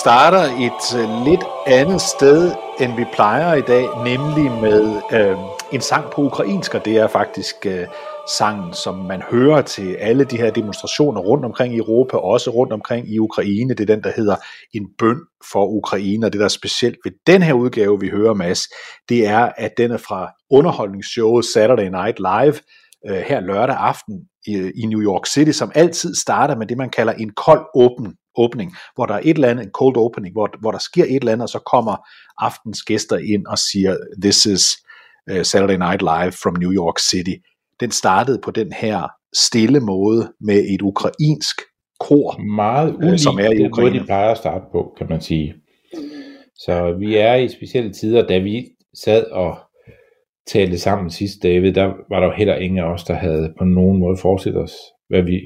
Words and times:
Starter 0.00 0.42
et 0.66 1.00
øh, 1.00 1.26
lidt 1.26 1.44
andet 1.66 2.00
sted, 2.00 2.52
end 2.80 2.96
vi 2.96 3.04
plejer 3.12 3.54
i 3.54 3.60
dag, 3.60 3.86
nemlig 4.04 4.52
med 4.62 5.00
øh, 5.12 5.36
en 5.72 5.80
sang 5.80 6.10
på 6.10 6.22
ukrainsk, 6.22 6.74
og 6.74 6.84
det 6.84 6.96
er 6.96 7.08
faktisk 7.08 7.54
øh, 7.66 7.86
sangen, 8.38 8.72
som 8.72 8.94
man 8.94 9.22
hører 9.30 9.62
til 9.62 9.94
alle 9.94 10.24
de 10.24 10.36
her 10.36 10.50
demonstrationer 10.50 11.20
rundt 11.20 11.44
omkring 11.44 11.74
i 11.74 11.78
Europa, 11.78 12.16
og 12.16 12.24
også 12.24 12.50
rundt 12.50 12.72
omkring 12.72 13.12
i 13.14 13.18
Ukraine. 13.18 13.74
Det 13.74 13.80
er 13.80 13.94
den, 13.94 14.04
der 14.04 14.12
hedder 14.16 14.36
En 14.74 14.86
bøn 14.98 15.20
for 15.52 15.66
Ukraine, 15.66 16.26
og 16.26 16.32
det, 16.32 16.38
der 16.38 16.44
er 16.44 16.48
specielt 16.48 16.98
ved 17.04 17.12
den 17.26 17.42
her 17.42 17.52
udgave, 17.52 18.00
vi 18.00 18.08
hører, 18.08 18.34
Mads, 18.34 18.62
det 19.08 19.26
er, 19.26 19.52
at 19.56 19.70
den 19.76 19.90
er 19.90 19.98
fra 19.98 20.32
underholdningsshowet 20.50 21.44
Saturday 21.44 21.88
Night 21.88 22.18
Live, 22.18 22.54
øh, 23.08 23.22
her 23.28 23.40
lørdag 23.40 23.76
aften 23.76 24.14
i, 24.46 24.70
i 24.82 24.86
New 24.86 25.02
York 25.02 25.26
City, 25.26 25.52
som 25.52 25.72
altid 25.74 26.14
starter 26.14 26.56
med 26.56 26.66
det, 26.66 26.76
man 26.76 26.90
kalder 26.90 27.12
en 27.12 27.30
kold 27.30 27.66
åben 27.74 28.14
åbning, 28.36 28.74
hvor 28.94 29.06
der 29.06 29.14
er 29.14 29.20
et 29.24 29.34
eller 29.34 29.48
andet, 29.48 29.64
en 29.64 29.70
cold 29.70 29.96
opening, 29.96 30.32
hvor, 30.32 30.50
hvor 30.60 30.70
der 30.70 30.78
sker 30.78 31.04
et 31.04 31.16
eller 31.16 31.32
andet, 31.32 31.42
og 31.42 31.48
så 31.48 31.58
kommer 31.58 31.96
aftens 32.38 32.82
gæster 32.82 33.18
ind 33.18 33.46
og 33.46 33.58
siger, 33.58 33.96
this 34.22 34.46
is 34.46 34.62
uh, 35.32 35.42
Saturday 35.42 35.76
Night 35.76 36.02
Live 36.02 36.32
from 36.42 36.54
New 36.60 36.72
York 36.72 36.98
City. 37.10 37.34
Den 37.80 37.90
startede 37.90 38.40
på 38.44 38.50
den 38.50 38.72
her 38.72 39.08
stille 39.36 39.80
måde 39.80 40.32
med 40.40 40.64
et 40.74 40.82
ukrainsk 40.82 41.56
kor, 42.00 42.38
Meget 42.38 42.94
ulig, 42.94 43.20
som 43.20 43.38
er 43.38 43.50
i 43.50 43.66
Ukraine. 43.66 43.98
de 43.98 44.04
plejer 44.04 44.30
at 44.30 44.38
starte 44.38 44.64
på, 44.72 44.94
kan 44.98 45.06
man 45.08 45.20
sige. 45.20 45.54
Så 46.54 46.92
vi 46.98 47.16
er 47.16 47.34
i 47.34 47.48
specielle 47.48 47.92
tider, 47.92 48.26
da 48.26 48.38
vi 48.38 48.66
sad 48.94 49.24
og 49.24 49.58
talte 50.46 50.78
sammen 50.78 51.10
sidste, 51.10 51.48
David, 51.48 51.72
der 51.72 51.92
var 52.10 52.20
der 52.20 52.26
jo 52.26 52.32
heller 52.36 52.54
ingen 52.54 52.78
af 52.78 52.84
os, 52.84 53.04
der 53.04 53.14
havde 53.14 53.54
på 53.58 53.64
nogen 53.64 53.98
måde 53.98 54.16
forestillet 54.16 54.62
os, 54.62 54.72
hvad 55.08 55.22
vi, 55.22 55.40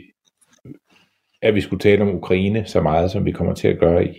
at 1.44 1.54
vi 1.54 1.60
skulle 1.60 1.80
tale 1.80 2.02
om 2.02 2.14
Ukraine 2.14 2.66
så 2.66 2.80
meget, 2.80 3.10
som 3.10 3.24
vi 3.24 3.32
kommer 3.32 3.54
til 3.54 3.68
at 3.68 3.78
gøre 3.78 4.06
i, 4.06 4.14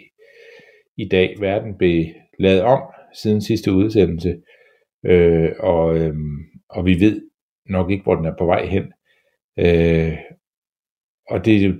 i 0.97 1.07
dag. 1.07 1.35
Verden 1.39 1.77
blev 1.77 2.05
lavet 2.39 2.61
om 2.61 2.81
siden 3.13 3.41
sidste 3.41 3.71
udsendelse, 3.71 4.41
øh, 5.05 5.51
og, 5.59 5.97
øh, 5.97 6.15
og 6.69 6.85
vi 6.85 6.99
ved 6.99 7.21
nok 7.65 7.91
ikke, 7.91 8.03
hvor 8.03 8.15
den 8.15 8.25
er 8.25 8.35
på 8.37 8.45
vej 8.45 8.65
hen. 8.65 8.83
Øh, 9.59 10.17
og 11.29 11.45
det 11.45 11.55
er 11.55 11.67
jo 11.67 11.73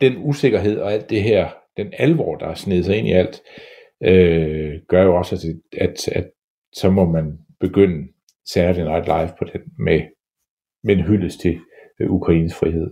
den 0.00 0.16
usikkerhed 0.16 0.78
og 0.78 0.92
alt 0.92 1.10
det 1.10 1.22
her, 1.22 1.50
den 1.76 1.92
alvor, 1.98 2.36
der 2.36 2.46
er 2.46 2.54
snedet 2.54 2.84
sig 2.84 2.96
ind 2.96 3.08
i 3.08 3.12
alt, 3.12 3.42
øh, 4.02 4.80
gør 4.88 5.02
jo 5.02 5.16
også, 5.16 5.34
at, 5.36 5.80
at, 5.88 6.08
at 6.08 6.30
så 6.72 6.90
må 6.90 7.04
man 7.04 7.38
begynde 7.60 8.08
Saturday 8.46 8.82
Night 8.82 9.06
Live 9.06 9.32
på 9.38 9.44
den 9.44 9.60
med, 9.78 10.00
med 10.84 10.96
en 10.96 11.04
hyldest 11.04 11.40
til 11.40 11.60
øh, 12.00 12.10
Ukraines 12.10 12.54
frihed. 12.54 12.90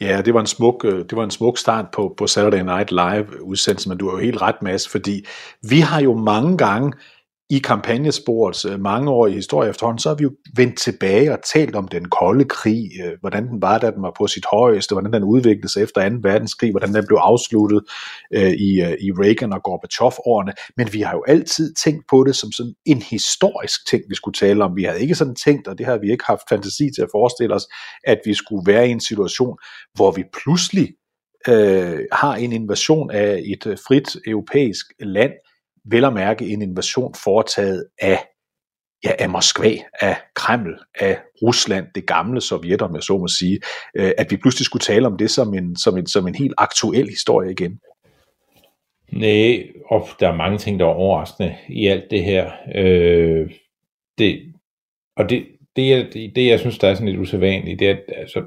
Ja, 0.00 0.22
det 0.24 0.34
var 0.34 0.40
en 0.40 0.46
smuk, 0.46 0.84
øh, 0.84 0.98
det 0.98 1.16
var 1.16 1.24
en 1.24 1.30
smuk 1.30 1.58
start 1.58 1.86
på, 1.92 2.14
på 2.16 2.26
Saturday 2.26 2.62
Night 2.62 2.90
Live 2.90 3.42
udsendelsen, 3.42 3.88
men 3.88 3.98
du 3.98 4.08
har 4.08 4.16
jo 4.16 4.22
helt 4.22 4.42
ret, 4.42 4.62
Mads, 4.62 4.88
fordi 4.88 5.24
vi 5.70 5.80
har 5.80 6.00
jo 6.00 6.14
mange 6.14 6.58
gange 6.58 6.92
i 7.50 7.58
kampagnesporets 7.58 8.64
øh, 8.64 8.80
mange 8.80 9.10
år 9.10 9.26
i 9.26 9.32
historie 9.32 9.70
efterhånden, 9.70 9.98
så 9.98 10.08
har 10.08 10.16
vi 10.16 10.22
jo 10.22 10.32
vendt 10.56 10.78
tilbage 10.78 11.32
og 11.32 11.38
talt 11.52 11.76
om 11.76 11.88
den 11.88 12.04
kolde 12.04 12.44
krig, 12.44 12.90
øh, 13.04 13.12
hvordan 13.20 13.48
den 13.48 13.62
var, 13.62 13.78
da 13.78 13.90
den 13.90 14.02
var 14.02 14.12
på 14.18 14.26
sit 14.26 14.44
højeste, 14.52 14.94
hvordan 14.94 15.12
den 15.12 15.24
udviklede 15.24 15.72
sig 15.72 15.82
efter 15.82 16.08
2. 16.08 16.16
verdenskrig, 16.22 16.70
hvordan 16.70 16.94
den 16.94 17.06
blev 17.06 17.18
afsluttet 17.20 17.80
øh, 18.34 18.50
i, 18.50 18.80
øh, 18.80 18.92
i 18.92 19.10
Reagan 19.12 19.52
og 19.52 19.62
Gorbachev-årene, 19.62 20.52
men 20.76 20.92
vi 20.92 21.00
har 21.00 21.12
jo 21.12 21.24
altid 21.28 21.74
tænkt 21.74 22.04
på 22.10 22.24
det 22.24 22.36
som 22.36 22.52
sådan 22.52 22.74
en 22.86 23.02
historisk 23.02 23.88
ting, 23.90 24.02
vi 24.08 24.14
skulle 24.14 24.34
tale 24.34 24.64
om. 24.64 24.76
Vi 24.76 24.84
havde 24.84 25.00
ikke 25.00 25.14
sådan 25.14 25.34
tænkt, 25.34 25.68
og 25.68 25.78
det 25.78 25.86
har 25.86 25.98
vi 25.98 26.10
ikke 26.12 26.24
haft 26.26 26.42
fantasi 26.48 26.90
til 26.94 27.02
at 27.02 27.08
forestille 27.12 27.54
os, 27.54 27.66
at 28.04 28.18
vi 28.24 28.34
skulle 28.34 28.72
være 28.72 28.88
i 28.88 28.90
en 28.90 29.00
situation, 29.00 29.56
hvor 29.94 30.10
vi 30.10 30.24
pludselig 30.42 30.88
øh, 31.48 31.98
har 32.12 32.34
en 32.34 32.52
invasion 32.52 33.10
af 33.10 33.42
et 33.44 33.66
øh, 33.66 33.78
frit 33.86 34.16
europæisk 34.26 34.86
land, 35.00 35.32
vel 35.90 36.04
at 36.04 36.12
mærke 36.12 36.48
en 36.48 36.62
invasion 36.62 37.14
foretaget 37.14 37.86
af, 37.98 38.18
ja, 39.04 39.12
af 39.18 39.30
Moskva, 39.30 39.72
af 40.00 40.16
Kreml, 40.34 40.78
af 40.94 41.18
Rusland, 41.42 41.86
det 41.94 42.06
gamle 42.06 42.40
Sovjet, 42.40 42.82
om 42.82 42.94
jeg 42.94 43.02
så 43.02 43.18
må 43.18 43.28
sige, 43.28 43.60
øh, 43.96 44.12
at 44.18 44.30
vi 44.30 44.36
pludselig 44.36 44.64
skulle 44.66 44.82
tale 44.82 45.06
om 45.06 45.18
det 45.18 45.30
som 45.30 45.54
en, 45.54 45.76
som 45.76 45.98
en, 45.98 46.06
som 46.06 46.28
en 46.28 46.34
helt 46.34 46.54
aktuel 46.58 47.08
historie 47.08 47.50
igen. 47.50 47.80
Nej, 49.12 49.72
og 49.86 50.08
der 50.20 50.28
er 50.28 50.36
mange 50.36 50.58
ting, 50.58 50.80
der 50.80 50.86
er 50.86 50.90
overraskende 50.90 51.56
i 51.68 51.86
alt 51.86 52.10
det 52.10 52.24
her. 52.24 52.52
Øh, 52.74 53.50
det, 54.18 54.54
og 55.16 55.30
det, 55.30 55.46
det, 55.76 55.90
jeg, 55.90 56.10
det, 56.34 56.46
jeg 56.46 56.60
synes, 56.60 56.78
der 56.78 56.88
er 56.88 56.94
sådan 56.94 57.08
lidt 57.08 57.20
usædvanligt, 57.20 57.78
det 57.78 57.90
er, 57.90 57.94
at, 57.94 58.04
altså, 58.08 58.44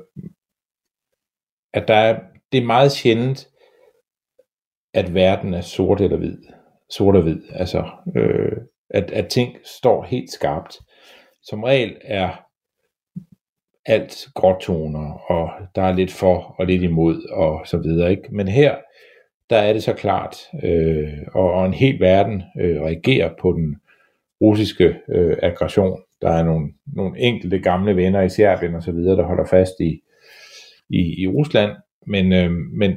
at 1.73 1.87
der 1.87 1.95
er, 1.95 2.19
det 2.51 2.57
er 2.57 2.65
meget 2.65 2.91
sjældent, 2.91 3.49
at 4.93 5.13
verden 5.13 5.53
er 5.53 5.61
sort 5.61 6.01
eller 6.01 6.17
hvid. 6.17 6.37
Sort 6.97 7.15
og 7.15 7.21
hvid. 7.21 7.41
Altså, 7.53 7.85
øh, 8.15 8.57
at, 8.89 9.11
at 9.11 9.27
ting 9.27 9.57
står 9.63 10.03
helt 10.03 10.31
skarpt. 10.31 10.77
Som 11.43 11.63
regel 11.63 11.97
er 12.01 12.29
alt 13.85 14.27
gråtoner, 14.35 15.31
og 15.31 15.51
der 15.75 15.81
er 15.81 15.93
lidt 15.93 16.11
for 16.11 16.55
og 16.59 16.65
lidt 16.65 16.83
imod, 16.83 17.29
og 17.31 17.67
så 17.67 17.77
videre. 17.77 18.11
Ikke? 18.11 18.23
Men 18.31 18.47
her, 18.47 18.75
der 19.49 19.57
er 19.57 19.73
det 19.73 19.83
så 19.83 19.93
klart, 19.93 20.35
øh, 20.63 21.13
og, 21.33 21.53
og 21.53 21.65
en 21.65 21.73
hel 21.73 21.99
verden 21.99 22.43
øh, 22.61 22.81
reagerer 22.81 23.33
på 23.41 23.51
den 23.51 23.75
russiske 24.41 24.95
øh, 25.09 25.37
aggression. 25.41 25.99
Der 26.21 26.29
er 26.29 26.43
nogle, 26.43 26.73
nogle 26.85 27.19
enkelte 27.19 27.59
gamle 27.59 27.95
venner 27.95 28.21
i 28.21 28.29
Serbien 28.29 28.75
og 28.75 28.83
så 28.83 28.91
videre, 28.91 29.17
der 29.17 29.23
holder 29.23 29.45
fast 29.45 29.73
i, 29.79 30.01
i, 30.89 31.21
i 31.21 31.27
Rusland, 31.27 31.71
men, 32.07 32.33
øh, 32.33 32.51
men, 32.51 32.91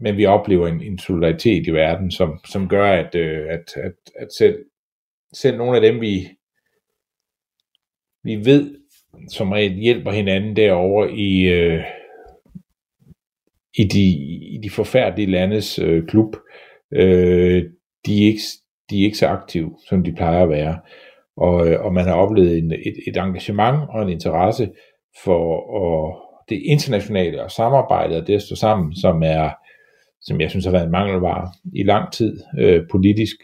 men 0.00 0.16
vi 0.16 0.26
oplever 0.26 0.68
en, 0.68 0.82
en 0.82 0.98
solidaritet 0.98 1.66
i 1.66 1.70
verden, 1.70 2.10
som, 2.10 2.40
som 2.44 2.68
gør, 2.68 2.92
at, 2.92 3.14
øh, 3.14 3.46
at, 3.50 3.76
at, 3.76 3.92
at 4.16 4.28
selv, 4.38 4.64
selv 5.32 5.56
nogle 5.56 5.76
af 5.76 5.82
dem, 5.82 6.00
vi, 6.00 6.28
vi 8.24 8.36
ved, 8.44 8.76
som 9.28 9.52
regel 9.52 9.72
hjælper 9.72 10.10
hinanden 10.10 10.56
derovre 10.56 11.12
i, 11.12 11.48
øh, 11.48 11.84
i, 13.74 13.84
de, 13.84 14.08
i 14.54 14.58
de 14.62 14.70
forfærdelige 14.70 15.30
landes 15.30 15.78
øh, 15.78 16.06
klub, 16.06 16.36
øh, 16.92 17.64
de, 18.06 18.22
er 18.22 18.26
ikke, 18.26 18.40
de 18.90 19.00
er 19.00 19.04
ikke 19.04 19.18
så 19.18 19.26
aktive, 19.26 19.78
som 19.88 20.04
de 20.04 20.12
plejer 20.12 20.42
at 20.42 20.48
være. 20.48 20.80
Og, 21.36 21.68
øh, 21.68 21.84
og 21.84 21.94
man 21.94 22.04
har 22.04 22.14
oplevet 22.14 22.58
en, 22.58 22.72
et, 22.72 22.96
et 23.06 23.16
engagement 23.16 23.78
og 23.88 24.02
en 24.02 24.08
interesse 24.08 24.70
for 25.24 25.60
og 25.70 26.24
det 26.48 26.62
internationale 26.64 27.42
og 27.42 27.50
samarbejdet 27.50 28.20
og 28.20 28.26
det 28.26 28.34
at 28.34 28.42
stå 28.42 28.54
sammen, 28.54 28.96
som 28.96 29.22
er 29.22 29.50
som 30.20 30.40
jeg 30.40 30.50
synes 30.50 30.64
har 30.64 30.72
været 30.72 30.84
en 30.84 30.90
mangelvare 30.90 31.52
i 31.74 31.82
lang 31.82 32.12
tid 32.12 32.40
øh, 32.58 32.88
politisk. 32.90 33.36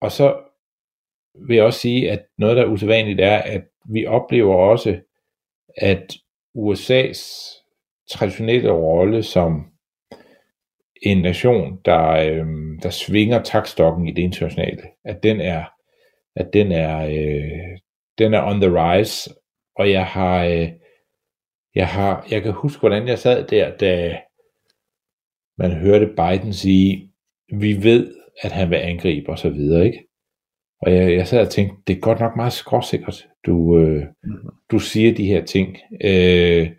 Og 0.00 0.12
så 0.12 0.36
vil 1.46 1.56
jeg 1.56 1.64
også 1.64 1.80
sige, 1.80 2.10
at 2.10 2.26
noget, 2.38 2.56
der 2.56 2.62
er 2.62 2.70
usædvanligt, 2.70 3.20
er, 3.20 3.38
at 3.38 3.64
vi 3.88 4.06
oplever 4.06 4.54
også, 4.54 5.00
at 5.76 6.16
USA's 6.58 7.22
traditionelle 8.10 8.70
rolle 8.70 9.22
som 9.22 9.66
en 11.02 11.22
nation, 11.22 11.80
der, 11.84 12.08
øh, 12.08 12.46
der 12.82 12.90
svinger 12.90 13.42
takstokken 13.42 14.08
i 14.08 14.12
det 14.12 14.22
internationale, 14.22 14.82
at 15.04 15.22
den 15.22 15.40
er, 15.40 15.64
at 16.36 16.52
den 16.52 16.72
er, 16.72 17.06
øh, 17.06 17.78
den 18.18 18.34
er 18.34 18.46
on 18.46 18.60
the 18.60 18.70
rise, 18.70 19.30
og 19.76 19.90
jeg 19.90 20.06
har, 20.06 20.44
øh, 20.44 20.68
jeg 21.74 21.88
har, 21.88 22.26
jeg 22.30 22.42
kan 22.42 22.52
huske, 22.52 22.80
hvordan 22.80 23.08
jeg 23.08 23.18
sad 23.18 23.46
der, 23.46 23.76
da 23.76 24.20
man 25.58 25.72
hørte 25.72 26.06
Biden 26.06 26.52
sige, 26.52 27.10
vi 27.52 27.84
ved, 27.84 28.14
at 28.42 28.52
han 28.52 28.70
vil 28.70 28.76
angribe 28.76 29.30
og 29.30 29.38
så 29.38 29.48
videre, 29.48 29.86
ikke? 29.86 30.06
Og 30.82 30.94
jeg, 30.94 31.14
jeg 31.14 31.26
sad 31.26 31.40
og 31.40 31.50
tænkte, 31.50 31.76
det 31.86 31.96
er 31.96 32.00
godt 32.00 32.20
nok 32.20 32.36
meget 32.36 32.52
skråsikkert, 32.52 33.26
du, 33.46 33.78
øh, 33.78 34.02
mm. 34.24 34.30
du 34.70 34.78
siger 34.78 35.14
de 35.14 35.26
her 35.26 35.44
ting. 35.44 35.76
Øh, 36.04 36.70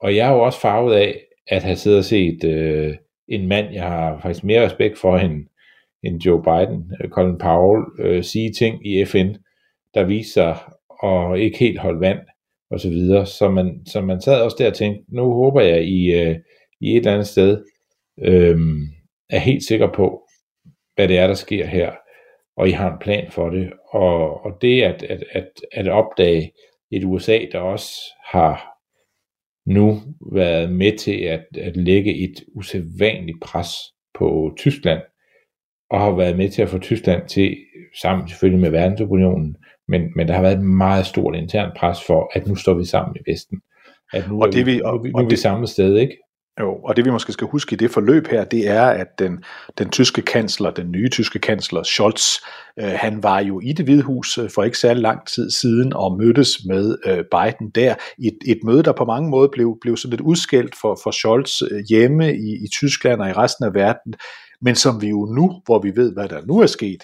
og 0.00 0.16
jeg 0.16 0.28
er 0.28 0.32
jo 0.32 0.42
også 0.42 0.60
farvet 0.60 0.94
af, 0.94 1.20
at 1.46 1.62
have 1.62 1.76
siddet 1.76 1.98
og 1.98 2.04
set 2.04 2.44
øh, 2.44 2.96
en 3.28 3.48
mand, 3.48 3.72
jeg 3.72 3.82
har 3.82 4.20
faktisk 4.20 4.44
mere 4.44 4.64
respekt 4.64 4.98
for 4.98 5.16
end, 5.16 5.46
end 6.02 6.22
Joe 6.22 6.42
Biden, 6.42 6.92
øh, 7.00 7.10
Colin 7.10 7.38
Powell, 7.38 7.84
øh, 7.98 8.24
sige 8.24 8.52
ting 8.52 8.86
i 8.86 9.04
FN, 9.04 9.34
der 9.94 10.04
viser 10.04 10.74
at 11.04 11.40
ikke 11.40 11.58
helt 11.58 11.78
holde 11.78 12.00
vand 12.00 12.18
og 12.70 12.80
så 12.80 12.88
videre. 12.88 13.26
Så 13.26 13.50
man, 13.50 13.86
så 13.86 14.00
man 14.00 14.20
sad 14.20 14.42
også 14.42 14.56
der 14.58 14.66
og 14.66 14.74
tænkte, 14.74 15.14
nu 15.14 15.32
håber 15.32 15.60
jeg 15.60 15.84
i, 15.84 16.12
øh, 16.12 16.36
i 16.80 16.90
et 16.90 16.96
eller 16.96 17.12
andet 17.12 17.26
sted, 17.26 17.64
øh, 18.18 18.58
er 19.30 19.38
helt 19.38 19.64
sikker 19.64 19.92
på, 19.92 20.28
hvad 20.94 21.08
det 21.08 21.18
er, 21.18 21.26
der 21.26 21.34
sker 21.34 21.66
her, 21.66 21.92
og 22.56 22.68
I 22.68 22.70
har 22.70 22.92
en 22.92 22.98
plan 23.00 23.30
for 23.30 23.50
det. 23.50 23.72
Og, 23.92 24.44
og 24.44 24.58
det 24.62 24.82
at, 24.82 25.02
at, 25.02 25.24
at, 25.30 25.50
at 25.72 25.88
opdage 25.88 26.52
et 26.90 27.04
USA, 27.04 27.38
der 27.52 27.58
også 27.58 27.90
har 28.32 28.74
nu 29.66 30.00
været 30.32 30.72
med 30.72 30.98
til 30.98 31.20
at, 31.20 31.44
at 31.58 31.76
lægge 31.76 32.24
et 32.24 32.44
usædvanligt 32.54 33.40
pres 33.42 33.68
på 34.14 34.54
Tyskland, 34.56 35.00
og 35.90 36.00
har 36.00 36.16
været 36.16 36.36
med 36.36 36.48
til 36.50 36.62
at 36.62 36.68
få 36.68 36.78
Tyskland 36.78 37.28
til, 37.28 37.56
sammen 38.00 38.28
selvfølgelig 38.28 38.60
med 38.60 38.70
verdensunionen, 38.70 39.56
men, 39.88 40.02
men 40.16 40.28
der 40.28 40.34
har 40.34 40.42
været 40.42 40.58
et 40.58 40.64
meget 40.64 41.06
stort 41.06 41.36
internt 41.36 41.76
pres 41.76 41.98
for, 42.06 42.30
at 42.34 42.46
nu 42.46 42.54
står 42.54 42.74
vi 42.74 42.84
sammen 42.84 43.16
i 43.16 43.30
Vesten. 43.30 43.60
At 44.12 44.28
nu 44.28 44.42
og 44.42 44.52
det, 44.52 44.66
vi, 44.66 44.80
og, 44.82 44.96
nu, 44.96 45.02
nu 45.02 45.24
er 45.24 45.28
vi 45.30 45.36
samme 45.36 45.66
sted, 45.66 45.96
ikke? 45.96 46.18
Jo, 46.60 46.74
og 46.74 46.96
det 46.96 47.04
vi 47.04 47.10
måske 47.10 47.32
skal 47.32 47.46
huske 47.46 47.72
i 47.72 47.76
det 47.76 47.90
forløb 47.90 48.26
her, 48.26 48.44
det 48.44 48.68
er, 48.68 48.84
at 48.84 49.18
den, 49.18 49.44
den 49.78 49.90
tyske 49.90 50.22
kansler, 50.22 50.70
den 50.70 50.90
nye 50.90 51.08
tyske 51.08 51.38
kansler 51.38 51.82
Scholz, 51.82 52.36
øh, 52.80 52.92
han 52.96 53.22
var 53.22 53.40
jo 53.40 53.60
i 53.60 53.72
det 53.72 53.84
hvide 53.84 54.02
hus 54.02 54.38
øh, 54.38 54.50
for 54.50 54.62
ikke 54.62 54.78
særlig 54.78 55.02
lang 55.02 55.26
tid 55.26 55.50
siden 55.50 55.92
og 55.92 56.18
mødtes 56.18 56.50
med 56.66 56.96
øh, 57.06 57.24
Biden 57.30 57.70
der. 57.74 57.94
Et, 58.18 58.38
et 58.46 58.58
møde, 58.64 58.82
der 58.82 58.92
på 58.92 59.04
mange 59.04 59.30
måder 59.30 59.48
blev, 59.52 59.78
blev 59.80 59.96
sådan 59.96 60.10
lidt 60.10 60.20
udskældt 60.20 60.74
for, 60.80 60.98
for 61.02 61.10
Scholz 61.10 61.62
øh, 61.62 61.82
hjemme 61.88 62.36
i, 62.36 62.64
i 62.64 62.68
Tyskland 62.72 63.20
og 63.20 63.28
i 63.28 63.32
resten 63.32 63.64
af 63.64 63.74
verden, 63.74 64.14
men 64.60 64.74
som 64.74 65.02
vi 65.02 65.08
jo 65.08 65.26
nu, 65.36 65.62
hvor 65.64 65.82
vi 65.82 65.92
ved, 65.96 66.12
hvad 66.12 66.28
der 66.28 66.46
nu 66.46 66.58
er 66.58 66.66
sket, 66.66 67.02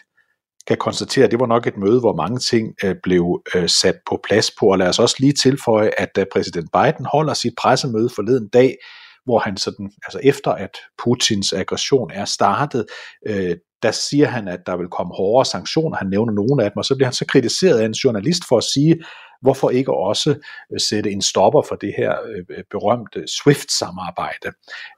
kan 0.66 0.76
konstatere, 0.76 1.24
at 1.24 1.30
det 1.30 1.40
var 1.40 1.46
nok 1.46 1.66
et 1.66 1.76
møde, 1.76 2.00
hvor 2.00 2.16
mange 2.16 2.38
ting 2.38 2.74
øh, 2.84 2.94
blev 3.02 3.42
øh, 3.54 3.68
sat 3.68 3.96
på 4.08 4.20
plads 4.24 4.50
på. 4.60 4.66
Og 4.66 4.78
lad 4.78 4.88
os 4.88 4.98
også 4.98 5.16
lige 5.18 5.32
tilføje, 5.32 5.90
at 5.98 6.08
da 6.16 6.24
præsident 6.32 6.68
Biden 6.72 7.06
holder 7.12 7.34
sit 7.34 7.52
pressemøde 7.58 8.08
forleden 8.16 8.48
dag, 8.48 8.76
hvor 9.24 9.38
han 9.38 9.56
sådan, 9.56 9.90
altså 10.04 10.20
efter 10.22 10.50
at 10.50 10.70
Putins 11.02 11.52
aggression 11.52 12.10
er 12.10 12.24
startet, 12.24 12.86
øh, 13.26 13.56
der 13.82 13.90
siger 13.90 14.26
han, 14.26 14.48
at 14.48 14.60
der 14.66 14.76
vil 14.76 14.88
komme 14.88 15.14
hårdere 15.14 15.44
sanktioner. 15.44 15.96
Han 15.96 16.06
nævner 16.06 16.32
nogle 16.32 16.64
af 16.64 16.70
dem, 16.70 16.76
og 16.76 16.84
så 16.84 16.94
bliver 16.94 17.06
han 17.06 17.12
så 17.12 17.26
kritiseret 17.26 17.78
af 17.78 17.86
en 17.86 17.92
journalist 17.92 18.42
for 18.48 18.56
at 18.56 18.64
sige, 18.64 18.96
hvorfor 19.42 19.70
ikke 19.70 19.94
også 19.94 20.30
øh, 20.72 20.80
sætte 20.80 21.10
en 21.10 21.22
stopper 21.22 21.62
for 21.62 21.76
det 21.76 21.94
her 21.96 22.14
øh, 22.28 22.64
berømte 22.70 23.24
SWIFT-samarbejde. 23.26 24.50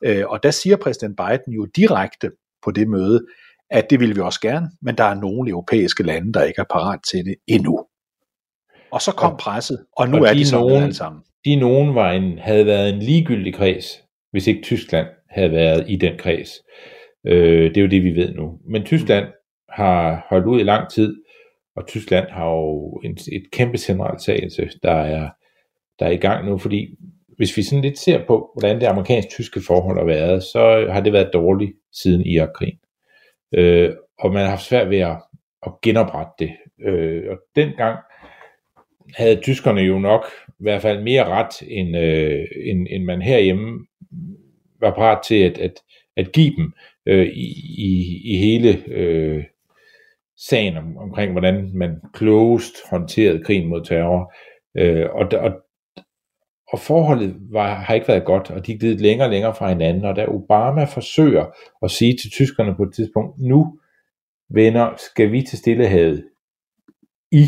Øh, 0.05 0.25
og 0.29 0.43
der 0.43 0.51
siger 0.51 0.77
præsident 0.77 1.17
Biden 1.17 1.53
jo 1.53 1.65
direkte 1.77 2.31
på 2.65 2.71
det 2.71 2.89
møde, 2.89 3.27
at 3.71 3.91
det 3.91 4.01
vil 4.01 4.17
vi 4.17 4.21
også 4.21 4.41
gerne, 4.41 4.71
men 4.83 4.99
der 4.99 5.05
er 5.05 5.15
nogle 5.15 5.51
europæiske 5.51 6.03
lande, 6.03 6.33
der 6.33 6.43
ikke 6.43 6.61
er 6.61 6.71
parat 6.71 7.01
til 7.11 7.25
det 7.25 7.35
endnu. 7.47 7.85
Og 8.93 9.03
så 9.03 9.13
kom 9.13 9.37
presset, 9.37 9.85
og 9.97 10.09
nu 10.09 10.19
og 10.19 10.27
er 10.27 10.33
de, 10.33 10.39
de 10.39 10.47
sådan 10.47 10.83
alle 10.83 10.95
sammen. 10.95 11.23
De 11.45 11.57
nogen 11.57 11.95
var 11.95 12.13
en, 12.13 12.39
havde 12.39 12.67
været 12.67 12.95
en 12.95 12.99
ligegyldig 12.99 13.55
kreds, 13.55 14.02
hvis 14.33 14.47
ikke 14.47 14.63
Tyskland 14.63 15.07
havde 15.31 15.53
været 15.53 15.85
i 15.89 15.97
den 15.97 16.19
kreds. 16.19 16.51
Øh, 17.27 17.69
det 17.71 17.77
er 17.77 17.83
jo 17.83 17.89
det, 17.89 18.05
vi 18.05 18.17
ved 18.17 18.35
nu. 18.35 18.59
Men 18.65 18.85
Tyskland 18.85 19.27
har 19.69 20.27
holdt 20.29 20.47
ud 20.47 20.61
i 20.61 20.65
lang 20.65 20.91
tid, 20.91 21.17
og 21.77 21.87
Tyskland 21.87 22.29
har 22.31 22.51
jo 22.51 23.01
en, 23.05 23.19
et 23.33 23.45
kæmpe 23.53 23.79
centralsagelse, 23.79 24.71
der 24.83 24.93
er, 24.93 25.31
der 25.99 26.07
er 26.07 26.11
i 26.11 26.17
gang 26.17 26.47
nu, 26.47 26.59
fordi 26.59 26.97
hvis 27.37 27.57
vi 27.57 27.63
sådan 27.63 27.83
lidt 27.83 27.99
ser 27.99 28.27
på, 28.27 28.51
hvordan 28.59 28.81
det 28.81 28.87
amerikansk-tyske 28.87 29.61
forhold 29.67 29.99
har 29.99 30.05
været, 30.05 30.43
så 30.43 30.89
har 30.91 31.01
det 31.01 31.13
været 31.13 31.31
dårligt 31.33 31.73
siden 31.93 32.27
Irakkrigen. 32.27 32.79
Øh, 33.55 33.91
og 34.19 34.33
man 34.33 34.43
har 34.43 34.51
haft 34.51 34.65
svært 34.65 34.91
ved 34.91 34.99
at, 34.99 35.17
at 35.67 35.73
genoprette 35.83 36.33
det. 36.39 36.51
Øh, 36.87 37.23
og 37.31 37.39
dengang 37.57 37.99
havde 39.15 39.41
tyskerne 39.41 39.81
jo 39.81 39.99
nok 39.99 40.25
i 40.49 40.63
hvert 40.63 40.83
fald 40.83 41.03
mere 41.03 41.25
ret, 41.25 41.63
end, 41.69 41.97
øh, 41.97 42.47
end, 42.67 42.87
end 42.91 43.05
man 43.05 43.23
herhjemme 43.23 43.87
var 44.83 44.95
parat 44.95 45.25
til 45.25 45.35
at, 45.35 45.59
at, 45.59 45.75
at 46.17 46.33
give 46.33 46.57
dem 46.57 46.73
øh, 47.07 47.27
i, 47.27 47.47
i, 47.79 48.21
i 48.25 48.37
hele 48.37 48.85
øh, 48.87 49.45
sagen 50.37 50.77
om, 50.77 50.97
omkring, 50.97 51.33
hvordan 51.33 51.71
man 51.75 52.01
klogest 52.15 52.75
håndterede 52.91 53.45
krigen 53.45 53.69
mod 53.69 53.85
terror. 53.85 54.35
Øh, 54.77 55.07
og, 55.11 55.29
og, 55.41 55.53
og 56.73 56.79
forholdet 56.79 57.37
var, 57.51 57.75
har 57.75 57.95
ikke 57.95 58.09
været 58.09 58.25
godt, 58.25 58.51
og 58.51 58.67
de 58.67 58.73
er 58.73 58.99
længere 58.99 59.27
og 59.27 59.31
længere 59.31 59.55
fra 59.55 59.69
hinanden, 59.69 60.05
og 60.05 60.17
da 60.17 60.27
Obama 60.29 60.85
forsøger 60.85 61.47
at 61.83 61.91
sige 61.91 62.17
til 62.17 62.31
tyskerne 62.31 62.75
på 62.77 62.83
et 62.83 62.95
tidspunkt, 62.95 63.39
nu 63.39 63.79
venner, 64.51 64.95
skal 64.97 65.33
vi 65.33 65.43
til 65.43 65.59
Stillehavet 65.59 66.25
i 67.33 67.45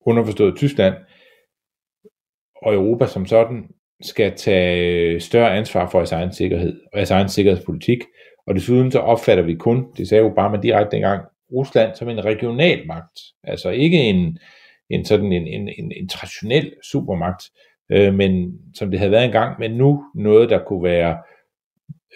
underforstået 0.00 0.56
Tyskland, 0.56 0.94
og 2.62 2.74
Europa 2.74 3.06
som 3.06 3.26
sådan 3.26 3.68
skal 4.02 4.36
tage 4.36 5.14
øh, 5.14 5.20
større 5.20 5.56
ansvar 5.56 5.88
for 5.88 5.98
jeres 5.98 6.12
egen 6.12 6.32
sikkerhed 6.32 6.80
og 6.92 6.98
jeres 6.98 7.10
egen 7.10 7.28
sikkerhedspolitik. 7.28 7.98
Og 8.46 8.54
desuden 8.54 8.92
så 8.92 8.98
opfatter 8.98 9.44
vi 9.44 9.54
kun, 9.54 9.86
det 9.96 10.08
sagde 10.08 10.24
Obama 10.24 10.56
direkte 10.62 10.96
engang, 10.96 11.24
Rusland 11.52 11.94
som 11.94 12.08
en 12.08 12.24
regional 12.24 12.86
magt. 12.86 13.20
Altså 13.44 13.70
ikke 13.70 13.98
en, 13.98 14.38
en 14.90 15.04
sådan 15.04 15.32
en, 15.32 15.46
en, 15.46 15.68
en, 15.78 15.92
en 15.96 16.08
traditionel 16.08 16.72
supermagt, 16.82 17.42
øh, 17.90 18.14
men 18.14 18.58
som 18.74 18.90
det 18.90 18.98
havde 18.98 19.12
været 19.12 19.24
engang, 19.24 19.60
men 19.60 19.70
nu 19.70 20.04
noget, 20.14 20.50
der 20.50 20.64
kunne 20.64 20.84
være 20.84 21.18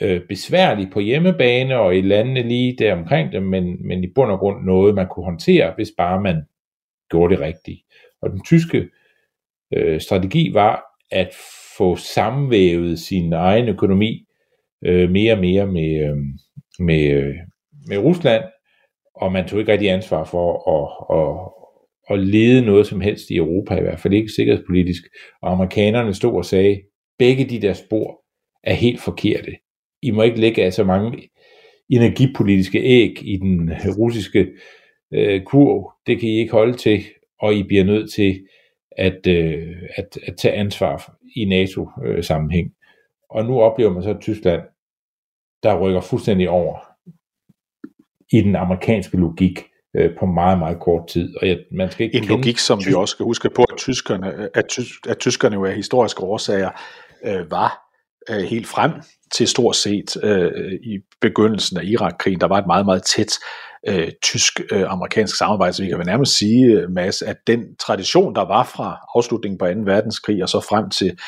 øh, 0.01 0.21
besværligt 0.29 0.93
på 0.93 1.01
hjemmebane 1.01 1.79
og 1.79 1.97
i 1.97 2.01
landene 2.01 2.43
lige 2.43 2.77
der 2.79 2.93
omkring 2.93 3.33
dem, 3.33 3.43
men, 3.43 3.87
men 3.87 4.05
i 4.05 4.13
bund 4.15 4.31
og 4.31 4.39
grund 4.39 4.65
noget, 4.65 4.95
man 4.95 5.07
kunne 5.09 5.25
håndtere, 5.25 5.73
hvis 5.77 5.93
bare 5.99 6.21
man 6.21 6.43
gjorde 7.11 7.35
det 7.35 7.43
rigtigt. 7.43 7.81
Og 8.23 8.31
den 8.31 8.45
tyske 8.45 8.89
øh, 9.73 10.01
strategi 10.01 10.51
var 10.55 10.85
at 11.11 11.35
få 11.81 11.97
sammenvævet 11.97 12.99
sin 12.99 13.33
egen 13.33 13.69
økonomi 13.69 14.25
øh, 14.85 15.11
mere 15.11 15.33
og 15.33 15.39
mere 15.39 15.67
med, 15.67 15.91
øh, 16.07 16.17
med, 16.79 17.11
øh, 17.11 17.35
med 17.89 17.99
Rusland, 17.99 18.45
og 19.15 19.33
man 19.33 19.49
tog 19.49 19.61
ikke 19.61 19.73
rigtig 19.73 19.91
ansvar 19.91 20.25
for 20.25 20.47
at, 20.77 20.87
at, 21.19 21.33
at 22.11 22.27
lede 22.27 22.67
noget 22.67 22.87
som 22.87 23.01
helst 23.01 23.31
i 23.31 23.37
Europa, 23.37 23.75
i 23.75 23.83
hvert 23.83 24.01
fald 24.01 24.15
ikke 24.15 24.33
sikkerhedspolitisk. 24.33 25.03
Og 25.43 25.53
amerikanerne 25.53 26.15
stod 26.15 26.35
og 26.35 26.45
sagde, 26.45 26.81
begge 27.19 27.45
de 27.45 27.61
der 27.61 27.73
spor 27.73 28.21
er 28.65 28.75
helt 28.75 29.01
forkerte. 29.01 29.53
I 30.03 30.11
må 30.11 30.23
ikke 30.23 30.41
lægge 30.41 30.65
af 30.65 30.73
så 30.73 30.85
mange 30.85 31.29
energipolitiske 31.91 32.79
æg 32.79 33.23
i 33.23 33.37
den 33.37 33.71
russiske 33.99 34.47
øh, 35.15 35.43
kurv. 35.43 35.93
Det 36.07 36.21
kan 36.21 36.29
I 36.29 36.39
ikke 36.39 36.53
holde 36.53 36.77
til, 36.77 37.01
og 37.41 37.55
I 37.55 37.63
bliver 37.63 37.85
nødt 37.85 38.13
til 38.13 38.41
at, 38.97 39.27
øh, 39.27 39.77
at, 39.97 40.19
at 40.27 40.37
tage 40.37 40.55
ansvar 40.55 41.17
i 41.37 41.45
NATO-sammenhæng. 41.45 42.67
Øh, 42.67 42.73
og 43.31 43.45
nu 43.45 43.61
oplever 43.61 43.93
man 43.93 44.03
så, 44.03 44.17
Tyskland, 44.21 44.63
der 45.63 45.79
rykker 45.79 46.01
fuldstændig 46.01 46.49
over 46.49 46.79
i 48.33 48.41
den 48.41 48.57
amerikanske 48.57 49.17
logik 49.17 49.65
øh, 49.97 50.11
på 50.19 50.27
meget, 50.27 50.59
meget 50.59 50.81
kort 50.81 51.09
tid. 51.09 51.37
Og 51.37 51.49
jeg, 51.49 51.59
man 51.73 51.91
skal 51.91 52.07
ikke 52.07 52.19
en 52.19 52.25
logik, 52.25 52.59
som 52.59 52.81
vi 52.87 52.95
også 52.95 53.13
skal 53.13 53.25
huske 53.25 53.51
på, 53.51 53.63
at 53.63 53.79
tyskerne, 53.79 54.49
at, 54.57 54.79
at 55.09 55.19
tyskerne 55.19 55.55
jo 55.55 55.65
af 55.65 55.75
historiske 55.75 56.23
årsager 56.23 56.71
øh, 57.25 57.51
var 57.51 57.81
øh, 58.31 58.43
helt 58.43 58.67
frem 58.67 58.93
til 59.35 59.49
stort 59.49 59.77
set 59.77 60.25
øh, 60.25 60.73
i 60.73 60.99
begyndelsen 61.21 61.79
af 61.79 61.85
Irakkrigen. 61.85 62.41
Der 62.41 62.49
var 62.49 62.59
et 62.59 62.67
meget, 62.67 62.87
meget 62.87 63.03
tæt 63.03 63.33
øh, 63.89 64.09
tysk-amerikansk 64.23 65.35
øh, 65.35 65.37
samarbejde, 65.37 65.73
så 65.73 65.83
vi 65.83 65.89
kan 65.89 65.99
vel 65.99 66.07
nærmest 66.07 66.39
sige, 66.39 66.67
øh, 66.67 66.91
Mads, 66.91 67.23
at 67.23 67.37
den 67.47 67.77
tradition, 67.77 68.35
der 68.35 68.43
var 68.43 68.65
fra 68.65 68.99
afslutningen 69.17 69.59
på 69.59 69.67
2. 69.67 69.73
verdenskrig 69.93 70.43
og 70.43 70.49
så 70.49 70.61
frem 70.61 70.91
til, 70.91 71.19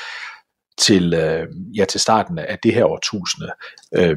til, 0.79 1.15
øh, 1.15 1.47
ja, 1.77 1.85
til 1.85 2.01
starten 2.01 2.39
af 2.39 2.59
det 2.63 2.75
her 2.75 2.85
årtusinde, 2.85 3.51
øh, 3.97 4.17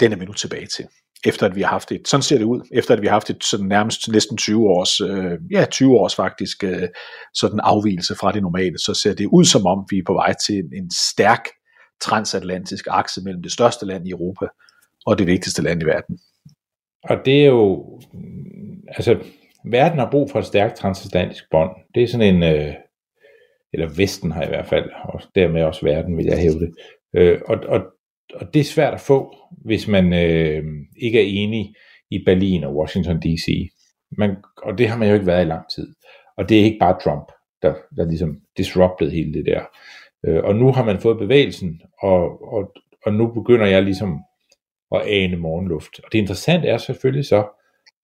den 0.00 0.12
er 0.12 0.16
vi 0.16 0.24
nu 0.24 0.32
tilbage 0.32 0.66
til 0.66 0.86
efter 1.26 1.46
at 1.46 1.56
vi 1.56 1.62
har 1.62 1.68
haft 1.68 1.92
et, 1.92 2.08
sådan 2.08 2.22
ser 2.22 2.38
det 2.38 2.44
ud, 2.44 2.60
efter 2.72 2.94
at 2.94 3.02
vi 3.02 3.06
har 3.06 3.12
haft 3.12 3.30
et 3.30 3.44
sådan 3.44 3.66
nærmest 3.66 4.08
næsten 4.08 4.36
20 4.36 4.68
års, 4.68 5.00
øh, 5.00 5.38
ja 5.50 5.64
20 5.64 5.98
års 5.98 6.14
faktisk, 6.14 6.64
øh, 6.64 6.88
sådan 7.34 7.60
afvielse 7.62 8.14
fra 8.14 8.32
det 8.32 8.42
normale, 8.42 8.78
så 8.78 8.94
ser 8.94 9.14
det 9.14 9.26
ud 9.26 9.44
som 9.44 9.66
om 9.66 9.84
vi 9.90 9.98
er 9.98 10.02
på 10.06 10.12
vej 10.12 10.34
til 10.46 10.54
en, 10.54 10.72
en 10.72 10.90
stærk 11.10 11.44
transatlantisk 12.00 12.86
akse 12.90 13.20
mellem 13.24 13.42
det 13.42 13.52
største 13.52 13.86
land 13.86 14.06
i 14.08 14.10
Europa 14.10 14.46
og 15.06 15.18
det 15.18 15.26
vigtigste 15.26 15.62
land 15.62 15.82
i 15.82 15.86
verden. 15.86 16.18
Og 17.02 17.16
det 17.24 17.42
er 17.42 17.46
jo, 17.46 18.00
altså, 18.88 19.18
verden 19.64 19.98
har 19.98 20.10
brug 20.10 20.30
for 20.30 20.38
et 20.38 20.44
stærkt 20.44 20.76
transatlantisk 20.76 21.44
bånd. 21.50 21.70
Det 21.94 22.02
er 22.02 22.06
sådan 22.06 22.34
en, 22.34 22.42
øh, 22.42 22.74
eller 23.72 23.88
Vesten 23.96 24.30
har 24.30 24.42
i 24.42 24.48
hvert 24.48 24.66
fald, 24.66 24.90
og 25.04 25.20
dermed 25.34 25.62
også 25.62 25.86
verden, 25.86 26.16
vil 26.16 26.24
jeg 26.24 26.38
hæve 26.38 26.60
det. 26.60 26.74
Øh, 27.14 27.40
og, 27.46 27.56
og, 27.68 27.86
og 28.34 28.54
det 28.54 28.60
er 28.60 28.64
svært 28.64 28.94
at 28.94 29.00
få, 29.00 29.36
hvis 29.64 29.88
man 29.88 30.12
øh, 30.12 30.64
ikke 30.96 31.20
er 31.20 31.42
enig 31.44 31.74
i 32.10 32.22
Berlin 32.24 32.64
og 32.64 32.76
Washington 32.76 33.20
D.C. 33.20 33.70
Man, 34.18 34.36
og 34.56 34.78
det 34.78 34.88
har 34.88 34.98
man 34.98 35.08
jo 35.08 35.14
ikke 35.14 35.26
været 35.26 35.44
i 35.44 35.48
lang 35.48 35.64
tid. 35.74 35.94
Og 36.36 36.48
det 36.48 36.60
er 36.60 36.64
ikke 36.64 36.78
bare 36.80 36.98
Trump, 37.04 37.32
der, 37.62 37.74
der 37.96 38.04
ligesom 38.04 38.40
disrupted 38.56 39.10
hele 39.10 39.34
det 39.34 39.46
der. 39.46 39.64
Øh, 40.26 40.44
og 40.44 40.56
nu 40.56 40.72
har 40.72 40.84
man 40.84 40.98
fået 40.98 41.18
bevægelsen, 41.18 41.80
og, 42.02 42.52
og, 42.52 42.72
og 43.06 43.14
nu 43.14 43.26
begynder 43.26 43.66
jeg 43.66 43.82
ligesom 43.82 44.20
og 44.90 45.08
ane 45.10 45.36
morgenluft. 45.36 46.00
Og 46.04 46.12
det 46.12 46.18
interessante 46.18 46.68
er 46.68 46.78
selvfølgelig 46.78 47.24
så, 47.24 47.46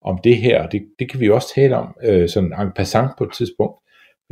om 0.01 0.19
det 0.25 0.37
her, 0.37 0.67
det, 0.67 0.89
det 0.99 1.11
kan 1.11 1.21
vi 1.21 1.31
også 1.31 1.55
tale 1.55 1.77
om 1.77 1.97
øh, 2.03 2.29
sådan 2.29 2.53
en 2.61 2.73
passant 2.77 3.11
på 3.19 3.25
et 3.25 3.33
tidspunkt, 3.33 3.83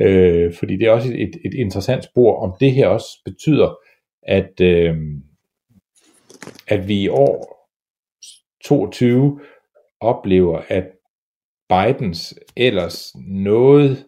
øh, 0.01 0.55
fordi 0.55 0.77
det 0.77 0.87
er 0.87 0.93
også 0.93 1.09
et, 1.09 1.37
et 1.45 1.55
interessant 1.55 2.05
spor, 2.05 2.43
om 2.43 2.57
det 2.61 2.73
her 2.73 2.87
også 2.87 3.23
betyder, 3.25 3.77
at, 4.23 4.61
øh, 4.61 4.97
at 6.69 6.89
vi 6.89 7.03
i 7.03 7.09
år 7.09 7.57
22 8.65 9.41
oplever, 10.01 10.63
at 10.69 10.85
Bidens 11.69 12.35
ellers 12.57 13.13
noget 13.27 14.07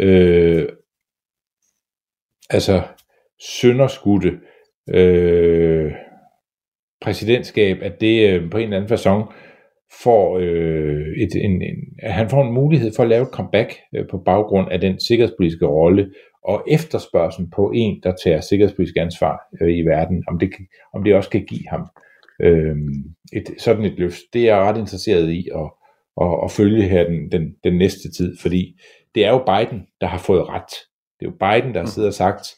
øh, 0.00 0.68
altså 2.50 2.82
sønderskudte 3.40 4.40
øh, 4.88 5.92
præsidentskab, 7.04 7.78
at 7.82 8.00
det 8.00 8.30
øh, 8.30 8.50
på 8.50 8.58
en 8.58 8.64
eller 8.64 8.76
anden 8.76 8.94
façon 8.94 9.34
får 10.02 10.38
øh, 10.38 11.06
et, 11.22 11.44
en, 11.44 11.62
en, 11.62 11.76
han 12.02 12.30
får 12.30 12.42
en 12.42 12.52
mulighed 12.52 12.92
for 12.96 13.02
at 13.02 13.08
lave 13.08 13.22
et 13.22 13.28
comeback 13.32 13.74
øh, 13.94 14.04
på 14.10 14.18
baggrund 14.18 14.72
af 14.72 14.80
den 14.80 15.00
sikkerhedspolitiske 15.00 15.66
rolle 15.66 16.10
og 16.44 16.64
efterspørgselen 16.68 17.50
på 17.50 17.72
en, 17.74 18.00
der 18.02 18.12
tager 18.24 18.40
sikkerhedspolitisk 18.40 18.96
ansvar 18.96 19.40
øh, 19.60 19.76
i 19.76 19.80
verden, 19.80 20.24
om 20.28 20.38
det, 20.38 20.50
om 20.94 21.04
det 21.04 21.14
også 21.14 21.30
kan 21.30 21.44
give 21.46 21.68
ham 21.70 21.86
øh, 22.42 22.76
et, 23.32 23.54
sådan 23.58 23.84
et 23.84 23.98
løft. 23.98 24.22
Det 24.32 24.40
er 24.40 24.54
jeg 24.54 24.62
ret 24.62 24.78
interesseret 24.78 25.30
i 25.30 25.48
at, 25.54 25.70
at, 26.20 26.38
at 26.44 26.50
følge 26.50 26.82
her 26.82 27.04
den, 27.04 27.32
den, 27.32 27.54
den 27.64 27.78
næste 27.78 28.12
tid, 28.16 28.36
fordi 28.40 28.80
det 29.14 29.24
er 29.24 29.30
jo 29.30 29.38
Biden, 29.38 29.82
der 30.00 30.06
har 30.06 30.18
fået 30.18 30.48
ret. 30.48 30.72
Det 31.20 31.26
er 31.26 31.30
jo 31.30 31.36
Biden, 31.40 31.74
der 31.74 31.80
har 31.80 31.86
sidder 31.86 32.08
og 32.08 32.14
sagt, 32.14 32.54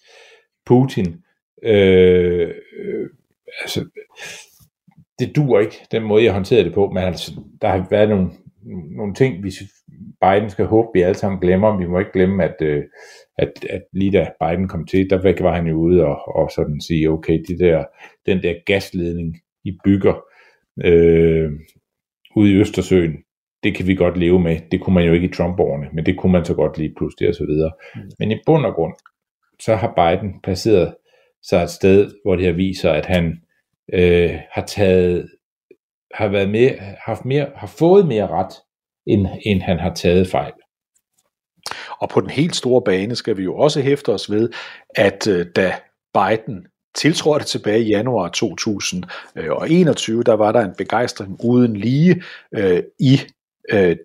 Putin, 0.66 1.06
øh, 1.62 2.50
øh 2.78 3.08
altså, 3.62 3.84
det 5.18 5.36
dur 5.36 5.60
ikke, 5.60 5.76
den 5.90 6.02
måde 6.02 6.24
jeg 6.24 6.32
håndterede 6.32 6.64
det 6.64 6.74
på, 6.74 6.90
men 6.90 7.02
altså, 7.02 7.40
der 7.62 7.68
har 7.68 7.86
været 7.90 8.08
nogle, 8.08 8.30
nogle 8.96 9.14
ting, 9.14 9.44
vi 9.44 9.50
Biden 10.20 10.50
skal 10.50 10.66
håbe, 10.66 10.88
vi 10.94 11.02
alle 11.02 11.14
sammen 11.14 11.40
glemmer. 11.40 11.78
Vi 11.78 11.86
må 11.86 11.98
ikke 11.98 12.12
glemme, 12.12 12.44
at, 12.44 12.56
øh, 12.60 12.84
at, 13.38 13.52
at 13.70 13.82
lige 13.92 14.12
da 14.12 14.30
Biden 14.40 14.68
kom 14.68 14.86
til, 14.86 15.10
der 15.10 15.42
var 15.42 15.54
han 15.54 15.66
jo 15.66 15.76
ude 15.76 16.04
og, 16.04 16.36
og 16.36 16.50
sådan 16.50 16.80
sige, 16.80 17.10
okay, 17.10 17.44
de 17.48 17.58
der, 17.58 17.84
den 18.26 18.42
der 18.42 18.54
gasledning, 18.66 19.36
I 19.64 19.78
bygger 19.84 20.14
øh, 20.84 21.52
ude 22.36 22.52
i 22.52 22.56
Østersøen, 22.56 23.16
det 23.62 23.74
kan 23.74 23.86
vi 23.86 23.94
godt 23.94 24.16
leve 24.16 24.40
med. 24.40 24.58
Det 24.70 24.80
kunne 24.80 24.94
man 24.94 25.04
jo 25.04 25.12
ikke 25.12 25.26
i 25.26 25.32
Trump-årene, 25.32 25.88
men 25.92 26.06
det 26.06 26.18
kunne 26.18 26.32
man 26.32 26.44
så 26.44 26.54
godt 26.54 26.78
lige 26.78 26.94
pludselig 26.96 27.28
og 27.28 27.34
så 27.34 27.46
videre. 27.46 27.72
Mm. 27.94 28.00
Men 28.18 28.32
i 28.32 28.40
bund 28.46 28.66
og 28.66 28.74
grund, 28.74 28.94
så 29.60 29.74
har 29.74 29.92
Biden 29.96 30.40
placeret 30.42 30.94
sig 31.42 31.62
et 31.62 31.70
sted, 31.70 32.10
hvor 32.24 32.36
det 32.36 32.44
her 32.44 32.52
viser, 32.52 32.90
at 32.90 33.06
han 33.06 33.40
øh, 33.92 34.38
har 34.52 34.66
taget, 34.66 35.30
har 36.14 36.28
været 36.28 36.50
mere, 36.50 36.76
haft 37.06 37.24
mere, 37.24 37.50
har 37.56 37.66
fået 37.66 38.06
mere 38.06 38.26
ret, 38.26 38.54
end, 39.06 39.26
end 39.46 39.62
han 39.62 39.78
har 39.78 39.94
taget 39.94 40.28
fejl. 40.28 40.52
Og 42.00 42.08
på 42.08 42.20
den 42.20 42.30
helt 42.30 42.56
store 42.56 42.82
bane 42.82 43.16
skal 43.16 43.36
vi 43.36 43.42
jo 43.42 43.56
også 43.56 43.80
hæfte 43.80 44.08
os 44.08 44.30
ved, 44.30 44.50
at 44.94 45.26
øh, 45.26 45.46
da 45.56 45.72
Biden 46.14 46.66
tiltrådte 46.94 47.46
tilbage 47.46 47.84
i 47.84 47.88
januar 47.88 48.28
2021, 48.28 50.22
der 50.22 50.32
var 50.32 50.52
der 50.52 50.60
en 50.60 50.74
begejstring 50.78 51.44
uden 51.44 51.76
lige 51.76 52.22
øh, 52.54 52.82
i 53.00 53.20
øh, 53.72 53.96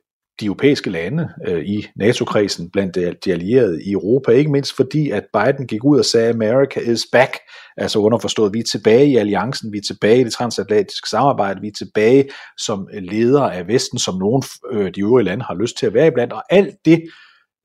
de 0.42 0.46
europæiske 0.46 0.90
lande 0.90 1.30
øh, 1.48 1.66
i 1.66 1.88
NATO-kredsen 1.96 2.70
blandt 2.70 2.96
de 3.26 3.32
allierede 3.32 3.84
i 3.84 3.92
Europa, 3.92 4.32
ikke 4.32 4.52
mindst 4.52 4.76
fordi, 4.76 5.10
at 5.10 5.24
Biden 5.34 5.68
gik 5.68 5.84
ud 5.84 6.00
og 6.00 6.06
sagde, 6.06 6.30
America 6.30 6.80
is 6.80 7.06
back, 7.12 7.38
altså 7.78 8.00
underforstået, 8.00 8.54
vi 8.54 8.60
er 8.60 8.64
tilbage 8.72 9.08
i 9.08 9.16
alliancen, 9.16 9.74
vi 9.74 9.78
er 9.78 9.82
tilbage 9.82 10.22
i 10.22 10.24
det 10.24 10.34
transatlantiske 10.34 11.10
samarbejde, 11.10 11.62
vi 11.62 11.68
er 11.68 11.86
tilbage 11.86 12.30
som 12.58 12.88
ledere 12.94 13.56
af 13.56 13.68
Vesten, 13.68 14.00
som 14.00 14.18
nogle 14.18 14.44
øh, 14.72 14.92
de 14.96 15.02
øvrige 15.02 15.26
lande 15.26 15.44
har 15.44 15.56
lyst 15.56 15.78
til 15.78 15.86
at 15.86 15.94
være 15.94 16.08
iblandt, 16.08 16.34
og 16.34 16.44
alt 16.50 16.76
det 16.86 17.04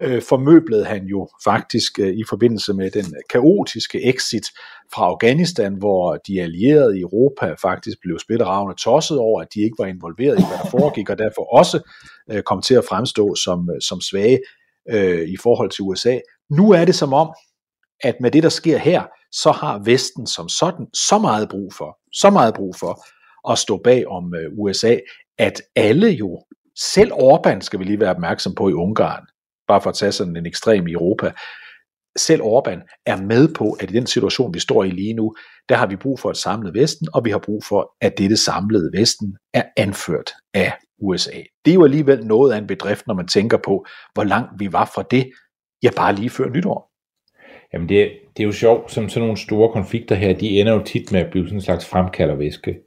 øh, 0.02 0.22
formøblede 0.22 0.84
han 0.84 1.04
jo 1.04 1.28
faktisk 1.44 1.98
øh, 1.98 2.08
i 2.08 2.24
forbindelse 2.28 2.74
med 2.74 2.90
den 2.90 3.14
kaotiske 3.30 4.08
exit 4.08 4.46
fra 4.94 5.04
Afghanistan, 5.04 5.74
hvor 5.74 6.16
de 6.16 6.42
allierede 6.42 6.98
i 6.98 7.00
Europa 7.00 7.54
faktisk 7.62 7.98
blev 8.02 8.18
splitteravne 8.18 8.74
tosset 8.74 9.18
over, 9.18 9.42
at 9.42 9.48
de 9.54 9.60
ikke 9.60 9.78
var 9.78 9.86
involveret 9.86 10.38
i, 10.38 10.44
hvad 10.48 10.58
der 10.62 10.70
foregik, 10.70 11.10
og 11.10 11.18
derfor 11.18 11.56
også 11.56 11.90
øh, 12.30 12.42
kom 12.42 12.62
til 12.62 12.74
at 12.74 12.84
fremstå 12.84 13.34
som, 13.34 13.70
øh, 13.74 13.80
som 13.80 14.00
svage 14.00 14.40
øh, 14.90 15.28
i 15.28 15.36
forhold 15.42 15.70
til 15.70 15.82
USA. 15.82 16.18
Nu 16.50 16.70
er 16.70 16.84
det 16.84 16.94
som 16.94 17.12
om, 17.12 17.28
at 18.00 18.16
med 18.20 18.30
det, 18.30 18.42
der 18.42 18.48
sker 18.48 18.78
her, 18.78 19.02
så 19.32 19.50
har 19.50 19.82
Vesten 19.84 20.26
som 20.26 20.48
sådan 20.48 20.86
så 20.94 21.18
meget 21.18 21.48
brug 21.48 21.72
for, 21.74 21.98
så 22.12 22.30
meget 22.30 22.54
brug 22.54 22.76
for 22.76 23.04
at 23.52 23.58
stå 23.58 23.80
bag 23.84 24.06
om 24.06 24.34
øh, 24.34 24.58
USA, 24.58 24.96
at 25.38 25.62
alle 25.76 26.08
jo, 26.08 26.42
selv 26.78 27.12
Orbán 27.12 27.60
skal 27.60 27.78
vi 27.78 27.84
lige 27.84 28.00
være 28.00 28.10
opmærksom 28.10 28.54
på 28.54 28.68
i 28.68 28.72
Ungarn, 28.72 29.26
bare 29.68 29.80
for 29.80 29.90
at 29.90 29.96
tage 29.96 30.12
sådan 30.12 30.36
en 30.36 30.46
ekstrem 30.46 30.86
i 30.86 30.92
Europa, 30.92 31.32
selv 32.16 32.42
Orbán 32.42 33.02
er 33.06 33.22
med 33.22 33.54
på, 33.54 33.72
at 33.80 33.90
i 33.90 33.94
den 33.94 34.06
situation, 34.06 34.54
vi 34.54 34.58
står 34.58 34.84
i 34.84 34.90
lige 34.90 35.14
nu, 35.14 35.34
der 35.68 35.76
har 35.76 35.86
vi 35.86 35.96
brug 35.96 36.20
for 36.20 36.30
et 36.30 36.36
samlet 36.36 36.74
Vesten, 36.74 37.08
og 37.14 37.24
vi 37.24 37.30
har 37.30 37.38
brug 37.38 37.64
for, 37.64 37.94
at 38.00 38.18
dette 38.18 38.36
samlede 38.36 38.90
Vesten 38.98 39.36
er 39.54 39.62
anført 39.76 40.30
af 40.54 40.72
USA. 40.98 41.40
Det 41.64 41.70
er 41.70 41.74
jo 41.74 41.84
alligevel 41.84 42.26
noget 42.26 42.52
af 42.52 42.58
en 42.58 42.66
bedrift, 42.66 43.06
når 43.06 43.14
man 43.14 43.28
tænker 43.28 43.56
på, 43.56 43.86
hvor 44.14 44.24
langt 44.24 44.50
vi 44.58 44.72
var 44.72 44.90
fra 44.94 45.02
det, 45.10 45.30
ja 45.82 45.90
bare 45.96 46.14
lige 46.14 46.30
før 46.30 46.48
nytår. 46.48 46.90
Jamen 47.72 47.88
det, 47.88 48.12
det 48.36 48.42
er 48.42 48.46
jo 48.46 48.52
sjovt, 48.52 48.92
som 48.92 49.08
sådan 49.08 49.22
nogle 49.22 49.36
store 49.36 49.72
konflikter 49.72 50.14
her, 50.14 50.32
de 50.32 50.60
ender 50.60 50.72
jo 50.72 50.82
tit 50.82 51.12
med 51.12 51.20
at 51.20 51.30
blive 51.30 51.46
sådan 51.46 51.56
en 51.56 51.62
slags 51.62 51.86
fremkaldervæske, 51.86 52.78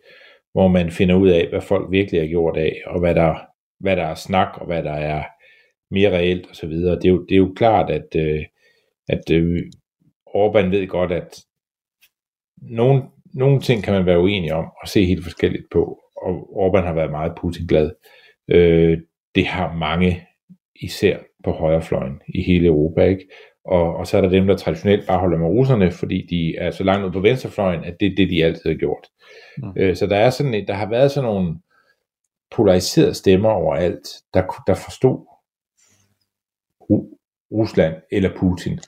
hvor 0.52 0.68
man 0.68 0.92
finder 0.92 1.16
ud 1.16 1.30
af, 1.30 1.50
hvad 1.50 1.62
folk 1.62 1.92
virkelig 1.92 2.22
har 2.22 2.28
gjort 2.28 2.58
af, 2.58 2.82
og 2.86 3.00
hvad 3.00 3.16
der, 3.16 3.36
hvad 3.80 3.96
der 3.96 4.04
er 4.04 4.16
snak, 4.16 4.58
og 4.58 4.66
hvad 4.66 4.84
der 4.84 4.94
er 4.94 5.24
mere 5.92 6.18
reelt 6.18 6.52
osv. 6.52 6.70
Det, 6.70 7.06
er 7.06 7.10
jo, 7.10 7.26
det 7.26 7.32
er 7.36 7.40
jo 7.40 7.54
klart, 7.56 7.90
at, 7.90 8.16
øh, 8.16 8.46
at 9.10 9.32
øh, 9.32 9.62
Orbán 10.28 10.70
ved 10.70 10.88
godt, 10.88 11.12
at 11.12 11.44
nogle, 12.62 13.04
nogle 13.34 13.62
ting 13.62 13.84
kan 13.84 13.94
man 13.94 14.06
være 14.06 14.20
uenig 14.20 14.54
om 14.54 14.66
og 14.82 14.88
se 14.88 15.06
helt 15.06 15.24
forskelligt 15.24 15.66
på, 15.72 16.00
og 16.16 16.50
Orbán 16.66 16.86
har 16.86 16.94
været 16.94 17.12
meget 17.12 17.32
Putin-glad. 17.42 17.92
Øh, 18.48 18.98
det 19.36 19.46
har 19.46 19.74
mange, 19.74 20.28
især 20.82 21.18
på 21.44 21.52
højrefløjen 21.52 22.22
i 22.28 22.42
hele 22.44 22.68
Europa, 22.68 23.04
ikke? 23.06 23.28
Og, 23.66 23.96
og 23.96 24.08
så 24.08 24.18
er 24.18 24.22
der 24.22 24.30
dem, 24.30 24.48
der 24.48 24.58
traditionelt 24.58 25.08
bare 25.08 25.20
holder 25.20 25.38
med 25.38 25.48
russerne, 25.48 25.92
fordi 25.92 26.28
de 26.30 26.56
er 26.58 26.72
så 26.72 26.84
langt 26.84 27.06
ud 27.06 27.12
på 27.12 27.20
venstrefløjen, 27.20 27.84
at 27.84 27.96
det 28.00 28.06
er 28.12 28.16
det, 28.16 28.30
de 28.30 28.44
altid 28.44 28.70
har 28.70 28.78
gjort. 28.78 29.08
Mm. 29.58 29.74
Øh, 29.78 29.96
så 29.96 30.08
der 30.08 30.16
er 30.16 30.30
sådan 30.30 30.54
et, 30.54 30.68
der 30.68 30.74
har 30.74 30.90
været 30.90 31.12
sådan 31.12 31.30
nogle 31.30 31.56
polariserede 32.52 33.14
stemmer 33.14 33.50
overalt, 33.50 34.08
der, 34.34 34.64
der 34.68 34.74
forstod 34.74 35.29
Rusland 37.52 37.96
eller 38.12 38.36
Putin, 38.36 38.80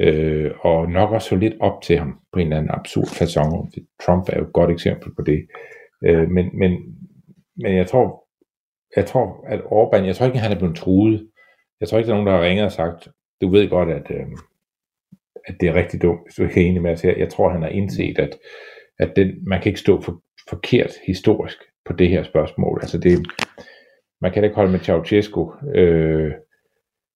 øh, 0.00 0.50
og 0.60 0.90
nok 0.90 1.10
også 1.10 1.28
så 1.28 1.36
lidt 1.36 1.54
op 1.60 1.82
til 1.82 1.98
ham 1.98 2.20
på 2.32 2.38
en 2.38 2.46
eller 2.46 2.56
anden 2.56 2.70
absurd 2.74 3.06
façon. 3.06 3.70
Trump 4.06 4.28
er 4.28 4.38
jo 4.38 4.46
et 4.46 4.52
godt 4.52 4.70
eksempel 4.70 5.14
på 5.14 5.22
det. 5.22 5.46
Øh, 6.04 6.28
men, 6.30 6.58
men, 6.58 6.72
men 7.56 7.76
jeg 7.76 7.86
tror, 7.86 8.26
jeg 8.96 9.06
tror, 9.06 9.44
at 9.48 9.60
Orbán, 9.60 10.04
jeg 10.06 10.16
tror 10.16 10.26
ikke, 10.26 10.36
at 10.36 10.42
han 10.42 10.52
er 10.52 10.58
blevet 10.58 10.76
truet. 10.76 11.30
Jeg 11.80 11.88
tror 11.88 11.98
ikke, 11.98 12.08
der 12.08 12.14
er 12.14 12.18
nogen, 12.18 12.26
der 12.32 12.36
har 12.36 12.48
ringet 12.48 12.64
og 12.64 12.72
sagt, 12.72 13.08
du 13.40 13.48
ved 13.48 13.68
godt, 13.68 13.88
at, 13.88 14.10
øh, 14.10 14.26
at 15.46 15.54
det 15.60 15.68
er 15.68 15.74
rigtig 15.74 16.02
dumt, 16.02 16.20
hvis 16.24 16.34
du 16.34 16.42
ikke 16.42 16.64
er 16.64 16.68
enig 16.68 16.82
med 16.82 16.92
os 16.92 17.02
her. 17.02 17.14
Jeg 17.16 17.28
tror, 17.28 17.50
han 17.50 17.62
har 17.62 17.68
indset, 17.68 18.18
at, 18.18 18.38
at 18.98 19.12
den, 19.16 19.48
man 19.48 19.60
kan 19.60 19.70
ikke 19.70 19.80
stå 19.80 20.00
for, 20.00 20.22
forkert 20.48 20.92
historisk 21.06 21.58
på 21.86 21.92
det 21.92 22.08
her 22.08 22.22
spørgsmål. 22.22 22.78
Altså 22.82 22.98
det, 22.98 23.26
man 24.20 24.32
kan 24.32 24.42
da 24.42 24.46
ikke 24.46 24.56
holde 24.56 24.72
med 24.72 24.80
Ceausescu 24.80 25.52
øh, 25.74 26.32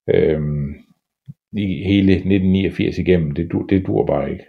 øh, 0.09 0.41
i 1.53 1.85
hele 1.87 2.13
1989 2.13 2.99
igennem. 2.99 3.31
Det, 3.31 3.49
det 3.71 3.87
dur 3.87 4.07
bare 4.07 4.31
ikke. 4.31 4.45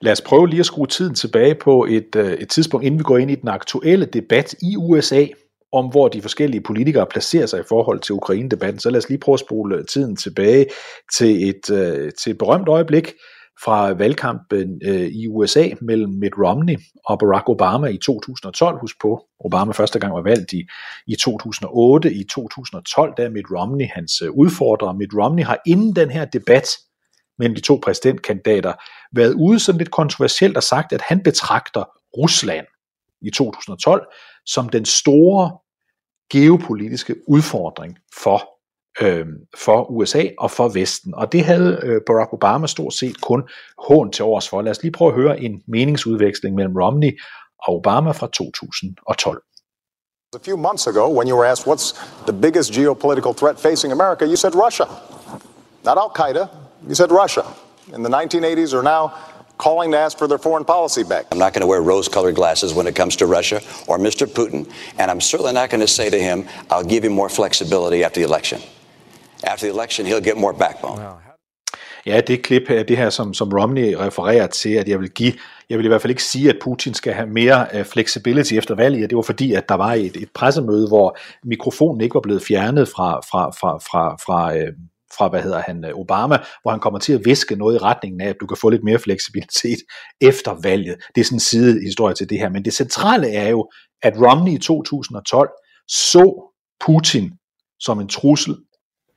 Lad 0.00 0.12
os 0.12 0.20
prøve 0.20 0.48
lige 0.48 0.60
at 0.60 0.66
skrue 0.66 0.86
tiden 0.86 1.14
tilbage 1.14 1.54
på 1.54 1.86
et, 1.90 2.16
øh, 2.16 2.32
et 2.32 2.48
tidspunkt, 2.48 2.86
inden 2.86 2.98
vi 2.98 3.04
går 3.04 3.18
ind 3.18 3.30
i 3.30 3.34
den 3.34 3.48
aktuelle 3.48 4.06
debat 4.06 4.54
i 4.62 4.76
USA, 4.76 5.26
om 5.72 5.90
hvor 5.90 6.08
de 6.08 6.22
forskellige 6.22 6.60
politikere 6.60 7.06
placerer 7.06 7.46
sig 7.46 7.60
i 7.60 7.68
forhold 7.68 8.00
til 8.00 8.14
Ukraine-debatten. 8.14 8.80
Så 8.80 8.90
lad 8.90 8.98
os 8.98 9.08
lige 9.08 9.18
prøve 9.18 9.34
at 9.34 9.40
spole 9.40 9.84
tiden 9.84 10.16
tilbage 10.16 10.66
til 11.18 11.48
et, 11.48 11.70
øh, 11.70 12.12
til 12.22 12.30
et 12.30 12.38
berømt 12.38 12.68
øjeblik 12.68 13.12
fra 13.64 13.92
valgkampen 13.92 14.80
øh, 14.84 15.06
i 15.06 15.28
USA 15.28 15.68
mellem 15.80 16.12
Mitt 16.12 16.34
Romney 16.38 16.76
og 17.04 17.18
Barack 17.18 17.48
Obama 17.48 17.86
i 17.86 17.98
2012. 17.98 18.80
Husk 18.80 18.96
på, 19.00 19.24
Obama 19.40 19.72
første 19.72 19.98
gang 19.98 20.14
var 20.14 20.22
valgt 20.22 20.52
i, 20.52 20.62
i 21.06 21.14
2008. 21.16 22.12
I 22.12 22.24
2012 22.24 23.14
der 23.16 23.24
er 23.24 23.30
Mitt 23.30 23.46
Romney 23.50 23.86
hans 23.94 24.22
øh, 24.22 24.30
udfordrer. 24.30 24.92
Mitt 24.92 25.12
Romney 25.14 25.44
har 25.44 25.58
inden 25.66 25.96
den 25.96 26.10
her 26.10 26.24
debat 26.24 26.68
mellem 27.38 27.54
de 27.54 27.60
to 27.60 27.80
præsidentkandidater 27.84 28.72
været 29.12 29.34
ude 29.34 29.60
sådan 29.60 29.78
lidt 29.78 29.90
kontroversielt 29.90 30.56
og 30.56 30.62
sagt, 30.62 30.92
at 30.92 31.00
han 31.00 31.22
betragter 31.22 31.84
Rusland 32.16 32.66
i 33.22 33.30
2012 33.30 34.06
som 34.46 34.68
den 34.68 34.84
store 34.84 35.58
geopolitiske 36.32 37.14
udfordring 37.28 37.98
for 38.22 38.53
øh, 39.00 39.26
for 39.56 39.90
USA 39.90 40.24
og 40.38 40.50
for 40.50 40.68
Vesten. 40.68 41.14
Og 41.14 41.32
det 41.32 41.44
havde 41.44 41.80
øh, 41.82 42.00
Barack 42.06 42.32
Obama 42.32 42.66
stort 42.66 42.94
set 42.94 43.20
kun 43.20 43.42
hån 43.88 44.12
til 44.12 44.24
års 44.24 44.48
for. 44.48 44.62
Lad 44.62 44.70
os 44.70 44.82
lige 44.82 44.92
prøve 44.92 45.08
at 45.08 45.14
høre 45.14 45.40
en 45.40 45.62
meningsudveksling 45.68 46.54
mellem 46.54 46.76
Romney 46.76 47.20
og 47.68 47.74
Obama 47.74 48.10
fra 48.10 48.26
2012. 48.26 49.42
A 50.34 50.38
few 50.44 50.56
months 50.56 50.86
ago, 50.86 51.08
when 51.18 51.28
you 51.28 51.36
were 51.36 51.46
asked 51.46 51.66
what's 51.66 51.92
the 52.26 52.32
biggest 52.32 52.72
geopolitical 52.72 53.32
threat 53.40 53.56
facing 53.58 53.92
America, 53.92 54.24
you 54.24 54.36
said 54.36 54.54
Russia. 54.66 54.86
Not 55.84 55.96
Al 55.96 56.10
Qaeda, 56.18 56.48
you 56.88 56.94
said 56.94 57.10
Russia. 57.22 57.44
In 57.94 58.02
the 58.02 58.10
1980s 58.10 58.74
or 58.74 58.82
now 58.82 59.12
calling 59.58 59.92
to 59.92 59.98
ask 59.98 60.18
for 60.18 60.26
their 60.26 60.38
foreign 60.38 60.64
policy 60.64 61.04
back. 61.04 61.26
I'm 61.30 61.38
not 61.38 61.52
going 61.52 61.60
to 61.60 61.66
wear 61.66 61.82
rose 61.82 62.08
colored 62.08 62.34
glasses 62.34 62.74
when 62.74 62.86
it 62.86 62.94
comes 62.96 63.16
to 63.16 63.26
Russia 63.26 63.60
or 63.86 63.98
Mr. 63.98 64.26
Putin, 64.26 64.70
and 64.98 65.10
I'm 65.10 65.20
certainly 65.20 65.52
not 65.52 65.70
going 65.70 65.80
to 65.80 65.88
say 65.88 66.10
to 66.10 66.18
him, 66.18 66.48
I'll 66.70 66.84
give 66.84 67.04
you 67.04 67.10
more 67.10 67.28
flexibility 67.28 68.02
after 68.02 68.20
the 68.20 68.26
election. 68.26 68.60
After 69.46 69.66
the 69.66 69.74
election, 69.76 70.06
he'll 70.06 70.24
get 70.24 70.36
more 70.36 70.54
backbone. 70.54 71.00
Ja, 72.06 72.20
det 72.20 72.42
klip 72.42 72.68
her, 72.68 72.82
det 72.82 72.96
her, 72.96 73.10
som, 73.10 73.34
som 73.34 73.48
Romney 73.48 73.94
refererer 73.94 74.46
til, 74.46 74.74
at 74.74 74.88
jeg 74.88 75.00
vil 75.00 75.10
give, 75.10 75.32
jeg 75.70 75.78
vil 75.78 75.84
i 75.84 75.88
hvert 75.88 76.02
fald 76.02 76.10
ikke 76.10 76.22
sige, 76.22 76.50
at 76.50 76.56
Putin 76.62 76.94
skal 76.94 77.12
have 77.12 77.26
mere 77.26 77.66
øh, 77.74 77.80
uh, 77.80 77.86
flexibility 77.86 78.54
efter 78.54 78.74
valget. 78.74 79.10
Det 79.10 79.16
var 79.16 79.22
fordi, 79.22 79.52
at 79.52 79.68
der 79.68 79.74
var 79.74 79.92
et, 79.92 80.16
et 80.16 80.28
pressemøde, 80.34 80.88
hvor 80.88 81.18
mikrofonen 81.44 82.00
ikke 82.00 82.14
var 82.14 82.20
blevet 82.20 82.42
fjernet 82.42 82.88
fra, 82.88 83.20
fra, 83.20 83.50
fra, 83.50 83.78
fra, 83.78 84.16
fra, 84.16 84.54
uh, 84.54 84.74
fra 85.18 85.28
hvad 85.28 85.42
hedder 85.42 85.60
han, 85.60 85.84
øh, 85.84 85.94
Obama, 85.94 86.38
hvor 86.62 86.70
han 86.70 86.80
kommer 86.80 86.98
til 86.98 87.12
at 87.12 87.24
viske 87.24 87.56
noget 87.56 87.74
i 87.74 87.78
retningen 87.78 88.20
af, 88.20 88.28
at 88.28 88.36
du 88.40 88.46
kan 88.46 88.56
få 88.56 88.68
lidt 88.68 88.84
mere 88.84 88.98
fleksibilitet 88.98 89.78
efter 90.30 90.56
valget. 90.62 90.96
Det 91.14 91.20
er 91.20 91.24
sådan 91.24 91.36
en 91.36 91.40
sidehistorie 91.40 92.14
til 92.14 92.30
det 92.30 92.38
her. 92.38 92.48
Men 92.48 92.64
det 92.64 92.74
centrale 92.74 93.32
er 93.32 93.48
jo, 93.48 93.70
at 94.02 94.14
Romney 94.16 94.52
i 94.52 94.58
2012 94.58 95.48
så 95.88 96.50
Putin 96.86 97.30
som 97.80 98.00
en 98.00 98.08
trussel 98.08 98.56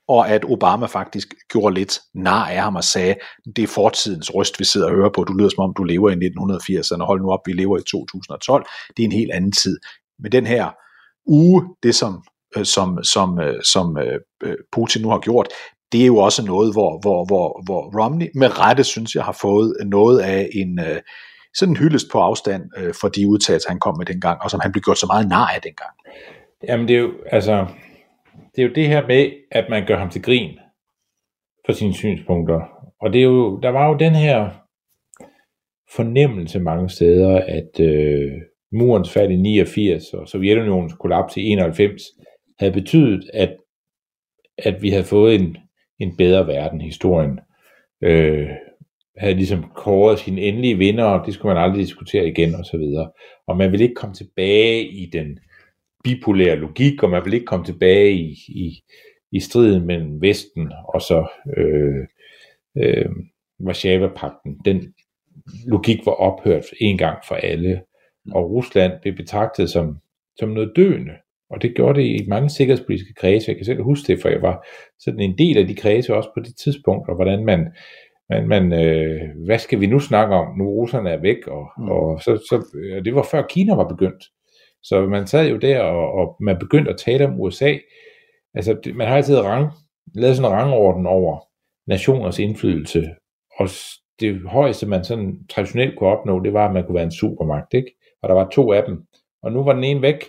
og 0.08 0.30
at 0.30 0.46
Obama 0.46 0.86
faktisk 0.86 1.28
gjorde 1.52 1.76
lidt 1.76 2.00
nar 2.16 2.46
af 2.46 2.62
ham 2.62 2.76
og 2.76 2.84
sagde, 2.84 3.16
det 3.56 3.64
er 3.64 3.68
fortidens 3.68 4.36
røst, 4.36 4.60
vi 4.60 4.66
sidder 4.66 4.88
og 4.88 4.96
hører 4.96 5.10
på, 5.16 5.24
du 5.24 5.34
lyder 5.34 5.50
som 5.50 5.64
om, 5.64 5.74
du 5.78 5.84
lever 5.84 6.10
i 6.10 6.14
1980'erne, 6.14 7.06
hold 7.06 7.22
nu 7.22 7.32
op, 7.32 7.40
vi 7.46 7.54
lever 7.54 7.78
i 7.78 7.82
2012, 7.82 8.66
det 8.98 9.04
er 9.04 9.08
en 9.08 9.12
helt 9.12 9.32
anden 9.32 9.52
tid. 9.52 9.80
Men 10.20 10.32
den 10.32 10.46
her 10.46 10.70
uge, 11.28 11.64
det 11.84 11.96
som, 11.96 12.24
øh, 12.58 12.66
som, 12.66 13.04
som, 13.04 13.40
øh, 13.40 13.64
som 13.64 13.98
øh, 14.44 14.56
Putin 14.72 15.02
nu 15.02 15.10
har 15.10 15.20
gjort, 15.20 15.48
det 15.92 16.02
er 16.02 16.06
jo 16.06 16.18
også 16.18 16.46
noget, 16.46 16.74
hvor, 16.74 17.02
hvor, 17.02 17.26
hvor, 17.26 17.62
hvor 17.66 18.02
Romney 18.02 18.28
med 18.36 18.60
rette, 18.60 18.84
synes 18.84 19.16
jeg, 19.16 19.24
har 19.24 19.38
fået 19.42 19.74
noget 19.86 20.20
af 20.20 20.50
en 20.54 20.80
sådan 21.56 21.74
en 21.74 21.78
hyldest 21.78 22.08
på 22.12 22.20
afstand 22.20 22.64
for 23.02 23.08
de 23.08 23.28
udtalelser, 23.28 23.70
han 23.70 23.80
kom 23.80 23.98
med 23.98 24.06
dengang, 24.06 24.42
og 24.42 24.52
som 24.52 24.60
han 24.60 24.72
blev 24.72 24.82
gjort 24.82 24.98
så 24.98 25.06
meget 25.06 25.28
nar 25.30 25.48
af 25.48 25.62
dengang. 25.62 25.90
Jamen 26.68 26.88
det 26.88 26.96
er 26.96 27.00
jo, 27.00 27.12
altså, 27.32 27.68
det 28.58 28.64
er 28.64 28.68
jo 28.68 28.74
det 28.74 28.88
her 28.88 29.08
med, 29.08 29.32
at 29.52 29.70
man 29.70 29.86
gør 29.88 29.98
ham 29.98 30.10
til 30.10 30.22
grin 30.22 30.60
for 31.66 31.74
sine 31.74 31.94
synspunkter. 31.94 32.62
Og 33.02 33.14
det 33.14 33.20
er 33.20 33.26
jo, 33.26 33.60
der 33.60 33.70
var 33.70 33.88
jo 33.90 33.98
den 33.98 34.16
her 34.16 34.50
fornemmelse 35.96 36.60
mange 36.60 36.90
steder, 36.90 37.40
at 37.40 37.80
øh, 37.80 38.32
murens 38.72 39.14
fald 39.14 39.32
i 39.32 39.36
89 39.36 40.14
og 40.14 40.28
Sovjetunionens 40.28 40.94
kollaps 40.94 41.38
i 41.38 41.42
91 41.42 42.04
havde 42.60 42.74
betydet, 42.74 43.30
at, 43.34 43.58
at 44.58 44.82
vi 44.82 44.90
havde 44.90 45.04
fået 45.04 45.36
en, 45.36 45.58
en 46.00 46.18
bedre 46.18 46.48
verden. 46.48 46.82
Historien 46.82 47.40
øh, 48.04 48.50
havde 49.18 49.34
ligesom 49.34 49.72
kåret 49.76 50.20
sine 50.20 50.42
endelige 50.42 50.78
vinder, 50.78 51.04
og 51.04 51.26
det 51.26 51.34
skulle 51.34 51.54
man 51.54 51.64
aldrig 51.64 51.82
diskutere 51.82 52.28
igen 52.28 52.56
og 52.56 52.66
så 52.66 52.78
videre. 52.78 53.12
Og 53.48 53.58
man 53.58 53.72
ville 53.72 53.84
ikke 53.84 53.96
komme 53.96 54.16
tilbage 54.16 54.88
i 54.88 55.10
den 55.14 55.40
bipolær 56.08 56.56
logik, 56.56 57.04
og 57.04 57.10
man 57.10 57.26
vil 57.26 57.34
ikke 57.34 57.46
komme 57.46 57.66
tilbage 57.66 58.12
i, 58.14 58.36
i, 58.48 58.84
i 59.32 59.40
striden 59.40 59.86
mellem 59.86 60.22
Vesten 60.22 60.72
og 60.94 61.02
så 61.02 61.28
øh, 61.58 62.08
øh, 62.78 63.10
Varsava-pakten. 63.60 64.58
Den 64.66 64.94
logik 65.68 66.06
var 66.06 66.12
ophørt 66.12 66.66
en 66.82 66.98
gang 66.98 67.18
for 67.28 67.36
alle, 67.36 67.82
og 68.32 68.52
Rusland 68.52 68.94
blev 69.02 69.16
betragtet 69.16 69.70
som, 69.70 69.98
som 70.40 70.50
noget 70.50 70.72
døende. 70.76 71.14
Og 71.50 71.62
det 71.62 71.76
gjorde 71.76 72.00
det 72.02 72.08
i 72.08 72.28
mange 72.28 72.50
sikkerhedspolitiske 72.50 73.14
kredse. 73.14 73.50
Jeg 73.50 73.56
kan 73.56 73.66
selv 73.66 73.84
huske 73.84 74.14
det, 74.14 74.22
for 74.22 74.30
jeg 74.30 74.42
var 74.42 74.66
sådan 75.00 75.20
en 75.20 75.38
del 75.38 75.58
af 75.58 75.68
de 75.68 75.76
kredse 75.76 76.16
også 76.16 76.30
på 76.36 76.40
det 76.40 76.56
tidspunkt, 76.56 77.10
og 77.10 77.16
hvordan 77.16 77.46
man, 77.46 77.68
man, 78.30 78.48
man 78.48 78.74
øh, 78.74 79.22
hvad 79.46 79.60
skal 79.60 79.80
vi 79.80 79.88
nu 79.88 80.00
snakke 80.00 80.36
om, 80.36 80.58
nu 80.58 80.70
russerne 80.70 81.10
er 81.10 81.22
væk, 81.22 81.48
og, 81.48 81.68
mm. 81.78 81.90
og 81.90 82.22
så, 82.22 82.38
så, 82.50 82.56
og 82.98 83.06
det 83.06 83.16
var 83.16 83.28
før 83.32 83.46
Kina 83.50 83.76
var 83.76 83.88
begyndt. 83.88 84.24
Så 84.88 85.06
man 85.06 85.28
sad 85.28 85.50
jo 85.50 85.58
der, 85.58 85.82
og, 85.82 86.12
og 86.12 86.36
man 86.40 86.60
begyndte 86.60 86.92
at 86.92 86.98
tale 86.98 87.26
om 87.26 87.40
USA. 87.42 87.78
Altså, 88.54 88.92
man 88.96 89.08
har 89.08 89.16
altid 89.16 89.40
rang, 89.40 89.72
lavet 90.16 90.36
sådan 90.36 90.52
en 90.52 90.58
rangorden 90.58 91.06
over 91.06 91.40
nationers 91.88 92.40
indflydelse, 92.40 93.08
og 93.60 93.70
det 94.20 94.42
højeste, 94.46 94.88
man 94.88 95.04
sådan 95.04 95.40
traditionelt 95.50 95.98
kunne 95.98 96.10
opnå, 96.10 96.40
det 96.44 96.54
var, 96.54 96.68
at 96.68 96.74
man 96.74 96.86
kunne 96.86 96.96
være 96.96 97.04
en 97.04 97.12
supermagt, 97.12 97.74
ikke? 97.74 97.96
Og 98.22 98.30
der 98.30 98.36
var 98.36 98.50
to 98.50 98.74
af 98.74 98.84
dem. 98.88 99.04
Og 99.44 99.52
nu 99.52 99.64
var 99.64 99.74
den 99.74 99.84
ene 99.84 100.02
væk, 100.02 100.24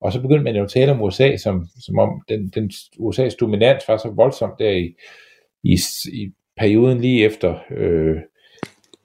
og 0.00 0.12
så 0.12 0.22
begyndte 0.22 0.44
man 0.44 0.56
jo 0.56 0.64
at 0.64 0.70
tale 0.70 0.92
om 0.92 1.02
USA, 1.02 1.36
som, 1.36 1.66
som 1.80 1.98
om 1.98 2.22
den, 2.28 2.48
den 2.48 2.70
USA's 2.98 3.36
dominans 3.40 3.88
var 3.88 3.96
så 3.96 4.12
voldsom 4.16 4.54
der 4.58 4.70
i, 4.70 4.94
i, 5.64 5.76
i 6.12 6.32
perioden 6.56 7.00
lige 7.00 7.24
efter 7.24 7.58
øh, 7.70 8.16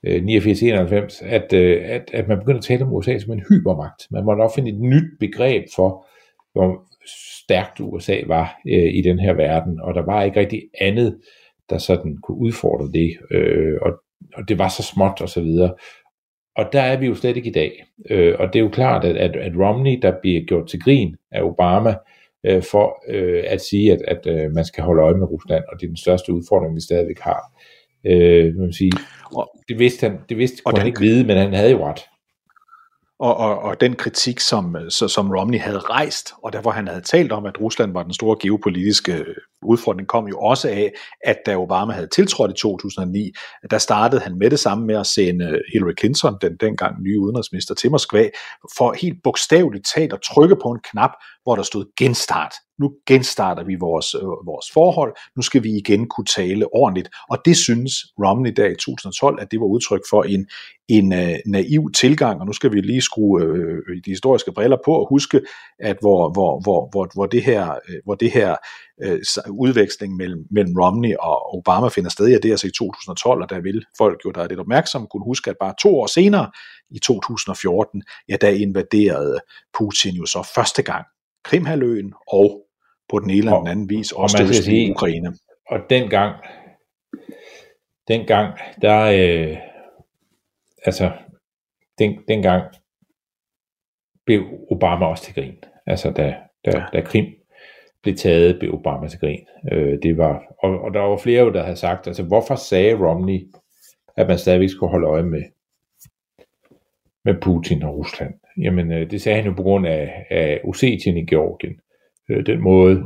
Øh, 0.03 0.23
89-91, 0.23 1.25
at, 1.25 1.53
øh, 1.53 1.81
at, 1.85 2.09
at 2.13 2.27
man 2.27 2.39
begynder 2.39 2.57
at 2.57 2.63
tale 2.63 2.83
om 2.83 2.93
USA 2.93 3.19
som 3.19 3.33
en 3.33 3.43
hypermagt. 3.49 4.07
Man 4.11 4.25
måtte 4.25 4.41
opfinde 4.41 4.69
et 4.71 4.79
nyt 4.79 5.19
begreb 5.19 5.65
for, 5.75 6.05
hvor 6.53 6.83
stærkt 7.43 7.79
USA 7.79 8.17
var 8.27 8.59
øh, 8.67 8.93
i 8.93 9.01
den 9.01 9.19
her 9.19 9.33
verden, 9.33 9.79
og 9.81 9.93
der 9.93 10.05
var 10.05 10.23
ikke 10.23 10.39
rigtig 10.39 10.63
andet, 10.81 11.17
der 11.69 11.77
sådan 11.77 12.17
kunne 12.23 12.37
udfordre 12.37 12.91
det, 12.93 13.17
øh, 13.31 13.77
og, 13.81 13.91
og 14.33 14.49
det 14.49 14.59
var 14.59 14.67
så 14.67 14.83
småt 14.83 15.21
og 15.21 15.29
så 15.29 15.41
videre. 15.41 15.73
Og 16.55 16.65
der 16.73 16.81
er 16.81 16.97
vi 16.99 17.05
jo 17.05 17.15
slet 17.15 17.37
ikke 17.37 17.49
i 17.49 17.53
dag. 17.53 17.85
Øh, 18.09 18.35
og 18.39 18.47
det 18.47 18.59
er 18.59 18.63
jo 18.63 18.69
klart, 18.69 19.05
at, 19.05 19.17
at, 19.17 19.35
at 19.35 19.51
Romney, 19.55 19.99
der 20.01 20.13
bliver 20.21 20.41
gjort 20.41 20.67
til 20.67 20.79
grin 20.79 21.15
af 21.31 21.41
Obama, 21.41 21.95
øh, 22.45 22.63
for 22.71 23.03
øh, 23.07 23.43
at 23.47 23.61
sige, 23.61 23.93
at, 23.93 24.01
at 24.07 24.27
øh, 24.27 24.51
man 24.51 24.65
skal 24.65 24.83
holde 24.83 25.01
øje 25.01 25.17
med 25.17 25.27
Rusland, 25.27 25.63
og 25.67 25.79
det 25.79 25.85
er 25.85 25.89
den 25.89 25.97
største 25.97 26.33
udfordring, 26.33 26.75
vi 26.75 26.81
stadigvæk 26.81 27.19
har. 27.19 27.41
Øh, 28.05 28.55
man 28.55 28.73
sige, 28.73 28.91
og, 29.35 29.49
det 29.67 29.79
vidste 29.79 30.09
han, 30.09 30.19
det 30.29 30.37
vidste, 30.37 30.63
kunne 30.63 30.77
han 30.77 30.87
ikke 30.87 30.99
vide, 30.99 31.23
men 31.23 31.37
han 31.37 31.53
havde 31.53 31.71
jo 31.71 31.87
ret. 31.87 32.01
Og, 33.19 33.37
og, 33.37 33.59
og 33.59 33.81
den 33.81 33.95
kritik, 33.95 34.39
som, 34.39 34.75
som 34.89 35.31
Romney 35.31 35.59
havde 35.59 35.79
rejst, 35.79 36.33
og 36.43 36.53
der 36.53 36.61
hvor 36.61 36.71
han 36.71 36.87
havde 36.87 37.01
talt 37.01 37.31
om, 37.31 37.45
at 37.45 37.61
Rusland 37.61 37.93
var 37.93 38.03
den 38.03 38.13
store 38.13 38.37
geopolitiske 38.41 39.25
udfordring, 39.61 40.07
kom 40.07 40.27
jo 40.27 40.39
også 40.39 40.69
af, 40.69 40.93
at 41.23 41.37
da 41.45 41.57
Obama 41.57 41.93
havde 41.93 42.07
tiltrådt 42.07 42.51
i 42.51 42.61
2009, 42.61 43.31
der 43.71 43.77
startede 43.77 44.21
han 44.21 44.37
med 44.37 44.49
det 44.49 44.59
samme 44.59 44.85
med 44.85 44.95
at 44.95 45.07
sende 45.07 45.61
Hillary 45.73 45.93
Clinton, 45.99 46.37
den 46.41 46.57
dengang 46.59 47.01
nye 47.01 47.19
udenrigsminister, 47.19 47.75
til 47.75 47.91
Moskva, 47.91 48.29
for 48.77 48.95
helt 49.01 49.17
bogstaveligt 49.23 49.87
talt 49.95 50.13
at 50.13 50.21
trykke 50.21 50.55
på 50.55 50.71
en 50.71 50.79
knap, 50.91 51.11
hvor 51.43 51.55
der 51.55 51.63
stod 51.63 51.85
genstart 51.97 52.53
nu 52.79 52.91
genstarter 53.07 53.63
vi 53.63 53.75
vores, 53.75 54.15
øh, 54.15 54.21
vores 54.21 54.71
forhold, 54.73 55.15
nu 55.35 55.41
skal 55.41 55.63
vi 55.63 55.69
igen 55.77 56.07
kunne 56.07 56.25
tale 56.25 56.73
ordentligt. 56.73 57.09
Og 57.29 57.37
det 57.45 57.57
synes 57.57 57.93
Romney 58.25 58.51
der 58.51 58.65
i 58.65 58.75
2012, 58.75 59.41
at 59.41 59.51
det 59.51 59.59
var 59.59 59.65
udtryk 59.65 60.01
for 60.09 60.23
en, 60.23 60.47
en 60.87 61.13
øh, 61.13 61.35
naiv 61.45 61.91
tilgang, 61.91 62.39
og 62.39 62.45
nu 62.45 62.53
skal 62.53 62.71
vi 62.71 62.81
lige 62.81 63.01
skrue 63.01 63.41
øh, 63.41 63.75
øh, 63.89 63.95
de 64.05 64.11
historiske 64.11 64.51
briller 64.51 64.77
på 64.85 64.91
og 64.91 65.07
huske, 65.09 65.41
at 65.79 65.97
hvor, 66.01 66.31
hvor, 66.33 66.61
hvor, 66.61 66.89
hvor, 66.91 67.09
hvor 67.13 67.25
det 67.25 67.43
her, 67.43 67.71
øh, 67.89 67.99
hvor 68.03 68.15
det 68.15 68.31
her 68.31 68.55
øh, 69.03 69.19
udveksling 69.49 70.15
mellem, 70.15 70.45
mellem 70.51 70.75
Romney 70.81 71.15
og 71.19 71.55
Obama 71.57 71.87
finder 71.87 72.09
sted, 72.09 72.27
ja, 72.27 72.35
det 72.35 72.45
er 72.45 72.53
altså 72.53 72.67
i 72.67 72.71
2012, 72.71 73.41
og 73.43 73.49
der 73.49 73.59
vil 73.59 73.85
folk 73.97 74.21
jo, 74.25 74.31
der 74.31 74.41
er 74.41 74.47
lidt 74.47 74.59
opmærksom, 74.59 75.07
kunne 75.11 75.23
huske, 75.23 75.49
at 75.49 75.55
bare 75.59 75.73
to 75.81 75.99
år 75.99 76.07
senere, 76.07 76.51
i 76.89 76.99
2014, 76.99 78.03
ja, 78.29 78.35
der 78.41 78.49
invaderede 78.49 79.39
Putin 79.77 80.13
jo 80.13 80.25
så 80.25 80.51
første 80.55 80.81
gang 80.81 81.05
Krimhaløen 81.43 82.13
og 82.27 82.66
på 83.09 83.19
den 83.19 83.29
ene 83.29 83.39
eller 83.39 83.57
den 83.57 83.67
anden 83.67 83.89
vis, 83.89 84.11
også 84.11 84.37
det 84.47 84.55
sige, 84.55 84.91
Ukraine. 84.91 85.33
Og 85.69 85.79
dengang, 85.89 86.35
dengang, 88.07 88.59
der, 88.81 89.01
øh, 89.01 89.57
altså, 90.85 91.11
den, 91.99 92.19
dengang 92.27 92.63
blev 94.25 94.43
Obama 94.71 95.05
også 95.05 95.23
til 95.23 95.33
grin. 95.33 95.63
Altså, 95.85 96.11
da, 96.11 96.35
da, 96.65 96.71
ja. 96.77 96.85
da 96.93 97.01
Krim 97.01 97.25
blev 98.03 98.15
taget, 98.15 98.59
blev 98.59 98.73
Obama 98.73 99.07
til 99.07 99.19
grin. 99.19 99.45
Øh, 99.71 99.97
det 100.03 100.17
var, 100.17 100.43
og, 100.63 100.81
og 100.81 100.93
der 100.93 100.99
var 100.99 101.17
flere, 101.17 101.53
der 101.53 101.63
havde 101.63 101.75
sagt, 101.75 102.07
altså, 102.07 102.23
hvorfor 102.23 102.55
sagde 102.55 103.07
Romney, 103.07 103.47
at 104.17 104.27
man 104.27 104.37
stadigvæk 104.37 104.69
skulle 104.69 104.91
holde 104.91 105.07
øje 105.07 105.23
med, 105.23 105.43
med 107.25 107.41
Putin 107.41 107.83
og 107.83 107.97
Rusland? 107.97 108.33
Jamen, 108.57 108.91
øh, 108.91 109.11
det 109.11 109.21
sagde 109.21 109.37
han 109.37 109.45
jo 109.45 109.53
på 109.53 109.63
grund 109.63 109.87
af, 109.87 110.25
af 110.29 110.61
Ossetien 110.63 111.17
i 111.17 111.25
Georgien 111.25 111.79
øh, 112.29 112.45
den 112.45 112.61
måde, 112.61 112.95
mm. 112.95 113.03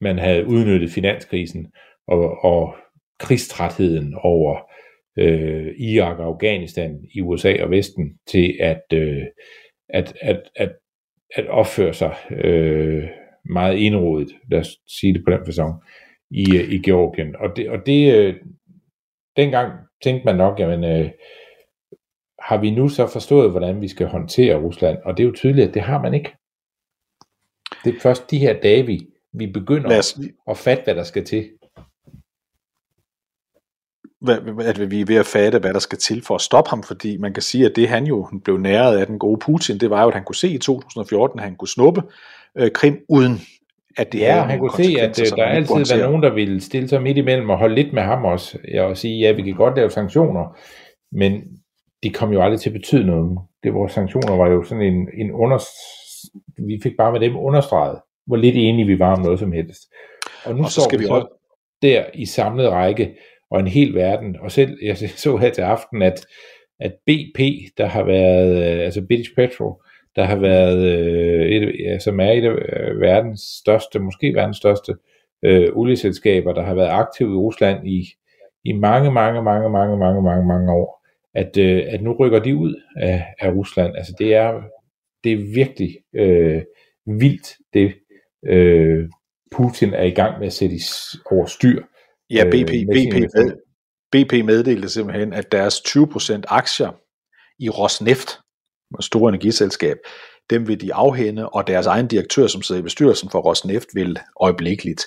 man 0.00 0.18
havde 0.18 0.46
udnyttet 0.46 0.90
finanskrisen 0.90 1.72
og, 2.06 2.44
og 2.44 2.74
krigstrætheden 3.18 4.14
over 4.14 4.70
øh, 5.18 5.74
Irak 5.78 6.18
og 6.18 6.26
Afghanistan 6.26 7.00
i 7.14 7.20
USA 7.20 7.62
og 7.62 7.70
Vesten 7.70 8.18
til 8.26 8.56
at, 8.60 8.82
øh, 8.92 9.22
at, 9.88 10.14
at, 10.20 10.42
at, 10.56 10.72
at 11.34 11.46
opføre 11.46 11.94
sig 11.94 12.16
øh, 12.30 13.08
meget 13.44 13.76
indrodet, 13.76 14.28
lad 14.50 14.60
os 14.60 14.78
sige 14.88 15.14
det 15.14 15.24
på 15.24 15.30
den 15.30 15.40
façon, 15.40 15.88
i, 16.30 16.44
i 16.74 16.78
Georgien. 16.82 17.36
Og 17.36 17.56
det, 17.56 17.70
og 17.70 17.86
det 17.86 18.14
øh, 18.14 18.34
dengang 19.36 19.72
tænkte 20.04 20.24
man 20.24 20.36
nok, 20.36 20.60
jamen, 20.60 20.84
øh, 20.84 21.10
har 22.38 22.60
vi 22.60 22.70
nu 22.70 22.88
så 22.88 23.06
forstået, 23.06 23.50
hvordan 23.50 23.80
vi 23.80 23.88
skal 23.88 24.06
håndtere 24.06 24.56
Rusland? 24.56 24.98
Og 25.04 25.16
det 25.16 25.22
er 25.22 25.26
jo 25.26 25.34
tydeligt, 25.34 25.68
at 25.68 25.74
det 25.74 25.82
har 25.82 26.02
man 26.02 26.14
ikke. 26.14 26.32
Det 27.84 27.96
er 27.96 28.00
først 28.00 28.30
de 28.30 28.38
her 28.38 28.60
dage, 28.60 28.86
vi, 28.86 29.06
vi 29.32 29.46
begynder 29.46 29.98
os... 29.98 30.18
at 30.48 30.58
fatte, 30.58 30.84
hvad 30.84 30.94
der 30.94 31.02
skal 31.02 31.24
til. 31.24 31.50
At 34.60 34.90
vi 34.90 35.00
er 35.00 35.04
ved 35.04 35.16
at 35.16 35.26
fatte, 35.26 35.58
hvad 35.58 35.72
der 35.74 35.78
skal 35.78 35.98
til 35.98 36.22
for 36.24 36.34
at 36.34 36.40
stoppe 36.40 36.70
ham, 36.70 36.82
fordi 36.82 37.16
man 37.16 37.32
kan 37.32 37.42
sige, 37.42 37.66
at 37.66 37.76
det 37.76 37.88
han 37.88 38.06
jo 38.06 38.28
blev 38.44 38.56
næret 38.56 38.98
af 38.98 39.06
den 39.06 39.18
gode 39.18 39.38
Putin, 39.38 39.78
det 39.78 39.90
var 39.90 40.02
jo, 40.02 40.08
at 40.08 40.14
han 40.14 40.24
kunne 40.24 40.36
se 40.36 40.48
i 40.48 40.58
2014, 40.58 41.38
at 41.38 41.44
han 41.44 41.56
kunne 41.56 41.68
snuppe 41.68 42.02
øh, 42.58 42.70
Krim 42.70 43.04
uden 43.08 43.40
at 43.96 44.12
det 44.12 44.18
ja, 44.18 44.42
han 44.42 44.58
kunne 44.58 44.84
se, 44.84 44.96
at 45.00 45.16
der 45.36 45.44
altid 45.44 45.74
var 45.74 46.06
nogen, 46.06 46.22
der 46.22 46.34
ville 46.34 46.60
stille 46.60 46.88
sig 46.88 47.02
midt 47.02 47.18
imellem 47.18 47.50
og 47.50 47.58
holde 47.58 47.74
lidt 47.74 47.92
med 47.92 48.02
ham 48.02 48.24
også, 48.24 48.58
og 48.78 48.96
sige, 48.96 49.18
ja, 49.18 49.32
vi 49.32 49.42
kan 49.42 49.54
godt 49.54 49.76
lave 49.76 49.90
sanktioner, 49.90 50.56
men 51.12 51.42
de 52.02 52.10
kom 52.10 52.32
jo 52.32 52.42
aldrig 52.42 52.60
til 52.60 52.70
at 52.70 52.74
betyde 52.74 53.06
noget. 53.06 53.38
Det 53.62 53.74
vores 53.74 53.92
sanktioner 53.92 54.36
var 54.36 54.50
jo 54.50 54.64
sådan 54.64 54.84
en, 54.84 55.08
en 55.14 55.32
under... 55.32 55.58
Vi 56.58 56.80
fik 56.82 56.92
bare 56.98 57.12
med 57.12 57.20
dem 57.20 57.36
understreget, 57.36 57.98
hvor 58.26 58.36
lidt 58.36 58.56
enige 58.56 58.86
vi 58.86 58.98
var 58.98 59.16
om 59.16 59.22
noget 59.22 59.38
som 59.38 59.52
helst. 59.52 59.82
Og 60.44 60.54
nu 60.54 60.62
og 60.62 60.70
så 60.70 60.72
står 60.72 60.88
skal 60.88 60.98
vi, 60.98 61.04
vi 61.04 61.10
også... 61.10 61.26
der 61.82 62.04
i 62.14 62.26
samlet 62.26 62.70
række, 62.70 63.16
og 63.50 63.60
en 63.60 63.66
hel 63.66 63.94
verden, 63.94 64.36
og 64.40 64.52
selv, 64.52 64.78
jeg 64.84 64.96
så 64.96 65.36
her 65.36 65.50
til 65.50 65.62
aften, 65.62 66.02
at, 66.02 66.26
at 66.80 66.92
BP, 67.06 67.40
der 67.78 67.86
har 67.86 68.02
været, 68.02 68.56
øh, 68.56 68.84
altså 68.84 69.06
British 69.08 69.34
Petrol, 69.36 69.74
der 70.16 70.24
har 70.24 70.36
været, 70.36 70.78
øh, 70.78 71.46
et, 71.46 72.02
som 72.02 72.20
er 72.20 72.30
et 72.30 72.44
af 72.44 72.54
verdens 73.00 73.40
største, 73.40 73.98
måske 73.98 74.34
verdens 74.34 74.56
største 74.56 74.94
øh, 75.42 75.68
olieselskaber, 75.72 76.52
der 76.52 76.62
har 76.62 76.74
været 76.74 76.88
aktive 76.88 77.32
i 77.32 77.36
Rusland 77.36 77.88
i, 77.88 78.04
i 78.64 78.72
mange, 78.72 79.12
mange, 79.12 79.42
mange, 79.42 79.70
mange, 79.70 79.96
mange, 79.96 80.22
mange, 80.22 80.46
mange 80.46 80.72
år, 80.72 81.06
at, 81.34 81.56
øh, 81.56 81.82
at 81.88 82.02
nu 82.02 82.12
rykker 82.12 82.38
de 82.38 82.56
ud 82.56 82.74
af, 82.96 83.26
af 83.40 83.50
Rusland. 83.52 83.96
Altså 83.96 84.14
det 84.18 84.34
er, 84.34 84.62
det 85.24 85.32
er 85.32 85.54
virkelig 85.54 85.98
øh, 86.14 86.62
vildt, 87.06 87.56
det 87.74 87.94
øh, 88.46 89.08
Putin 89.52 89.94
er 89.94 90.02
i 90.02 90.10
gang 90.10 90.38
med 90.38 90.46
at 90.46 90.52
sætte 90.52 90.76
i, 90.76 90.80
over 91.30 91.46
styr. 91.46 91.82
Ja, 92.30 92.44
BP, 92.44 92.54
øh, 92.54 92.86
BP, 92.86 93.14
med, 93.34 93.56
BP 94.12 94.44
meddelte 94.44 94.88
simpelthen, 94.88 95.32
at 95.32 95.52
deres 95.52 95.74
20% 95.74 96.42
aktier 96.48 96.90
i 97.58 97.68
Rosneft, 97.68 98.38
store 99.00 99.28
energiselskab, 99.28 99.96
dem 100.50 100.68
vil 100.68 100.80
de 100.80 100.94
afhænde, 100.94 101.48
og 101.48 101.66
deres 101.66 101.86
egen 101.86 102.06
direktør, 102.06 102.46
som 102.46 102.62
sidder 102.62 102.80
i 102.80 102.84
bestyrelsen 102.84 103.30
for 103.30 103.40
Rosneft, 103.40 103.88
vil 103.94 104.18
øjeblikkeligt 104.40 105.02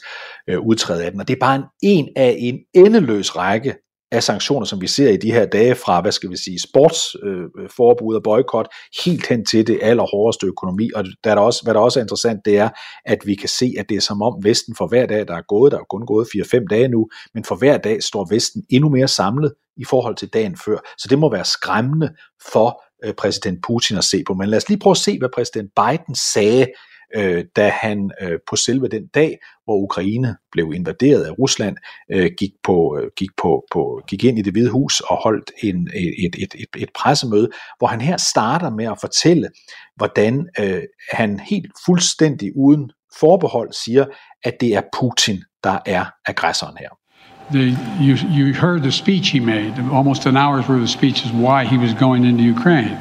øh, 0.50 0.60
udtræde 0.60 1.06
af 1.06 1.12
den. 1.12 1.20
Og 1.20 1.28
det 1.28 1.34
er 1.34 1.40
bare 1.40 1.56
en, 1.56 1.64
en 1.82 2.10
af 2.16 2.36
en 2.40 2.60
endeløs 2.74 3.36
række 3.36 3.76
af 4.16 4.24
sanktioner, 4.24 4.66
som 4.66 4.82
vi 4.82 4.88
ser 4.88 5.10
i 5.10 5.18
de 5.18 5.32
her 5.32 5.46
dage 5.46 5.76
fra, 5.76 6.02
hvad 6.02 6.12
skal 6.12 6.30
vi 6.30 6.38
sige, 6.38 6.60
sportsforbud 6.60 8.14
øh, 8.14 8.18
og 8.18 8.24
boykot, 8.24 8.68
helt 9.06 9.28
hen 9.28 9.46
til 9.46 9.68
det 9.68 9.80
allerhårdeste 9.82 10.48
økonomi. 10.48 10.90
Og 10.96 11.06
der 11.24 11.32
er 11.32 11.36
der 11.36 11.42
også, 11.42 11.64
hvad 11.64 11.74
der 11.74 11.80
også 11.80 12.00
er 12.00 12.04
interessant, 12.04 12.46
det 12.46 12.58
er, 12.58 12.70
at 13.06 13.20
vi 13.26 13.36
kan 13.36 13.50
se, 13.50 13.74
at 13.78 13.90
det 13.90 13.98
er 13.98 14.02
som 14.02 14.22
om 14.22 14.44
Vesten 14.44 14.76
for 14.76 14.88
hver 14.88 15.06
dag, 15.06 15.28
der 15.28 15.36
er 15.36 15.42
gået, 15.48 15.72
der 15.72 15.78
er 15.78 15.84
kun 15.90 16.06
gået 16.06 16.28
4-5 16.36 16.66
dage 16.70 16.88
nu, 16.88 17.08
men 17.34 17.44
for 17.44 17.56
hver 17.56 17.78
dag 17.78 18.04
står 18.04 18.28
Vesten 18.30 18.64
endnu 18.70 18.90
mere 18.90 19.08
samlet 19.08 19.54
i 19.78 19.86
forhold 19.86 20.16
til 20.16 20.28
dagen 20.28 20.58
før. 20.66 20.78
Så 20.98 21.08
det 21.10 21.20
må 21.20 21.32
være 21.32 21.46
skræmmende 21.46 22.10
for 22.52 22.84
øh, 23.06 23.14
præsident 23.14 23.64
Putin 23.68 23.98
at 23.98 24.04
se 24.04 24.24
på. 24.28 24.34
Men 24.34 24.50
lad 24.50 24.58
os 24.58 24.70
lige 24.70 24.80
prøve 24.80 24.92
at 24.92 24.98
se, 24.98 25.20
hvad 25.20 25.30
præsident 25.34 25.72
Biden 25.76 26.16
sagde 26.34 26.68
øh, 27.16 27.46
da 27.56 27.70
han 27.70 28.12
øh, 28.22 28.40
på 28.50 28.56
selve 28.56 28.88
den 28.88 29.08
dag, 29.08 29.38
hvor 29.66 29.76
Ukraine 29.76 30.38
blev 30.52 30.74
invaderet 30.76 31.24
af 31.24 31.40
Rusland, 31.40 31.78
øh, 32.12 32.32
gik, 32.38 32.52
på, 32.64 33.00
øh, 33.02 33.12
gik, 33.18 33.30
på, 33.38 33.66
på, 33.72 34.02
gik 34.08 34.24
ind 34.24 34.40
i 34.40 34.42
det 34.42 34.54
hvide 34.54 34.70
hus 34.70 35.00
og 35.00 35.18
holdt 35.24 35.52
en, 35.64 35.90
et, 35.94 36.36
et, 36.38 36.56
et, 36.56 36.82
et 36.82 36.90
pressemøde, 36.96 37.50
hvor 37.78 37.88
han 37.88 38.02
her 38.02 38.18
starter 38.18 38.70
med 38.70 38.86
at 38.86 38.98
fortælle, 39.02 39.50
hvordan 39.96 40.48
øh, 40.60 40.84
han 41.12 41.40
helt 41.40 41.72
fuldstændig 41.86 42.52
uden 42.58 42.92
forbehold 43.20 43.74
siger, 43.74 44.06
at 44.44 44.62
det 44.62 44.76
er 44.76 44.82
Putin, 45.00 45.44
der 45.64 45.80
er 45.86 46.06
aggressoren 46.26 46.78
her. 46.80 46.90
The, 47.52 47.78
you, 48.02 48.16
you 48.38 48.54
heard 48.54 48.82
the 48.82 48.92
speech 48.92 49.32
he 49.32 49.40
made, 49.40 49.74
almost 49.94 50.26
an 50.26 50.36
hour's 50.36 50.68
worth 50.68 50.82
of 50.82 50.90
speeches, 50.90 51.32
why 51.32 51.64
he 51.64 51.78
was 51.78 51.94
going 51.94 52.26
into 52.26 52.44
Ukraine. 52.44 52.98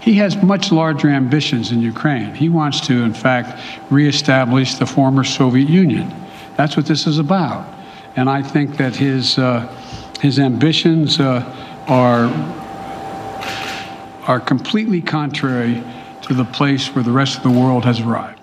He 0.00 0.14
has 0.14 0.42
much 0.42 0.72
larger 0.72 1.08
ambitions 1.08 1.72
in 1.72 1.82
Ukraine. 1.82 2.34
He 2.34 2.48
wants 2.48 2.80
to, 2.88 3.02
in 3.04 3.12
fact, 3.12 3.60
reestablish 3.90 4.74
the 4.74 4.86
former 4.86 5.24
Soviet 5.24 5.68
Union. 5.68 6.10
That's 6.56 6.76
what 6.76 6.86
this 6.86 7.06
is 7.06 7.18
about. 7.18 7.64
And 8.16 8.28
I 8.28 8.42
think 8.42 8.76
that 8.76 8.96
his, 8.96 9.38
uh, 9.38 9.66
his 10.20 10.38
ambitions 10.38 11.20
uh, 11.20 11.42
are, 11.86 12.26
are 14.26 14.40
completely 14.40 15.02
contrary 15.02 15.82
to 16.22 16.34
the 16.34 16.44
place 16.44 16.94
where 16.94 17.04
the 17.04 17.12
rest 17.12 17.36
of 17.36 17.42
the 17.42 17.60
world 17.60 17.84
has 17.84 18.00
arrived. 18.00 18.36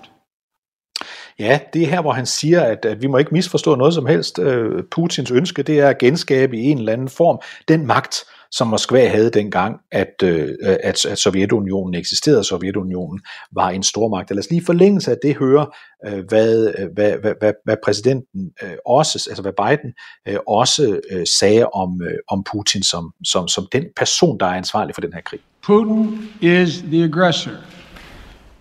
Ja, 1.38 1.58
det 1.72 1.82
er 1.82 1.86
her, 1.86 2.00
hvor 2.00 2.12
han 2.12 2.26
siger, 2.26 2.60
at, 2.60 2.84
at 2.84 3.02
vi 3.02 3.06
må 3.06 3.18
ikke 3.18 3.30
misforstå 3.34 3.74
noget 3.74 3.94
som 3.94 4.06
helst. 4.06 4.38
Uh, 4.38 4.82
Putins 4.90 5.30
ønske, 5.30 5.62
det 5.62 5.80
er 5.80 5.88
at 5.88 5.98
genskabe 5.98 6.56
i 6.56 6.62
en 6.62 6.78
eller 6.78 6.92
anden 6.92 7.08
form 7.08 7.40
den 7.68 7.86
magt, 7.86 8.24
som 8.52 8.66
Moskva 8.66 9.08
havde 9.08 9.30
dengang, 9.30 9.76
at, 9.92 10.22
øh, 10.22 10.54
at, 10.62 11.04
at 11.04 11.18
Sovjetunionen 11.18 11.94
eksisterede, 11.94 12.44
Sovjetunionen 12.44 13.20
var 13.52 13.70
en 13.70 13.82
stormagt. 13.82 14.30
Lad 14.30 14.38
os 14.38 14.50
lige 14.50 14.64
forlængelse 14.66 15.10
af 15.10 15.16
det 15.22 15.36
høre, 15.36 15.66
øh, 16.06 16.24
hvad, 16.28 16.74
øh, 16.78 16.88
hvad, 16.94 17.12
hvad, 17.20 17.34
hvad, 17.40 17.52
hvad 17.64 17.76
præsidenten 17.84 18.50
øh, 18.62 18.76
også, 18.86 19.26
altså 19.30 19.42
hvad 19.42 19.52
Biden 19.52 19.92
øh, 20.28 20.38
også 20.48 21.00
øh, 21.10 21.26
sagde 21.38 21.66
om, 21.66 22.02
øh, 22.02 22.18
om 22.28 22.44
Putin 22.52 22.82
som, 22.82 23.12
som, 23.24 23.48
som 23.48 23.66
den 23.72 23.84
person, 23.96 24.40
der 24.40 24.46
er 24.46 24.54
ansvarlig 24.54 24.94
for 24.94 25.00
den 25.00 25.12
her 25.12 25.20
krig. 25.20 25.40
Putin 25.62 26.28
is 26.40 26.82
the 26.82 27.04
aggressor. 27.04 27.52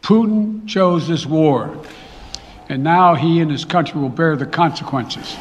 Putin 0.01 0.61
chose 0.69 1.05
this 1.07 1.27
war. 1.27 1.69
And 2.69 2.83
now 2.83 3.15
he 3.15 3.41
and 3.41 3.51
his 3.51 3.61
country 3.61 3.97
will 3.99 4.15
bear 4.15 4.35
the 4.35 4.45
consequences. 4.45 5.37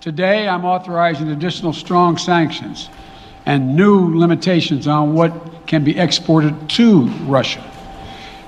Today, 0.00 0.46
I'm 0.46 0.64
authorizing 0.64 1.30
additional 1.30 1.74
strong 1.74 2.18
sanctions 2.18 2.90
and 3.48 3.74
new 3.74 4.14
limitations 4.14 4.86
on 4.86 5.14
what 5.14 5.66
can 5.66 5.82
be 5.82 5.98
exported 5.98 6.68
to 6.68 7.06
Russia. 7.24 7.64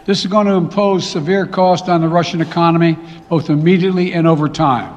This 0.04 0.20
is 0.20 0.26
going 0.26 0.46
to 0.46 0.52
impose 0.52 1.08
severe 1.08 1.46
cost 1.46 1.88
on 1.88 2.02
the 2.02 2.08
Russian 2.08 2.42
economy, 2.42 2.98
both 3.30 3.48
immediately 3.48 4.12
and 4.12 4.26
over 4.26 4.46
time. 4.46 4.94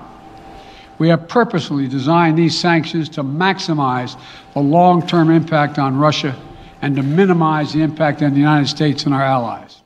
We 0.99 1.07
have 1.07 1.29
purposely 1.29 1.87
designed 1.87 2.37
these 2.37 2.59
sanctions 2.59 3.07
to 3.09 3.23
maximize 3.23 4.19
the 4.53 4.59
long 4.59 5.07
term 5.07 5.31
impact 5.31 5.79
on 5.79 5.97
Russia 5.97 6.35
and 6.81 6.97
to 6.97 7.01
minimize 7.01 7.71
the 7.71 7.81
impact 7.81 8.21
on 8.21 8.33
the 8.33 8.39
United 8.39 8.67
States 8.67 9.05
and 9.05 9.15
our 9.15 9.23
allies. 9.23 9.82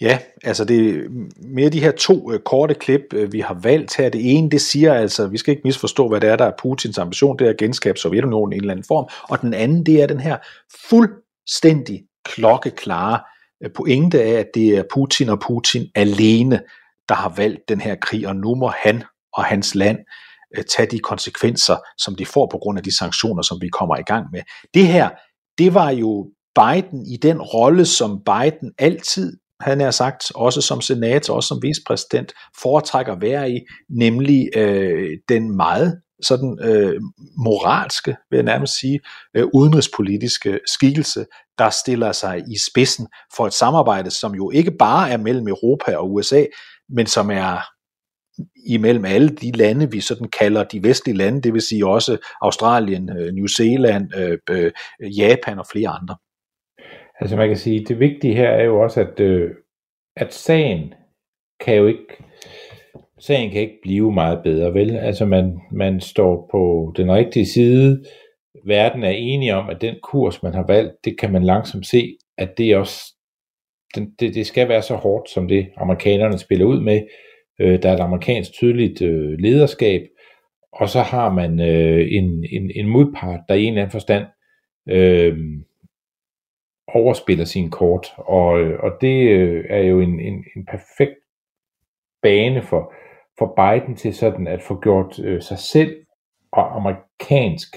Ja, 0.00 0.18
altså 0.44 0.64
det 0.64 0.88
er 0.88 1.08
mere 1.36 1.68
de 1.68 1.80
her 1.80 1.90
to 1.90 2.32
øh, 2.32 2.40
korte 2.40 2.74
klip, 2.74 3.00
øh, 3.12 3.32
vi 3.32 3.40
har 3.40 3.54
valgt 3.54 3.96
her. 3.96 4.08
Det 4.08 4.36
ene, 4.36 4.50
det 4.50 4.60
siger 4.60 4.94
altså, 4.94 5.26
vi 5.26 5.38
skal 5.38 5.52
ikke 5.52 5.62
misforstå, 5.64 6.08
hvad 6.08 6.20
det 6.20 6.30
er, 6.30 6.36
der 6.36 6.44
er 6.44 6.52
Putins 6.58 6.98
ambition, 6.98 7.38
det 7.38 7.46
er 7.46 7.50
at 7.50 7.56
genskabe 7.56 7.98
Sovjetunionen 7.98 8.52
i 8.52 8.56
en 8.56 8.62
eller 8.62 8.72
anden 8.72 8.86
form. 8.88 9.08
Og 9.22 9.40
den 9.40 9.54
anden, 9.54 9.86
det 9.86 10.02
er 10.02 10.06
den 10.06 10.20
her 10.20 10.36
fuldstændig 10.88 12.02
klokkeklare 12.24 13.20
øh, 13.62 13.70
pointe 13.72 14.22
af, 14.22 14.32
at 14.32 14.46
det 14.54 14.68
er 14.68 14.82
Putin 14.94 15.28
og 15.28 15.40
Putin 15.40 15.86
alene, 15.94 16.60
der 17.08 17.14
har 17.14 17.32
valgt 17.36 17.68
den 17.68 17.80
her 17.80 17.94
krig, 17.94 18.28
og 18.28 18.36
nu 18.36 18.54
må 18.54 18.72
han 18.82 19.04
og 19.32 19.44
hans 19.44 19.74
land 19.74 19.98
øh, 20.56 20.64
tage 20.64 20.90
de 20.90 20.98
konsekvenser, 20.98 21.76
som 21.98 22.14
de 22.14 22.26
får 22.26 22.48
på 22.52 22.58
grund 22.58 22.78
af 22.78 22.84
de 22.84 22.96
sanktioner, 22.96 23.42
som 23.42 23.58
vi 23.60 23.68
kommer 23.68 23.96
i 23.96 24.02
gang 24.02 24.26
med. 24.32 24.40
Det 24.74 24.86
her, 24.86 25.10
det 25.58 25.74
var 25.74 25.90
jo 25.90 26.30
Biden 26.54 27.06
i 27.06 27.16
den 27.16 27.42
rolle, 27.42 27.86
som 27.86 28.22
Biden 28.24 28.72
altid 28.78 29.36
han 29.60 29.80
er 29.80 29.90
sagt, 29.90 30.24
også 30.34 30.60
som 30.60 30.80
senator, 30.80 31.34
også 31.34 31.48
som 31.48 31.62
vicepræsident, 31.62 32.32
foretrækker 32.62 33.12
at 33.12 33.20
være 33.20 33.50
i, 33.50 33.60
nemlig 33.90 34.48
øh, 34.56 35.18
den 35.28 35.56
meget 35.56 36.00
sådan 36.22 36.58
øh, 36.62 37.00
moralske, 37.44 38.16
vil 38.30 38.36
jeg 38.36 38.44
nærmest 38.44 38.80
sige, 38.80 39.00
øh, 39.36 39.46
udenrigspolitiske 39.54 40.60
skikkelse, 40.66 41.26
der 41.58 41.70
stiller 41.70 42.12
sig 42.12 42.38
i 42.38 42.58
spidsen 42.70 43.06
for 43.36 43.46
et 43.46 43.54
samarbejde, 43.54 44.10
som 44.10 44.34
jo 44.34 44.50
ikke 44.50 44.70
bare 44.70 45.10
er 45.10 45.16
mellem 45.16 45.48
Europa 45.48 45.96
og 45.96 46.12
USA, 46.14 46.44
men 46.88 47.06
som 47.06 47.30
er 47.30 47.58
imellem 48.66 49.04
alle 49.04 49.28
de 49.28 49.52
lande, 49.52 49.90
vi 49.90 50.00
sådan 50.00 50.28
kalder 50.28 50.64
de 50.64 50.82
vestlige 50.82 51.16
lande, 51.16 51.42
det 51.42 51.52
vil 51.52 51.62
sige 51.62 51.86
også 51.86 52.18
Australien, 52.40 53.10
øh, 53.10 53.32
New 53.32 53.46
Zealand, 53.46 54.14
øh, 54.16 54.38
øh, 54.50 54.72
Japan 55.18 55.58
og 55.58 55.66
flere 55.72 55.88
andre. 55.88 56.16
Altså 57.20 57.36
man 57.36 57.48
kan 57.48 57.56
sige, 57.56 57.84
det 57.84 58.00
vigtige 58.00 58.34
her 58.34 58.48
er 58.48 58.64
jo 58.64 58.80
også, 58.80 59.00
at, 59.00 59.20
øh, 59.20 59.50
at 60.16 60.34
sagen 60.34 60.94
kan 61.60 61.76
jo 61.76 61.86
ikke, 61.86 62.24
sagen 63.18 63.50
kan 63.50 63.60
ikke 63.60 63.78
blive 63.82 64.12
meget 64.12 64.40
bedre, 64.44 64.74
vel? 64.74 64.96
Altså 64.96 65.24
man, 65.26 65.60
man 65.72 66.00
står 66.00 66.48
på 66.50 66.92
den 66.96 67.12
rigtige 67.12 67.46
side, 67.46 68.04
verden 68.66 69.02
er 69.02 69.10
enige 69.10 69.54
om, 69.54 69.70
at 69.70 69.80
den 69.80 69.94
kurs, 70.02 70.42
man 70.42 70.54
har 70.54 70.64
valgt, 70.66 71.04
det 71.04 71.18
kan 71.18 71.32
man 71.32 71.44
langsomt 71.44 71.86
se, 71.86 72.16
at 72.38 72.58
det 72.58 72.76
også 72.76 73.14
den, 73.94 74.10
det, 74.20 74.34
det 74.34 74.46
skal 74.46 74.68
være 74.68 74.82
så 74.82 74.94
hårdt, 74.94 75.30
som 75.30 75.48
det 75.48 75.68
amerikanerne 75.76 76.38
spiller 76.38 76.66
ud 76.66 76.80
med. 76.80 77.02
Øh, 77.60 77.82
der 77.82 77.88
er 77.88 77.94
et 77.94 78.00
amerikansk 78.00 78.52
tydeligt 78.52 79.02
øh, 79.02 79.38
lederskab, 79.38 80.02
og 80.72 80.88
så 80.88 81.00
har 81.00 81.32
man 81.32 81.60
øh, 81.60 82.06
en, 82.10 82.44
en, 82.50 82.70
en 82.74 82.88
modpart, 82.88 83.40
der 83.48 83.54
i 83.54 83.62
en 83.62 83.68
eller 83.68 83.82
anden 83.82 83.92
forstand 83.92 84.24
øh, 84.88 85.38
overspiller 86.94 87.44
sin 87.44 87.70
kort, 87.70 88.06
og, 88.16 88.50
og 88.80 88.92
det 89.00 89.28
øh, 89.28 89.64
er 89.70 89.82
jo 89.82 90.00
en, 90.00 90.20
en, 90.20 90.44
en 90.56 90.66
perfekt 90.66 91.18
bane 92.22 92.62
for, 92.62 92.94
for 93.38 93.54
Biden 93.56 93.96
til 93.96 94.14
sådan 94.14 94.46
at 94.46 94.62
få 94.62 94.80
gjort 94.80 95.18
øh, 95.18 95.42
sig 95.42 95.58
selv 95.58 95.96
og 96.52 96.76
amerikansk 96.76 97.76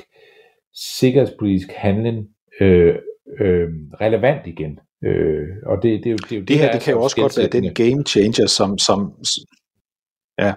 sikkerhedspolitisk 0.74 1.72
handling 1.72 2.28
øh, 2.62 2.96
øh, 3.40 3.70
relevant 4.02 4.48
igen. 4.48 4.80
Øh, 5.04 5.48
og 5.66 5.84
det, 5.84 6.04
det, 6.04 6.06
er 6.06 6.12
jo, 6.12 6.18
det, 6.18 6.30
det, 6.30 6.48
det 6.48 6.60
her, 6.60 6.72
det 6.72 6.82
kan 6.82 6.94
jo 6.94 7.02
også 7.02 7.16
godt 7.16 7.38
være 7.38 7.48
den 7.48 7.74
game 7.74 8.04
changer, 8.06 8.48
som, 8.48 8.78
som 8.78 9.14
ja, 10.40 10.54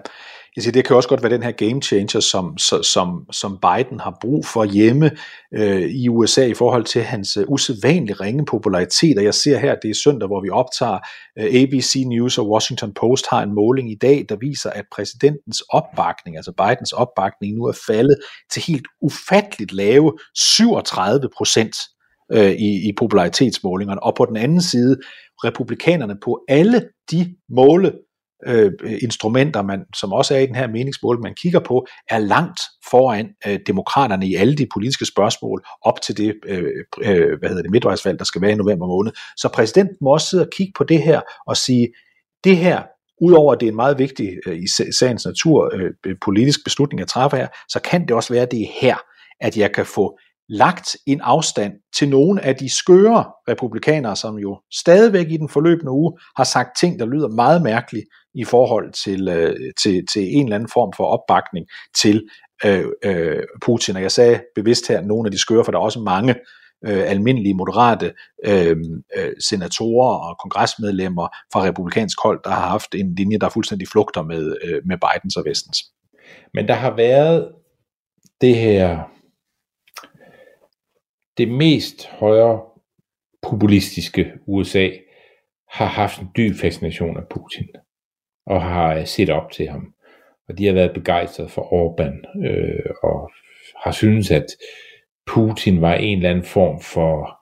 jeg 0.56 0.62
siger, 0.62 0.72
det 0.72 0.84
kan 0.84 0.96
også 0.96 1.08
godt 1.08 1.22
være 1.22 1.32
den 1.32 1.42
her 1.42 1.52
game 1.52 1.82
changer, 1.82 2.20
som, 2.20 2.58
som, 2.82 3.26
som 3.32 3.58
Biden 3.58 4.00
har 4.00 4.18
brug 4.20 4.46
for 4.46 4.64
hjemme 4.64 5.10
øh, 5.54 5.82
i 5.82 6.08
USA 6.08 6.46
i 6.46 6.54
forhold 6.54 6.84
til 6.84 7.02
hans 7.02 7.36
uh, 7.36 7.44
ringe 7.44 8.46
popularitet. 8.46 9.18
Og 9.18 9.24
jeg 9.24 9.34
ser 9.34 9.58
her, 9.58 9.74
det 9.82 9.90
er 9.90 9.94
søndag, 9.94 10.26
hvor 10.26 10.40
vi 10.40 10.50
optager 10.50 10.98
øh, 11.38 11.62
ABC 11.62 12.04
News 12.06 12.38
og 12.38 12.50
Washington 12.50 12.94
Post 12.94 13.26
har 13.30 13.42
en 13.42 13.54
måling 13.54 13.90
i 13.90 13.94
dag, 13.94 14.26
der 14.28 14.36
viser, 14.36 14.70
at 14.70 14.84
præsidentens 14.92 15.60
opbakning, 15.60 16.36
altså 16.36 16.52
Bidens 16.52 16.92
opbakning, 16.92 17.56
nu 17.56 17.64
er 17.64 17.78
faldet 17.86 18.16
til 18.52 18.62
helt 18.62 18.86
ufatteligt 19.02 19.72
lave 19.72 20.12
37 20.34 21.28
procent 21.36 21.76
øh, 22.32 22.50
i, 22.50 22.88
i 22.88 22.92
popularitetsmålingerne. 22.98 24.02
Og 24.02 24.14
på 24.16 24.24
den 24.24 24.36
anden 24.36 24.62
side, 24.62 24.96
republikanerne 25.44 26.16
på 26.24 26.44
alle 26.48 26.88
de 27.10 27.34
måle 27.48 27.92
øh, 28.46 28.72
instrumenter, 29.02 29.62
man, 29.62 29.84
som 29.94 30.12
også 30.12 30.34
er 30.34 30.38
i 30.38 30.46
den 30.46 30.54
her 30.54 30.68
meningsmål, 30.68 31.20
man 31.22 31.34
kigger 31.34 31.60
på, 31.60 31.86
er 32.10 32.18
langt 32.18 32.60
foran 32.90 33.28
øh, 33.46 33.58
demokraterne 33.66 34.26
i 34.26 34.34
alle 34.34 34.56
de 34.56 34.66
politiske 34.74 35.06
spørgsmål 35.06 35.64
op 35.82 36.00
til 36.00 36.16
det, 36.16 36.34
øh, 36.46 36.62
øh, 37.02 37.38
hvad 37.38 37.48
hedder 37.48 37.62
det 37.62 37.70
midtvejsvalg, 37.70 38.18
der 38.18 38.24
skal 38.24 38.42
være 38.42 38.52
i 38.52 38.54
november 38.54 38.86
måned. 38.86 39.12
Så 39.36 39.48
præsidenten 39.48 39.96
må 40.00 40.12
også 40.12 40.28
sidde 40.28 40.44
og 40.44 40.50
kigge 40.56 40.72
på 40.76 40.84
det 40.84 41.02
her 41.02 41.20
og 41.46 41.56
sige, 41.56 41.88
det 42.44 42.56
her, 42.56 42.82
udover 43.20 43.52
at 43.52 43.60
det 43.60 43.66
er 43.66 43.70
en 43.70 43.76
meget 43.76 43.98
vigtig 43.98 44.30
øh, 44.46 44.58
i 44.58 44.92
sagens 44.92 45.26
natur 45.26 45.72
øh, 45.74 46.16
politisk 46.24 46.64
beslutning 46.64 47.00
at 47.00 47.08
træffe 47.08 47.36
her, 47.36 47.48
så 47.68 47.80
kan 47.80 48.02
det 48.02 48.10
også 48.10 48.32
være, 48.32 48.42
at 48.42 48.50
det 48.50 48.62
er 48.62 48.72
her, 48.80 48.96
at 49.40 49.56
jeg 49.56 49.72
kan 49.72 49.86
få 49.86 50.18
lagt 50.48 50.96
en 51.06 51.20
afstand 51.20 51.72
til 51.98 52.08
nogle 52.08 52.42
af 52.42 52.56
de 52.56 52.76
skøre 52.76 53.24
republikanere, 53.48 54.16
som 54.16 54.38
jo 54.38 54.60
stadigvæk 54.72 55.30
i 55.30 55.36
den 55.36 55.48
forløbende 55.48 55.92
uge 55.92 56.18
har 56.36 56.44
sagt 56.44 56.76
ting, 56.80 56.98
der 56.98 57.06
lyder 57.06 57.28
meget 57.28 57.62
mærkeligt 57.62 58.04
i 58.34 58.44
forhold 58.44 58.92
til, 58.92 59.28
øh, 59.28 59.56
til, 59.82 60.06
til 60.06 60.36
en 60.36 60.44
eller 60.44 60.56
anden 60.56 60.68
form 60.72 60.92
for 60.96 61.04
opbakning 61.04 61.66
til 61.96 62.28
øh, 62.64 62.84
øh, 63.04 63.42
Putin. 63.62 63.96
Og 63.96 64.02
jeg 64.02 64.12
sagde 64.12 64.40
bevidst 64.54 64.88
her 64.88 65.00
nogle 65.00 65.26
af 65.26 65.30
de 65.32 65.38
skøre, 65.38 65.64
for 65.64 65.72
der 65.72 65.78
er 65.78 65.82
også 65.82 66.00
mange 66.00 66.34
øh, 66.86 67.10
almindelige 67.10 67.54
moderate 67.54 68.12
øh, 68.44 68.76
øh, 69.16 69.32
senatorer 69.48 70.16
og 70.16 70.36
kongresmedlemmer 70.38 71.28
fra 71.52 71.62
republikansk 71.62 72.18
hold, 72.22 72.40
der 72.44 72.50
har 72.50 72.68
haft 72.68 72.94
en 72.94 73.14
linje, 73.14 73.38
der 73.38 73.48
fuldstændig 73.48 73.88
flugter 73.88 74.22
med, 74.22 74.56
øh, 74.64 74.82
med 74.84 74.96
Bidens 74.96 75.36
og 75.36 75.44
Vestens. 75.44 75.78
Men 76.54 76.68
der 76.68 76.74
har 76.74 76.96
været 76.96 77.48
det 78.40 78.56
her 78.56 79.13
det 81.38 81.48
mest 81.48 82.06
højre 82.06 82.62
populistiske 83.42 84.32
USA 84.46 84.88
har 85.70 85.86
haft 85.86 86.20
en 86.20 86.28
dyb 86.36 86.56
fascination 86.56 87.16
af 87.16 87.28
Putin 87.30 87.68
og 88.46 88.62
har 88.62 88.94
øh, 88.94 89.06
set 89.06 89.30
op 89.30 89.50
til 89.50 89.68
ham. 89.68 89.94
Og 90.48 90.58
de 90.58 90.66
har 90.66 90.72
været 90.72 90.94
begejstrede 90.94 91.48
for 91.48 91.62
Orbán 91.62 92.46
øh, 92.46 92.90
og 93.02 93.30
har 93.84 93.92
syntes, 93.92 94.30
at 94.30 94.46
Putin 95.26 95.80
var 95.80 95.94
en 95.94 96.18
eller 96.18 96.30
anden 96.30 96.44
form 96.44 96.80
for 96.80 97.40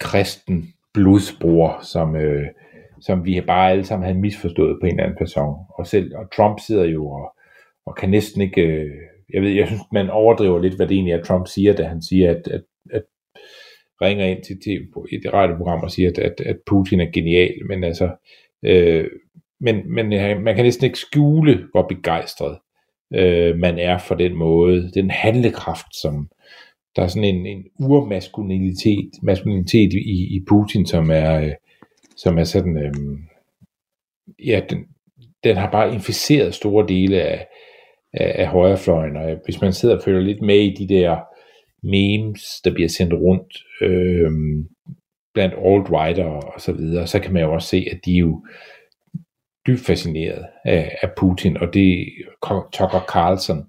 kristen 0.00 0.74
blodsbror, 0.94 1.78
som, 1.82 2.16
øh, 2.16 2.46
som 3.00 3.24
vi 3.24 3.40
bare 3.40 3.70
alle 3.70 3.84
sammen 3.84 4.06
havde 4.06 4.18
misforstået 4.18 4.78
på 4.80 4.86
en 4.86 4.92
eller 4.92 5.04
anden 5.04 5.18
person. 5.18 5.56
Og 5.74 5.86
selv 5.86 6.16
og 6.16 6.32
Trump 6.32 6.60
sidder 6.60 6.84
jo 6.84 7.10
og, 7.10 7.34
og 7.86 7.96
kan 7.96 8.10
næsten 8.10 8.42
ikke... 8.42 8.62
Øh, 8.62 8.90
jeg 9.34 9.42
ved, 9.42 9.50
jeg 9.50 9.66
synes, 9.66 9.82
man 9.92 10.10
overdriver 10.10 10.58
lidt, 10.58 10.76
hvad 10.76 10.86
det 10.86 10.94
egentlig 10.94 11.12
er, 11.12 11.22
Trump 11.22 11.46
siger, 11.46 11.72
da 11.72 11.82
han 11.82 12.02
siger, 12.02 12.30
at, 12.30 12.48
at, 12.48 12.62
at 12.92 13.02
ringer 14.02 14.26
ind 14.26 14.42
til 14.42 14.60
TV 14.60 14.92
på 14.94 15.06
et 15.12 15.32
radioprogram 15.32 15.80
og 15.80 15.90
siger, 15.90 16.10
at, 16.10 16.18
at, 16.18 16.40
at 16.40 16.56
Putin 16.66 17.00
er 17.00 17.10
genial, 17.12 17.54
men 17.68 17.84
altså, 17.84 18.10
øh, 18.62 19.04
men, 19.60 19.94
men 19.94 20.12
øh, 20.12 20.40
man 20.40 20.54
kan 20.54 20.64
næsten 20.64 20.84
ikke 20.84 20.98
skjule, 20.98 21.68
hvor 21.72 21.86
begejstret 21.88 22.58
øh, 23.14 23.56
man 23.56 23.78
er 23.78 23.98
for 23.98 24.14
den 24.14 24.34
måde, 24.34 24.90
den 24.94 25.10
handlekraft, 25.10 25.96
som 26.00 26.28
der 26.96 27.02
er 27.02 27.08
sådan 27.08 27.34
en, 27.34 27.46
en 27.46 27.64
urmaskulinitet 27.80 29.10
maskulinitet 29.22 29.92
i, 29.92 30.36
i 30.36 30.44
Putin, 30.48 30.86
som 30.86 31.10
er, 31.10 31.40
øh, 31.40 31.52
som 32.16 32.38
er 32.38 32.44
sådan, 32.44 32.76
øh, 32.76 32.94
ja, 34.46 34.60
den, 34.70 34.86
den 35.44 35.56
har 35.56 35.70
bare 35.70 35.94
inficeret 35.94 36.54
store 36.54 36.88
dele 36.88 37.22
af, 37.22 37.46
af, 38.12 38.42
af 38.42 38.46
højrefløjen, 38.46 39.16
og 39.16 39.36
hvis 39.44 39.60
man 39.60 39.72
sidder 39.72 39.96
og 39.96 40.02
følger 40.04 40.20
lidt 40.20 40.42
med 40.42 40.58
i 40.58 40.74
de 40.74 40.94
der 40.94 41.16
memes, 41.82 42.42
der 42.64 42.74
bliver 42.74 42.88
sendt 42.88 43.14
rundt 43.14 43.64
øh, 43.80 44.30
blandt 45.34 45.54
alt-writer 45.54 46.24
og 46.24 46.60
så 46.60 46.72
videre, 46.72 47.06
så 47.06 47.20
kan 47.20 47.32
man 47.32 47.42
jo 47.42 47.52
også 47.52 47.68
se, 47.68 47.88
at 47.90 48.00
de 48.04 48.14
er 48.14 48.18
jo 48.18 48.46
dybt 49.66 49.80
fascineret 49.80 50.46
af, 50.64 50.98
af 51.02 51.10
Putin, 51.16 51.56
og 51.56 51.74
det 51.74 52.08
Tucker 52.72 53.04
Carlson. 53.08 53.64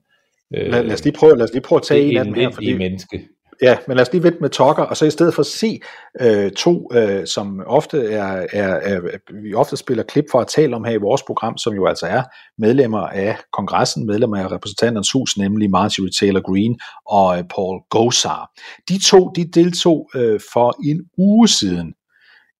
Øh, 0.56 0.72
lad, 0.72 0.84
lad, 0.84 0.94
os 0.94 1.04
lige 1.04 1.16
prøve, 1.18 1.38
lad 1.38 1.44
os 1.44 1.54
lige 1.54 1.62
prøve 1.62 1.78
at 1.78 1.84
tage 1.84 2.02
en 2.12 2.18
af 2.18 2.26
dem 2.26 2.34
her. 2.34 2.52
Fordi, 2.52 2.78
menneske. 2.78 3.28
Ja, 3.62 3.78
men 3.88 3.98
lad 3.98 4.06
os 4.08 4.12
lige 4.12 4.24
vente 4.24 4.40
med 4.42 4.50
Tucker, 4.50 4.84
og 4.84 4.98
så 4.98 5.06
i 5.06 5.10
stedet 5.10 5.34
for 5.34 5.40
at 5.40 5.46
se 5.46 5.80
øh, 6.22 6.52
to, 6.52 6.90
øh, 6.94 7.28
som 7.28 7.62
ofte 7.66 8.12
er, 8.12 8.46
er, 8.54 8.68
er, 8.68 9.00
vi 9.44 9.54
ofte 9.54 9.78
spiller 9.78 10.04
klip 10.04 10.26
for 10.32 10.40
at 10.40 10.48
tale 10.48 10.76
om 10.76 10.84
her 10.84 10.92
i 10.92 10.98
vores 10.98 11.24
program, 11.24 11.58
som 11.58 11.74
jo 11.74 11.86
altså 11.86 12.06
er 12.06 12.24
medlemmer 12.58 13.00
af 13.00 13.38
kongressen, 13.54 14.06
medlemmer 14.06 14.38
af 14.38 14.52
repræsentanternes 14.52 15.12
hus, 15.12 15.38
nemlig 15.38 15.70
Marjorie 15.70 16.12
Taylor 16.20 16.42
Greene 16.52 16.76
og 17.08 17.38
øh, 17.38 17.44
Paul 17.56 17.80
Gosar. 17.90 18.52
De 18.90 19.04
to, 19.10 19.32
de 19.36 19.46
deltog 19.46 20.10
øh, 20.16 20.40
for 20.54 20.76
en 20.90 21.02
uge 21.18 21.48
siden 21.48 21.94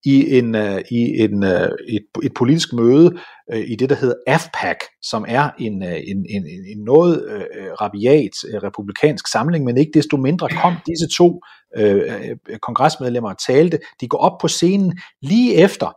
i 0.06 0.38
en, 0.38 0.56
øh, 0.56 0.82
i 0.92 1.22
en, 1.22 1.44
øh, 1.44 1.70
et, 1.88 2.06
et 2.24 2.34
politisk 2.36 2.74
møde 2.74 3.18
uh, 3.54 3.60
i 3.60 3.76
det, 3.76 3.90
der 3.90 3.96
hedder 3.96 4.16
AFPAC, 4.28 4.78
som 5.02 5.26
er 5.28 5.50
en, 5.60 5.84
uh, 5.84 5.90
en, 5.90 6.26
en, 6.30 6.44
en 6.72 6.84
noget 6.86 7.26
uh, 7.26 7.74
rabiat 7.82 8.36
uh, 8.54 8.64
republikansk 8.64 9.28
samling, 9.28 9.66
men 9.66 9.78
ikke 9.78 9.92
desto 9.94 10.18
mindre 10.18 10.50
kom 10.50 10.76
disse 10.90 11.18
to 11.18 11.42
uh, 11.80 12.58
kongresmedlemmer 12.62 13.30
og 13.30 13.38
talte. 13.38 13.80
De 14.02 14.08
går 14.08 14.18
op 14.18 14.38
på 14.42 14.48
scenen 14.48 15.00
lige 15.22 15.56
efter, 15.56 15.92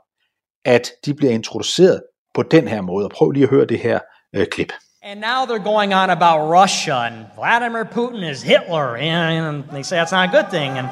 at 0.65 0.91
de 1.07 1.15
bliver 1.15 1.33
introduceret 1.33 2.03
på 2.35 2.43
den 2.43 2.69
her 2.69 2.81
måde. 2.81 3.05
Og 3.07 3.11
prøv 3.11 3.31
lige 3.31 3.45
at 3.45 3.51
høre 3.51 3.67
det 3.67 3.79
her 3.79 3.99
uh, 4.39 4.45
klip. 4.51 4.73
And 5.05 5.21
now 5.21 5.45
they're 5.49 5.71
going 5.75 5.93
on 5.95 6.11
about 6.11 6.39
Russia 6.61 7.07
and 7.07 7.27
Vladimir 7.37 7.85
Putin 7.85 8.23
is 8.31 8.43
Hitler, 8.43 8.97
and 8.97 9.65
they 9.73 9.83
say 9.83 9.97
that's 9.99 10.13
not 10.13 10.29
a 10.29 10.33
good 10.39 10.49
thing. 10.51 10.79
And 10.79 10.89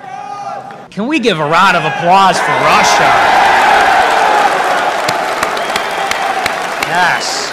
Can 0.91 1.07
we 1.07 1.21
give 1.21 1.39
a 1.39 1.49
round 1.49 1.77
of 1.77 1.85
applause 1.85 2.37
for 2.37 2.51
Russia? 2.51 3.70
Yes. 6.91 7.53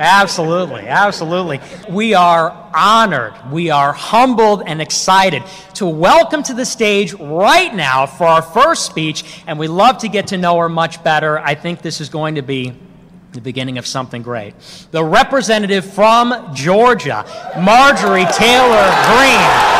Absolutely, 0.00 0.88
absolutely. 0.88 1.60
We 1.88 2.14
are 2.14 2.50
honored, 2.74 3.34
we 3.52 3.70
are 3.70 3.92
humbled 3.92 4.64
and 4.66 4.82
excited 4.82 5.44
to 5.74 5.86
welcome 5.86 6.42
to 6.44 6.54
the 6.54 6.64
stage 6.64 7.14
right 7.14 7.72
now 7.72 8.06
for 8.06 8.24
our 8.24 8.42
first 8.42 8.86
speech, 8.86 9.42
and 9.46 9.56
we 9.56 9.68
love 9.68 9.98
to 9.98 10.08
get 10.08 10.26
to 10.28 10.36
know 10.36 10.58
her 10.58 10.68
much 10.68 11.04
better. 11.04 11.38
I 11.38 11.54
think 11.54 11.80
this 11.80 12.00
is 12.00 12.08
going 12.08 12.34
to 12.34 12.42
be 12.42 12.72
the 13.30 13.40
beginning 13.40 13.78
of 13.78 13.86
something 13.86 14.22
great. 14.22 14.54
The 14.90 15.04
representative 15.04 15.84
from 15.84 16.56
Georgia, 16.56 17.24
Marjorie 17.56 18.26
Taylor 18.32 18.90
Greene. 19.06 19.79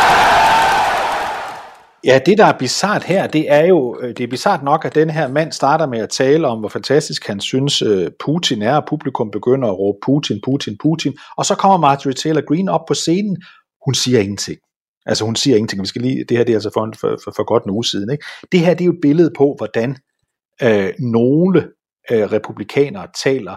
Ja, 2.04 2.20
det 2.26 2.38
der 2.38 2.44
er 2.44 2.58
bizart 2.58 3.04
her, 3.04 3.26
det 3.26 3.52
er 3.52 3.66
jo, 3.66 3.98
øh, 4.00 4.08
det 4.08 4.20
er 4.20 4.28
bizart 4.28 4.62
nok, 4.62 4.84
at 4.84 4.94
den 4.94 5.10
her 5.10 5.28
mand 5.28 5.52
starter 5.52 5.86
med 5.86 5.98
at 5.98 6.08
tale 6.08 6.46
om, 6.46 6.58
hvor 6.58 6.68
fantastisk 6.68 7.26
han 7.26 7.40
synes 7.40 7.82
øh, 7.82 8.10
Putin 8.24 8.62
er, 8.62 8.76
og 8.76 8.86
publikum 8.88 9.30
begynder 9.30 9.68
at 9.68 9.78
råbe 9.78 9.98
Putin, 10.02 10.40
Putin, 10.44 10.76
Putin, 10.78 11.18
og 11.36 11.46
så 11.46 11.54
kommer 11.54 11.78
Marjorie 11.78 12.14
Taylor 12.14 12.40
Greene 12.48 12.72
op 12.72 12.86
på 12.88 12.94
scenen, 12.94 13.36
hun 13.84 13.94
siger 13.94 14.20
ingenting. 14.20 14.58
Altså 15.06 15.24
hun 15.24 15.36
siger 15.36 15.56
ingenting, 15.56 15.82
vi 15.82 15.86
skal 15.86 16.02
lige, 16.02 16.24
det 16.28 16.36
her 16.36 16.44
det 16.44 16.52
er 16.52 16.56
altså 16.56 16.70
for, 16.74 16.92
for, 17.00 17.18
for, 17.24 17.32
for 17.36 17.44
godt 17.44 17.64
en 17.64 17.70
uge 17.70 17.84
siden. 17.84 18.10
Ikke? 18.12 18.24
Det 18.52 18.60
her 18.60 18.74
det 18.74 18.80
er 18.80 18.86
jo 18.86 18.92
et 18.92 18.98
billede 19.02 19.30
på, 19.36 19.54
hvordan 19.58 19.96
øh, 20.62 20.92
nogle 20.98 21.68
øh, 22.10 22.32
republikanere 22.32 23.06
taler 23.24 23.56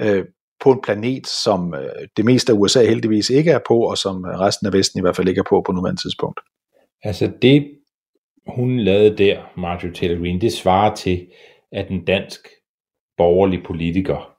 øh, 0.00 0.24
på 0.60 0.72
en 0.72 0.80
planet, 0.82 1.26
som 1.26 1.74
øh, 1.74 2.08
det 2.16 2.24
meste 2.24 2.52
af 2.52 2.56
USA 2.56 2.84
heldigvis 2.84 3.30
ikke 3.30 3.50
er 3.50 3.60
på, 3.68 3.78
og 3.78 3.98
som 3.98 4.24
resten 4.24 4.66
af 4.66 4.72
Vesten 4.72 4.98
i 4.98 5.00
hvert 5.00 5.16
fald 5.16 5.28
ikke 5.28 5.38
er 5.38 5.48
på 5.48 5.62
på 5.66 5.72
nuværende 5.72 6.02
tidspunkt. 6.02 6.40
Altså 7.04 7.32
det, 7.42 7.70
hun 8.46 8.80
lavede 8.80 9.18
der, 9.18 9.52
Marjorie 9.56 9.94
Taylor 9.94 10.20
Greene, 10.20 10.40
det 10.40 10.52
svarer 10.52 10.94
til, 10.94 11.26
at 11.72 11.88
en 11.88 12.04
dansk 12.04 12.40
borgerlig 13.16 13.62
politiker 13.62 14.34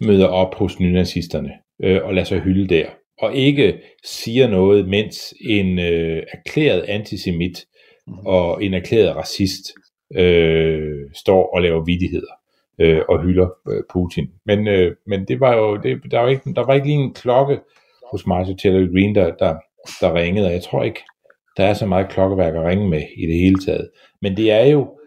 møder 0.00 0.26
op 0.26 0.54
hos 0.54 0.80
nynazisterne 0.80 1.50
øh, 1.82 2.00
og 2.04 2.14
lader 2.14 2.24
sig 2.24 2.40
hylde 2.40 2.74
der, 2.74 2.86
og 3.18 3.34
ikke 3.34 3.80
siger 4.04 4.48
noget, 4.48 4.88
mens 4.88 5.34
en 5.40 5.78
øh, 5.78 6.22
erklæret 6.32 6.80
antisemit 6.80 7.66
mm. 8.06 8.18
og 8.26 8.64
en 8.64 8.74
erklæret 8.74 9.16
racist 9.16 9.72
øh, 10.14 11.00
står 11.14 11.54
og 11.54 11.62
laver 11.62 11.84
vidigheder 11.84 12.32
øh, 12.80 13.02
og 13.08 13.22
hylder 13.22 13.48
øh, 13.70 13.82
Putin. 13.92 14.30
Men, 14.46 14.68
øh, 14.68 14.96
men 15.06 15.24
det 15.24 15.40
var 15.40 15.56
jo, 15.56 15.76
det, 15.76 16.00
der, 16.10 16.18
var 16.18 16.28
ikke, 16.28 16.54
der 16.56 16.66
var 16.66 16.74
ikke 16.74 16.86
lige 16.86 16.98
en 16.98 17.14
klokke 17.14 17.60
hos 18.10 18.26
Marjorie 18.26 18.56
Taylor 18.56 18.92
Greene, 18.92 19.14
der, 19.14 19.34
der, 19.34 19.54
der 20.00 20.14
ringede, 20.14 20.46
og 20.46 20.52
jeg 20.52 20.62
tror 20.62 20.82
ikke, 20.82 21.00
der 21.56 21.64
er 21.64 21.74
så 21.74 21.86
meget 21.86 22.10
klokkeværk 22.10 22.54
at 22.54 22.64
ringe 22.64 22.88
med 22.88 23.02
i 23.16 23.26
det 23.26 23.34
hele 23.34 23.58
taget. 23.58 23.90
Men 24.22 24.36
det 24.36 24.52
er 24.52 24.64
jo, 24.64 24.98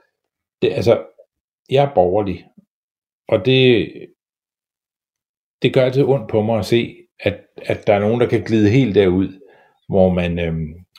det, 0.62 0.72
altså, 0.74 1.04
jeg 1.70 1.84
er 1.84 1.94
borgerlig, 1.96 2.46
og 3.28 3.46
det, 3.46 3.92
det 5.62 5.74
gør 5.74 5.82
altid 5.82 6.04
ondt 6.04 6.30
på 6.30 6.42
mig 6.42 6.60
at 6.60 6.66
se, 6.66 6.96
at, 7.20 7.40
at 7.66 7.88
der 7.88 7.94
er 7.94 8.00
nogen, 8.00 8.22
der 8.22 8.28
kan 8.28 8.44
glide 8.44 8.70
helt 8.70 8.96
derud, 8.96 9.40
hvor 9.90 10.14
man, 10.14 10.40
øh, 10.40 10.54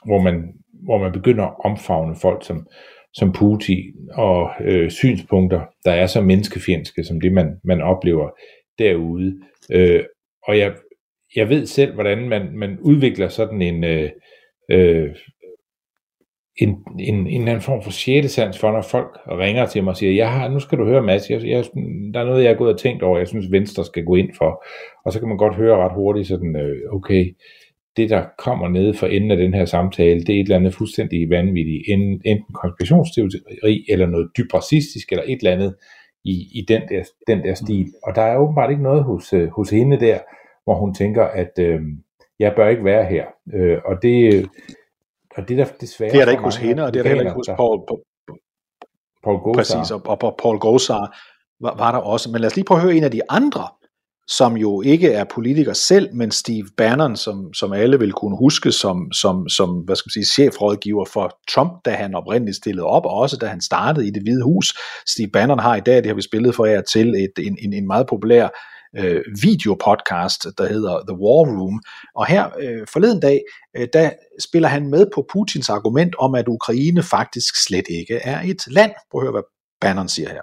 hvor 0.06 0.20
man, 0.20 0.54
hvor 0.84 0.98
man 0.98 1.12
begynder 1.12 1.44
at 1.44 1.54
omfavne 1.64 2.16
folk 2.22 2.46
som, 2.46 2.66
som 3.14 3.32
Putin 3.32 3.94
og 4.12 4.50
øh, 4.60 4.90
synspunkter, 4.90 5.60
der 5.84 5.92
er 5.92 6.06
så 6.06 6.20
menneskefjendske, 6.20 7.04
som 7.04 7.20
det 7.20 7.32
man, 7.32 7.60
man 7.64 7.80
oplever 7.80 8.30
derude. 8.78 9.40
Øh, 9.72 10.04
og 10.48 10.58
jeg, 10.58 10.74
jeg 11.36 11.48
ved 11.48 11.66
selv, 11.66 11.94
hvordan 11.94 12.28
man, 12.28 12.56
man 12.56 12.78
udvikler 12.80 13.28
sådan 13.28 13.62
en, 13.62 13.84
øh, 13.84 14.10
øh, 14.70 15.10
en, 16.56 16.68
en, 16.98 17.14
en 17.14 17.26
eller 17.26 17.48
anden 17.52 17.60
form 17.60 17.82
for 17.82 17.90
sjældesans 17.90 18.58
for, 18.58 18.72
når 18.72 18.82
folk 18.82 19.18
ringer 19.28 19.66
til 19.66 19.84
mig 19.84 19.90
og 19.90 19.96
siger, 19.96 20.12
jeg 20.12 20.32
har, 20.32 20.48
nu 20.48 20.60
skal 20.60 20.78
du 20.78 20.84
høre 20.84 21.02
Mads, 21.02 21.30
jeg, 21.30 21.44
jeg, 21.44 21.64
der 22.14 22.20
er 22.20 22.24
noget, 22.24 22.44
jeg 22.44 22.52
er 22.52 22.56
gået 22.56 22.72
og 22.72 22.80
tænkt 22.80 23.02
over, 23.02 23.18
jeg 23.18 23.28
synes 23.28 23.50
Venstre 23.50 23.84
skal 23.84 24.04
gå 24.04 24.14
ind 24.14 24.28
for. 24.38 24.64
Og 25.04 25.12
så 25.12 25.18
kan 25.18 25.28
man 25.28 25.36
godt 25.36 25.54
høre 25.54 25.76
ret 25.76 25.94
hurtigt 25.94 26.28
sådan, 26.28 26.56
øh, 26.56 26.94
okay, 26.94 27.36
det 27.96 28.10
der 28.10 28.24
kommer 28.38 28.68
ned 28.68 28.94
for 28.94 29.06
enden 29.06 29.30
af 29.30 29.36
den 29.36 29.54
her 29.54 29.64
samtale, 29.64 30.20
det 30.20 30.36
er 30.36 30.40
et 30.40 30.44
eller 30.44 30.56
andet 30.56 30.74
fuldstændig 30.74 31.30
vanvittigt, 31.30 31.82
enten 32.24 32.54
konspirationsteori, 32.54 33.84
eller 33.88 34.06
noget 34.06 34.30
dybt 34.38 34.54
racistisk, 34.54 35.12
eller 35.12 35.24
et 35.26 35.38
eller 35.38 35.52
andet 35.52 35.74
i, 36.24 36.34
i 36.54 36.64
den, 36.68 36.82
der, 36.88 37.02
den 37.26 37.42
der 37.44 37.54
stil. 37.54 37.86
Og 38.02 38.14
der 38.14 38.22
er 38.22 38.36
åbenbart 38.36 38.70
ikke 38.70 38.82
noget 38.82 39.04
hos, 39.04 39.32
øh, 39.32 39.48
hos 39.48 39.70
hende 39.70 40.00
der, 40.00 40.18
hvor 40.64 40.74
hun 40.74 40.94
tænker, 40.94 41.24
at 41.24 41.58
øh, 41.58 41.80
jeg 42.38 42.52
bør 42.56 42.68
ikke 42.68 42.84
være 42.84 43.04
her. 43.04 43.24
Øh, 43.54 43.78
og 43.84 44.02
det, 44.02 44.46
og 45.36 45.48
det 45.48 45.58
der 45.58 45.66
desværre... 45.80 46.12
Det 46.12 46.20
er 46.20 46.24
der 46.24 46.32
ikke 46.32 46.44
hos 46.44 46.56
hende, 46.56 46.84
og 46.84 46.92
det 46.92 46.98
er 46.98 47.02
der 47.02 47.10
heller 47.10 47.24
ikke 47.24 47.34
hos 47.34 47.46
Paul, 47.56 47.80
Paul 49.24 49.38
Gosar. 49.38 49.78
Præcis, 49.78 49.90
og, 49.90 50.02
og 50.06 50.34
Paul 50.42 50.58
Gosar 50.58 51.18
var, 51.60 51.76
var 51.76 51.92
der 51.92 51.98
også. 51.98 52.30
Men 52.30 52.40
lad 52.40 52.46
os 52.46 52.56
lige 52.56 52.64
prøve 52.64 52.78
at 52.78 52.82
høre 52.82 52.94
en 52.94 53.04
af 53.04 53.10
de 53.10 53.20
andre, 53.28 53.68
som 54.28 54.56
jo 54.56 54.82
ikke 54.82 55.12
er 55.12 55.24
politiker 55.24 55.72
selv, 55.72 56.14
men 56.14 56.30
Steve 56.30 56.66
Bannon, 56.76 57.16
som, 57.16 57.54
som 57.54 57.72
alle 57.72 57.98
vil 57.98 58.12
kunne 58.12 58.36
huske 58.36 58.72
som, 58.72 59.12
som, 59.12 59.48
som 59.48 59.70
hvad 59.70 59.96
skal 59.96 60.08
man 60.08 60.24
sige, 60.24 60.32
chefrådgiver 60.32 61.04
for 61.04 61.38
Trump, 61.50 61.72
da 61.84 61.90
han 61.90 62.14
oprindeligt 62.14 62.56
stillede 62.56 62.86
op, 62.86 63.04
og 63.04 63.12
også 63.12 63.36
da 63.36 63.46
han 63.46 63.60
startede 63.60 64.06
i 64.06 64.10
det 64.10 64.22
hvide 64.22 64.44
hus. 64.44 64.78
Steve 65.06 65.28
Bannon 65.28 65.58
har 65.58 65.76
i 65.76 65.80
dag, 65.80 65.96
det 65.96 66.06
har 66.06 66.14
vi 66.14 66.22
spillet 66.22 66.54
for 66.54 66.64
jer 66.64 66.80
til, 66.80 67.08
et, 67.08 67.46
en, 67.46 67.58
en, 67.62 67.72
en 67.72 67.86
meget 67.86 68.06
populær 68.06 68.48
øh, 68.98 69.22
videopodcast, 69.42 70.46
der 70.58 70.66
hedder 70.68 70.94
The 71.08 71.16
War 71.22 71.44
Room. 71.58 71.80
Og 72.16 72.26
her 72.26 72.44
øh, 72.60 72.86
forleden 72.92 73.20
dag, 73.20 73.40
øh, 73.76 73.88
der 73.92 74.10
spiller 74.48 74.68
han 74.68 74.88
med 74.88 75.06
på 75.14 75.26
Putins 75.32 75.70
argument 75.70 76.14
om, 76.18 76.34
at 76.34 76.48
Ukraine 76.48 77.02
faktisk 77.02 77.64
slet 77.66 77.86
ikke 77.88 78.14
er 78.14 78.40
et 78.40 78.62
land. 78.66 78.92
Prøv 79.10 79.20
at 79.20 79.24
høre, 79.24 79.32
hvad 79.32 79.42
Bannon 79.80 80.08
siger 80.08 80.28
her. 80.28 80.42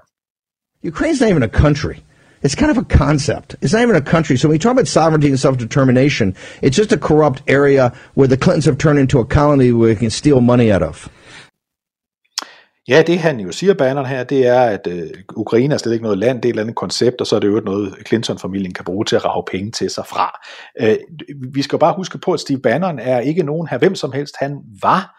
Ukraine's 0.91 1.21
not 1.21 1.29
even 1.29 1.43
a 1.43 1.47
country. 1.47 1.95
It's 2.43 2.55
kind 2.55 2.71
of 2.71 2.77
a 2.77 2.97
concept. 3.05 3.55
It's 3.61 3.73
not 3.73 3.83
even 3.83 3.95
a 3.95 4.01
country. 4.01 4.35
So 4.35 4.47
when 4.47 4.55
we 4.55 4.59
talk 4.59 4.71
about 4.71 4.87
sovereignty 4.87 5.27
and 5.27 5.39
self-determination, 5.39 6.35
it's 6.63 6.75
just 6.75 6.91
a 6.91 6.97
corrupt 6.97 7.43
area 7.47 7.91
where 8.15 8.27
the 8.27 8.37
Clintons 8.37 8.65
have 8.65 8.77
turned 8.77 8.99
into 8.99 9.19
a 9.19 9.25
colony 9.25 9.71
where 9.71 9.89
we 9.89 9.95
can 9.95 10.09
steal 10.09 10.41
money 10.41 10.71
out 10.71 10.81
of. 10.81 11.07
Ja, 12.91 13.01
det 13.01 13.19
han 13.19 13.39
jo 13.39 13.51
siger, 13.51 13.73
Bannon 13.73 14.05
her, 14.05 14.23
det 14.23 14.47
er, 14.47 14.61
at 14.61 14.87
øh, 14.87 15.09
Ukraine 15.35 15.73
er 15.73 15.77
slet 15.77 15.93
ikke 15.93 16.03
noget 16.03 16.17
land, 16.17 16.41
det 16.41 16.45
er 16.45 16.49
et 16.49 16.53
eller 16.53 16.63
andet 16.63 16.75
koncept, 16.75 17.21
og 17.21 17.27
så 17.27 17.35
er 17.35 17.39
det 17.39 17.47
jo 17.47 17.59
noget, 17.65 17.95
Clinton-familien 18.07 18.73
kan 18.73 18.85
bruge 18.85 19.05
til 19.05 19.15
at 19.15 19.25
rave 19.25 19.43
penge 19.51 19.71
til 19.71 19.89
sig 19.89 20.05
fra. 20.05 20.39
Øh, 20.81 20.97
vi 21.53 21.61
skal 21.61 21.79
bare 21.79 21.93
huske 21.95 22.17
på, 22.17 22.33
at 22.33 22.39
Steve 22.39 22.59
Bannon 22.59 22.99
er 22.99 23.19
ikke 23.19 23.43
nogen 23.43 23.67
her, 23.67 23.77
hvem 23.77 23.95
som 23.95 24.11
helst. 24.11 24.35
Han 24.39 24.57
var 24.81 25.15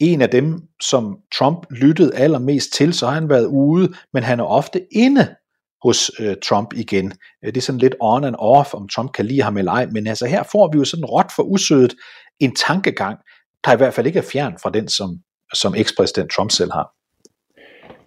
en 0.00 0.22
af 0.22 0.28
dem, 0.28 0.62
som 0.82 1.16
Trump 1.38 1.66
lyttede 1.70 2.14
allermest 2.14 2.72
til, 2.72 2.94
så 2.94 3.06
har 3.06 3.14
han 3.14 3.28
været 3.28 3.46
ude, 3.46 3.92
men 4.12 4.22
han 4.22 4.40
er 4.40 4.44
ofte 4.44 4.80
inde 4.92 5.34
hos 5.82 6.10
øh, 6.20 6.36
Trump 6.44 6.72
igen. 6.74 7.12
Øh, 7.44 7.54
det 7.54 7.56
er 7.56 7.62
sådan 7.62 7.78
lidt 7.78 7.94
on 8.00 8.24
and 8.24 8.36
off, 8.38 8.74
om 8.74 8.88
Trump 8.88 9.12
kan 9.12 9.26
lide 9.26 9.42
ham 9.42 9.56
eller 9.56 9.72
ej, 9.72 9.86
men 9.86 10.06
altså 10.06 10.26
her 10.26 10.42
får 10.52 10.70
vi 10.72 10.78
jo 10.78 10.84
sådan 10.84 11.04
råt 11.04 11.32
for 11.36 11.42
usødet 11.42 11.94
en 12.40 12.54
tankegang, 12.54 13.18
der 13.64 13.72
i 13.72 13.76
hvert 13.76 13.94
fald 13.94 14.06
ikke 14.06 14.18
er 14.18 14.28
fjern 14.32 14.56
fra 14.62 14.70
den, 14.70 14.88
som, 14.88 15.18
som 15.54 15.74
ekspræsident 15.78 16.30
Trump 16.30 16.50
selv 16.50 16.72
har. 16.72 16.92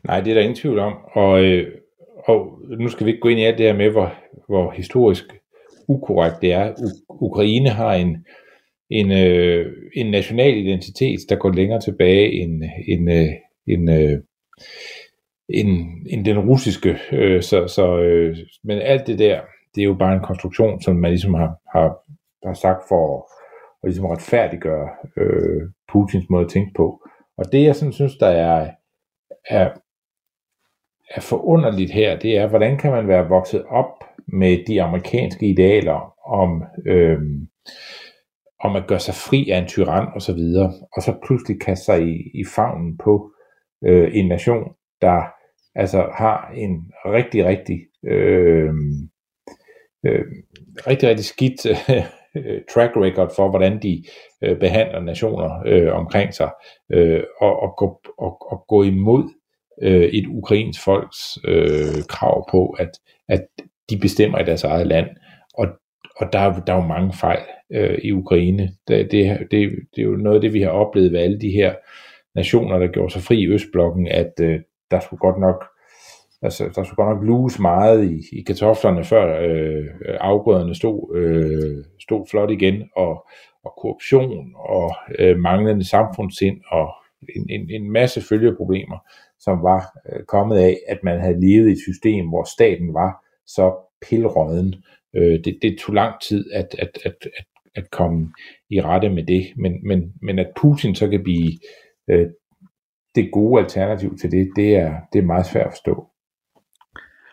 Nej, 0.04 0.22
det 0.22 0.30
er 0.30 0.34
der 0.34 0.42
ingen 0.42 0.56
tvivl 0.56 0.80
om, 0.80 0.94
og, 1.14 1.44
øh, 1.44 1.68
og 2.26 2.60
nu 2.80 2.90
skal 2.90 3.06
vi 3.06 3.12
ikke 3.12 3.22
gå 3.22 3.30
ind 3.30 3.40
i 3.40 3.44
alt 3.44 3.58
det 3.58 3.66
her 3.66 3.74
med, 3.74 3.90
hvor, 3.90 4.14
hvor 4.48 4.72
historisk 4.72 5.24
ukorrekt 5.88 6.42
det 6.42 6.54
er. 6.54 6.74
U- 6.74 7.06
Ukraine 7.10 7.70
har 7.70 7.94
en, 7.94 8.26
en, 8.90 9.12
øh, 9.12 9.66
en 9.94 10.12
national 10.12 10.58
identitet, 10.58 11.20
der 11.30 11.36
går 11.36 11.52
længere 11.52 11.82
tilbage 11.82 12.32
end, 12.32 12.64
end, 12.88 13.12
øh, 13.12 13.28
end, 13.68 13.92
øh, 13.92 14.20
end, 15.50 15.88
end 16.10 16.26
den 16.26 16.40
russiske. 16.40 16.98
Øh, 17.12 17.42
så, 17.42 17.68
så, 17.68 18.00
øh, 18.00 18.38
men 18.64 18.78
alt 18.78 19.08
det 19.08 19.20
der, 19.20 19.42
det 19.76 19.82
er 19.82 19.86
jo 19.86 19.94
bare 19.94 20.14
en 20.14 20.24
konstruktion, 20.24 20.82
som 20.82 20.96
man 20.96 21.12
ligesom 21.12 21.34
har, 21.34 21.56
har, 21.74 21.98
har 22.48 22.54
sagt 22.54 22.82
for 22.90 23.30
at 23.84 23.90
ligesom 23.90 24.06
retfærdiggøre 24.06 24.90
øh, 25.18 25.62
Putins 25.92 26.26
måde 26.30 26.46
at 26.46 26.52
tænke 26.52 26.72
på. 26.76 27.02
Og 27.40 27.52
det 27.52 27.64
jeg 27.64 27.76
sådan 27.76 27.94
synes, 27.94 28.18
der 28.18 28.28
er, 28.28 28.72
er, 29.50 29.70
er 31.10 31.22
forunderligt 31.22 31.92
her, 31.92 32.20
det 32.20 32.38
er, 32.38 32.48
hvordan 32.48 32.78
kan 32.78 32.92
man 32.92 33.08
være 33.08 33.30
vokset 33.30 33.64
op 33.66 34.04
med 34.28 34.66
de 34.68 34.82
amerikanske 34.82 35.46
idealer 35.46 36.14
om, 36.28 36.64
øh, 36.86 37.20
om 38.60 38.76
at 38.76 38.88
gøre 38.88 39.00
sig 39.00 39.14
fri 39.14 39.50
af 39.50 39.58
en 39.58 39.68
tyran 39.68 40.08
og 40.16 40.22
så 40.22 40.34
videre, 40.34 40.74
og 40.96 41.02
så 41.02 41.14
pludselig 41.26 41.62
kaste 41.62 41.86
sig 41.86 42.02
i, 42.02 42.32
i 42.34 42.46
favnen 42.56 42.98
på 42.98 43.32
øh, 43.84 44.10
en 44.14 44.28
nation, 44.28 44.64
der 45.02 45.24
altså 45.76 46.10
har 46.18 46.52
en 46.56 46.92
rigtig, 47.06 47.46
rigtig 47.46 47.80
øh, 48.04 48.74
øh, 50.06 50.26
rigtig, 50.88 51.10
rigtig 51.10 51.26
skidt 51.26 51.66
øh, 51.66 52.04
track 52.74 52.92
record 52.98 53.32
for, 53.36 53.50
hvordan 53.50 53.82
de 53.82 54.04
øh, 54.44 54.60
behandler 54.60 55.00
nationer 55.00 55.64
øh, 55.66 55.94
omkring 55.94 56.34
sig, 56.34 56.52
øh, 56.92 57.24
og, 57.42 57.60
og, 57.60 57.74
gå, 57.78 58.02
og, 58.18 58.52
og 58.52 58.66
gå 58.68 58.84
imod 58.84 59.24
øh, 59.82 60.04
et 60.04 60.26
ukrainsk 60.28 60.84
folks 60.84 61.38
øh, 61.48 62.04
krav 62.10 62.46
på, 62.52 62.76
at, 62.80 62.90
at 63.30 63.48
de 63.90 63.98
bestemmer 63.98 64.40
i 64.40 64.46
deres 64.46 64.64
eget 64.64 64.88
land. 64.88 65.08
Og, 65.54 65.68
og 66.16 66.34
der, 66.34 66.40
er, 66.40 66.60
der 66.60 66.74
er 66.74 66.82
jo 66.82 66.88
mange 66.88 67.14
fejl 67.14 67.44
øh, 67.72 67.98
i 68.04 68.12
Ukraine. 68.12 68.70
Det, 68.88 69.12
det, 69.12 69.38
det, 69.52 69.72
det 69.96 70.02
er 70.02 70.06
jo 70.06 70.16
noget 70.16 70.36
af 70.36 70.42
det, 70.42 70.54
vi 70.54 70.62
har 70.62 70.70
oplevet 70.70 71.12
ved 71.12 71.20
alle 71.20 71.40
de 71.40 71.52
her 71.52 71.74
nationer, 72.36 72.80
der 72.80 72.88
gjorde 72.88 73.14
sig 73.14 73.22
fri 73.22 73.40
i 73.40 73.48
Østblokken, 73.48 74.08
at 74.08 74.34
øh, 74.42 74.60
der 74.92 75.00
skulle 75.00 75.20
godt 75.20 75.40
nok 75.40 75.66
altså, 76.42 76.64
der 76.76 76.84
skulle 76.84 76.96
godt 76.96 77.16
nok 77.16 77.26
luges 77.26 77.60
meget 77.60 78.12
i, 78.12 78.40
i 78.40 78.42
kartoflerne, 78.42 79.04
før 79.04 79.42
øh, 79.42 79.86
afgrøderne 80.20 80.76
stod, 80.76 81.16
øh, 81.16 81.84
stod 82.00 82.26
flot 82.32 82.52
igen, 82.52 82.84
og, 82.96 83.28
og 83.64 83.74
korruption, 83.82 84.54
og 84.56 84.96
øh, 85.20 85.38
manglende 85.38 85.90
samfundssind, 85.90 86.62
og 86.72 86.90
en, 87.36 87.50
en, 87.50 87.70
en 87.70 87.92
masse 87.92 88.22
følgeproblemer, 88.22 88.98
som 89.40 89.64
var 89.64 89.98
øh, 90.10 90.26
kommet 90.26 90.58
af, 90.58 90.78
at 90.88 91.00
man 91.04 91.20
havde 91.20 91.42
levet 91.42 91.70
i 91.70 91.72
et 91.72 91.78
system, 91.78 92.28
hvor 92.28 92.44
staten 92.44 92.94
var 92.94 93.26
så 93.48 93.74
pilrøden. 94.02 94.76
Øh, 95.16 95.40
det, 95.44 95.60
det 95.62 95.78
tog 95.80 95.96
lang 95.96 96.22
tid 96.22 96.52
at, 96.54 96.76
at, 96.80 96.90
at, 97.06 97.14
at, 97.36 97.48
at 97.76 97.92
komme 97.92 98.34
i 98.70 98.82
rette 98.82 99.10
med 99.10 99.24
det, 99.24 99.46
men, 99.58 99.88
men, 99.88 100.14
men 100.22 100.40
at 100.40 100.52
Putin 100.62 100.96
så 100.96 101.10
kan 101.10 101.24
blive 101.24 101.52
øh, 102.10 102.28
det 103.16 103.32
gode 103.32 103.62
alternativ 103.62 104.18
til 104.18 104.32
det, 104.32 104.50
det 104.56 104.76
er, 104.76 104.96
det 105.14 105.20
er 105.20 105.24
meget 105.24 105.46
svært 105.46 105.66
at 105.66 105.72
forstå. 105.72 106.08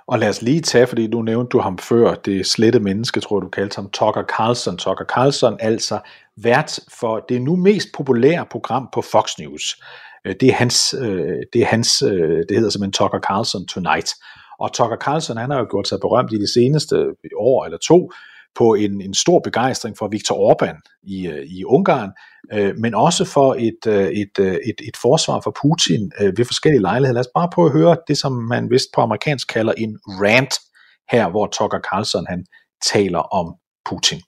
Og 0.08 0.18
lad 0.18 0.28
os 0.28 0.42
lige 0.42 0.60
tage, 0.60 0.86
fordi 0.86 1.06
nu 1.06 1.22
nævnte 1.22 1.48
du 1.48 1.58
ham 1.60 1.78
før, 1.78 2.14
det 2.14 2.46
slette 2.46 2.80
menneske, 2.80 3.20
tror 3.20 3.40
du 3.40 3.48
kaldte 3.48 3.76
ham, 3.76 3.90
Tucker 3.90 4.22
Carlson. 4.36 4.76
Tucker 4.76 5.04
Carlson, 5.04 5.56
altså 5.60 5.98
vært 6.36 6.80
for 7.00 7.24
det 7.28 7.42
nu 7.42 7.56
mest 7.56 7.88
populære 7.94 8.46
program 8.50 8.88
på 8.92 9.02
Fox 9.02 9.38
News. 9.38 9.82
Øh, 10.24 10.34
det 10.40 10.48
er 10.48 10.52
hans, 10.52 10.94
øh, 11.00 11.42
det 11.52 11.62
er 11.62 11.66
hans, 11.66 12.02
øh, 12.02 12.38
det 12.48 12.56
hedder 12.56 12.70
simpelthen 12.70 12.92
Tucker 12.92 13.20
Carlson 13.20 13.66
Tonight. 13.66 14.08
Og 14.58 14.72
Tucker 14.72 14.96
Carlson, 14.96 15.36
han 15.36 15.50
har 15.50 15.58
jo 15.58 15.66
gjort 15.70 15.88
sig 15.88 15.98
berømt 16.00 16.32
i 16.32 16.38
de 16.38 16.52
seneste 16.52 16.96
år 17.36 17.64
eller 17.64 17.78
to, 17.78 18.12
på 18.54 18.74
en, 18.74 19.00
en 19.00 19.14
stor 19.14 19.38
begejstring 19.38 19.98
for 19.98 20.08
Viktor 20.08 20.36
Orbán 20.50 21.00
i, 21.02 21.18
i 21.46 21.64
Ungarn, 21.64 22.10
øh, 22.52 22.78
men 22.78 22.94
også 22.94 23.24
for 23.24 23.54
et, 23.58 23.86
øh, 23.86 24.08
et, 24.08 24.38
øh, 24.38 24.54
et, 24.54 24.80
et 24.88 24.96
forsvar 24.96 25.40
for 25.40 25.56
Putin 25.62 26.12
øh, 26.20 26.38
ved 26.38 26.44
forskellige 26.44 26.82
lejligheder. 26.82 27.14
Lad 27.14 27.20
os 27.20 27.30
bare 27.34 27.48
prøve 27.52 27.66
at 27.66 27.72
høre 27.72 27.96
det, 28.08 28.18
som 28.18 28.32
man 28.32 28.70
vist 28.70 28.88
på 28.94 29.00
amerikansk 29.00 29.48
kalder 29.48 29.72
en 29.72 29.98
rant 30.06 30.54
her, 31.10 31.28
hvor 31.30 31.46
Tucker 31.46 31.80
Carlson 31.90 32.26
han 32.28 32.44
taler 32.92 33.18
om 33.18 33.54
Putin. 33.90 34.20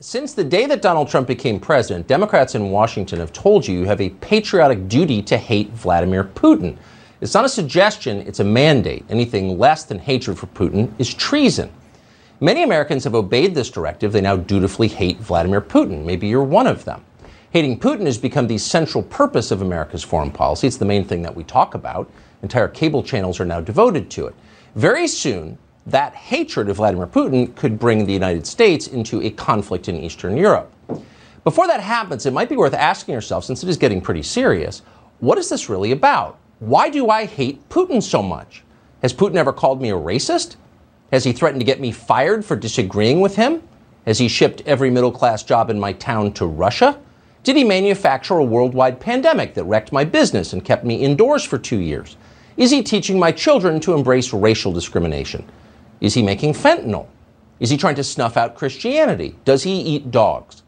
Since 0.00 0.42
the 0.42 0.50
day 0.50 0.66
that 0.66 0.82
Donald 0.82 1.08
Trump 1.08 1.26
became 1.26 1.60
president, 1.60 2.08
Democrats 2.08 2.54
in 2.54 2.72
Washington 2.72 3.18
have 3.18 3.32
told 3.32 3.68
you 3.68 3.74
you 3.74 3.86
have 3.86 4.04
a 4.04 4.10
patriotic 4.20 4.78
duty 4.88 5.22
to 5.22 5.36
hate 5.36 5.70
Vladimir 5.82 6.24
Putin. 6.24 6.76
It's 7.20 7.34
not 7.34 7.44
a 7.44 7.48
suggestion, 7.48 8.20
it's 8.26 8.40
a 8.40 8.44
mandate. 8.44 9.04
Anything 9.08 9.58
less 9.58 9.84
than 9.84 9.98
hatred 9.98 10.36
for 10.36 10.46
Putin 10.48 10.88
is 10.98 11.14
treason. 11.14 11.70
Many 12.40 12.64
Americans 12.64 13.04
have 13.04 13.14
obeyed 13.14 13.54
this 13.54 13.70
directive. 13.70 14.12
They 14.12 14.20
now 14.20 14.36
dutifully 14.36 14.88
hate 14.88 15.18
Vladimir 15.18 15.60
Putin. 15.60 16.04
Maybe 16.04 16.26
you're 16.26 16.42
one 16.42 16.66
of 16.66 16.84
them. 16.84 17.02
Hating 17.54 17.78
Putin 17.78 18.04
has 18.06 18.18
become 18.18 18.48
the 18.48 18.58
central 18.58 19.04
purpose 19.04 19.52
of 19.52 19.62
America's 19.62 20.02
foreign 20.02 20.32
policy. 20.32 20.66
It's 20.66 20.76
the 20.76 20.84
main 20.84 21.04
thing 21.04 21.22
that 21.22 21.36
we 21.36 21.44
talk 21.44 21.76
about. 21.76 22.10
Entire 22.42 22.66
cable 22.66 23.00
channels 23.00 23.38
are 23.38 23.44
now 23.44 23.60
devoted 23.60 24.10
to 24.10 24.26
it. 24.26 24.34
Very 24.74 25.06
soon, 25.06 25.56
that 25.86 26.16
hatred 26.16 26.68
of 26.68 26.78
Vladimir 26.78 27.06
Putin 27.06 27.54
could 27.54 27.78
bring 27.78 28.06
the 28.06 28.12
United 28.12 28.44
States 28.44 28.88
into 28.88 29.22
a 29.22 29.30
conflict 29.30 29.88
in 29.88 29.94
Eastern 29.94 30.36
Europe. 30.36 30.72
Before 31.44 31.68
that 31.68 31.78
happens, 31.78 32.26
it 32.26 32.32
might 32.32 32.48
be 32.48 32.56
worth 32.56 32.74
asking 32.74 33.14
yourself, 33.14 33.44
since 33.44 33.62
it 33.62 33.68
is 33.68 33.76
getting 33.76 34.00
pretty 34.00 34.24
serious, 34.24 34.82
what 35.20 35.38
is 35.38 35.48
this 35.48 35.68
really 35.68 35.92
about? 35.92 36.40
Why 36.58 36.88
do 36.88 37.08
I 37.08 37.24
hate 37.24 37.68
Putin 37.68 38.02
so 38.02 38.20
much? 38.20 38.64
Has 39.00 39.14
Putin 39.14 39.36
ever 39.36 39.52
called 39.52 39.80
me 39.80 39.90
a 39.90 39.94
racist? 39.94 40.56
Has 41.12 41.22
he 41.22 41.32
threatened 41.32 41.60
to 41.60 41.64
get 41.64 41.80
me 41.80 41.92
fired 41.92 42.44
for 42.44 42.56
disagreeing 42.56 43.20
with 43.20 43.36
him? 43.36 43.62
Has 44.06 44.18
he 44.18 44.26
shipped 44.26 44.62
every 44.66 44.90
middle 44.90 45.12
class 45.12 45.44
job 45.44 45.70
in 45.70 45.78
my 45.78 45.92
town 45.92 46.32
to 46.32 46.46
Russia? 46.46 47.00
Did 47.44 47.56
he 47.56 47.64
manufacture 47.64 48.38
a 48.38 48.44
worldwide 48.44 48.98
pandemic 49.00 49.52
that 49.54 49.64
wrecked 49.64 49.92
my 49.92 50.02
business 50.02 50.54
and 50.54 50.64
kept 50.64 50.82
me 50.82 50.94
indoors 50.94 51.44
for 51.44 51.58
two 51.58 51.78
years? 51.78 52.16
Is 52.56 52.70
he 52.70 52.82
teaching 52.82 53.18
my 53.18 53.32
children 53.32 53.80
to 53.80 53.92
embrace 53.92 54.32
racial 54.32 54.72
discrimination? 54.72 55.44
Is 56.00 56.14
he 56.14 56.22
making 56.22 56.54
fentanyl? 56.54 57.06
Is 57.60 57.68
he 57.68 57.76
trying 57.76 57.96
to 57.96 58.04
snuff 58.04 58.38
out 58.38 58.56
Christianity? 58.56 59.34
Does 59.44 59.62
he 59.62 59.94
eat 59.94 60.10
dogs? 60.10 60.64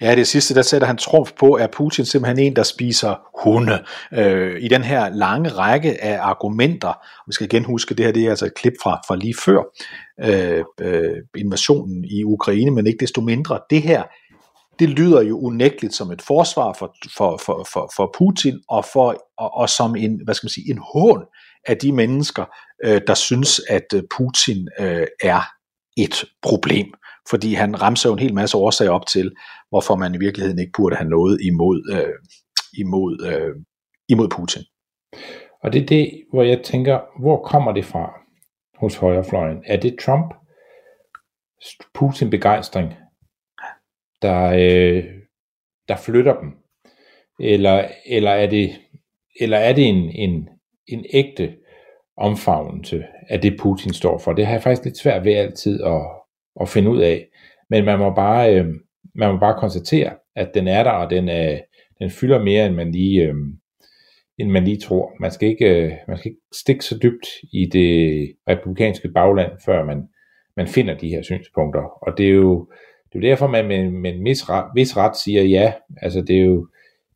Ja, 0.00 0.14
det 0.14 0.26
sidste, 0.26 0.54
der 0.54 0.62
sætter 0.62 0.86
han 0.86 0.96
trumf 0.96 1.32
på, 1.38 1.56
er 1.56 1.66
Putin 1.66 2.04
simpelthen 2.04 2.46
en, 2.46 2.56
der 2.56 2.62
spiser 2.62 3.14
hunde. 3.44 3.84
Øh, 4.12 4.62
I 4.62 4.68
den 4.68 4.84
her 4.84 5.08
lange 5.08 5.48
række 5.48 6.04
af 6.04 6.18
argumenter, 6.20 6.92
vi 7.26 7.32
skal 7.32 7.44
igen 7.44 7.64
huske, 7.64 7.94
det 7.94 8.06
her 8.06 8.12
det 8.12 8.24
er 8.24 8.30
altså 8.30 8.46
et 8.46 8.54
klip 8.54 8.72
fra, 8.82 9.00
fra 9.08 9.16
lige 9.16 9.34
før 9.44 9.62
øh, 10.24 10.64
øh, 10.80 11.16
invasionen 11.36 12.04
i 12.04 12.24
Ukraine, 12.24 12.70
men 12.70 12.86
ikke 12.86 13.00
desto 13.00 13.20
mindre, 13.20 13.58
det 13.70 13.82
her, 13.82 14.02
det 14.78 14.88
lyder 14.88 15.22
jo 15.22 15.38
unægteligt 15.38 15.94
som 15.94 16.10
et 16.10 16.22
forsvar 16.22 16.72
for, 16.72 16.94
for, 17.16 17.36
for, 17.36 17.66
for, 17.72 17.90
for 17.96 18.14
Putin, 18.18 18.60
og, 18.68 18.84
for, 18.92 19.16
og, 19.38 19.54
og 19.54 19.68
som 19.68 19.96
en, 19.96 20.20
hvad 20.24 20.34
skal 20.34 20.46
man 20.46 20.50
sige, 20.50 20.70
en 20.70 20.78
hån 20.78 21.24
af 21.66 21.76
de 21.76 21.92
mennesker, 21.92 22.44
øh, 22.84 23.00
der 23.06 23.14
synes, 23.14 23.60
at 23.68 23.86
øh, 23.94 24.02
Putin 24.16 24.68
øh, 24.80 25.06
er 25.22 25.40
et 25.96 26.24
problem. 26.42 26.86
Fordi 27.30 27.54
han 27.54 27.82
ramser 27.82 28.08
jo 28.08 28.12
en 28.12 28.18
hel 28.18 28.34
masse 28.34 28.56
årsager 28.56 28.90
op 28.90 29.06
til, 29.06 29.32
hvorfor 29.68 29.96
man 29.96 30.14
i 30.14 30.18
virkeligheden 30.18 30.58
ikke 30.58 30.72
burde 30.76 30.96
have 30.96 31.10
noget 31.10 31.38
imod, 31.40 31.92
øh, 31.92 32.14
imod, 32.78 33.26
øh, 33.26 33.54
imod 34.08 34.28
Putin. 34.28 34.62
Og 35.62 35.72
det 35.72 35.82
er 35.82 35.86
det, 35.86 36.22
hvor 36.32 36.42
jeg 36.42 36.62
tænker, 36.64 37.00
hvor 37.20 37.42
kommer 37.42 37.72
det 37.72 37.84
fra 37.84 38.10
hos 38.80 38.94
højrefløjen? 38.96 39.62
Er 39.66 39.80
det 39.80 39.96
Trump, 40.04 40.34
Putin-begejstring, 41.94 42.94
der, 44.22 44.44
øh, 44.44 45.04
der 45.88 45.96
flytter 45.96 46.40
dem? 46.40 46.52
Eller, 47.40 47.88
eller 48.06 48.30
er 48.30 48.46
det, 48.46 48.70
eller 49.40 49.56
er 49.56 49.72
det 49.72 49.88
en, 49.88 50.10
en, 50.10 50.48
en 50.88 51.04
ægte 51.12 51.54
omfavnelse 52.16 53.04
af 53.28 53.40
det, 53.40 53.56
Putin 53.60 53.92
står 53.92 54.18
for? 54.18 54.32
Det 54.32 54.46
har 54.46 54.52
jeg 54.52 54.62
faktisk 54.62 54.84
lidt 54.84 54.98
svært 54.98 55.24
ved 55.24 55.32
altid 55.32 55.82
at, 55.82 56.02
at 56.60 56.68
finde 56.68 56.90
ud 56.90 57.00
af. 57.00 57.26
Men 57.70 57.84
man 57.84 57.98
må 57.98 58.14
bare, 58.14 58.54
øh, 58.54 58.66
man 59.14 59.32
må 59.32 59.38
bare 59.38 59.60
konstatere, 59.60 60.12
at 60.36 60.50
den 60.54 60.68
er 60.68 60.82
der, 60.82 60.90
og 60.90 61.10
den, 61.10 61.28
øh, 61.28 61.58
den 61.98 62.10
fylder 62.10 62.42
mere, 62.42 62.66
end 62.66 62.74
man 62.74 62.92
lige, 62.92 63.22
øh, 63.22 63.34
end 64.38 64.50
man 64.50 64.64
lige 64.64 64.80
tror. 64.80 65.12
Man 65.20 65.30
skal, 65.30 65.48
ikke, 65.48 65.84
øh, 65.84 65.92
man 66.08 66.16
skal 66.16 66.30
ikke 66.30 66.42
stikke 66.54 66.84
så 66.84 66.98
dybt 67.02 67.26
i 67.52 67.66
det 67.72 68.32
republikanske 68.48 69.08
bagland, 69.08 69.52
før 69.64 69.84
man, 69.84 70.08
man 70.56 70.66
finder 70.66 70.98
de 70.98 71.08
her 71.08 71.22
synspunkter. 71.22 71.82
Og 71.82 72.18
det 72.18 72.26
er 72.26 72.30
jo, 72.30 72.68
det 73.12 73.18
er 73.18 73.28
jo 73.28 73.30
derfor, 73.30 73.46
man 73.46 73.66
med, 73.68 73.90
med 73.90 74.14
en 74.14 74.24
vis 74.24 74.48
ret, 74.48 74.70
vis 74.74 74.96
ret 74.96 75.16
siger 75.16 75.42
ja. 75.42 75.72
Altså 76.02 76.20
det 76.20 76.36
er 76.36 76.44
jo, 76.44 76.68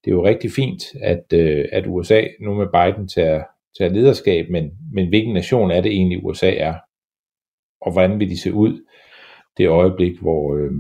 det 0.05 0.11
er 0.11 0.14
jo 0.14 0.24
rigtig 0.24 0.51
fint, 0.53 0.82
at, 1.03 1.24
øh, 1.32 1.64
at 1.72 1.86
USA 1.86 2.22
nu 2.41 2.55
med 2.55 2.66
Biden 2.66 3.09
tager, 3.09 3.43
tager 3.78 3.93
lederskab, 3.93 4.51
men, 4.51 4.70
men 4.93 5.09
hvilken 5.09 5.34
nation 5.34 5.70
er 5.70 5.80
det 5.80 5.93
egentlig, 5.93 6.24
USA 6.24 6.55
er? 6.57 6.74
Og 7.80 7.93
hvordan 7.93 8.20
vil 8.20 8.30
de 8.30 8.41
se 8.41 8.55
ud 8.55 8.80
det 9.57 9.68
øjeblik, 9.68 10.20
hvor, 10.20 10.57
øh, 10.57 10.72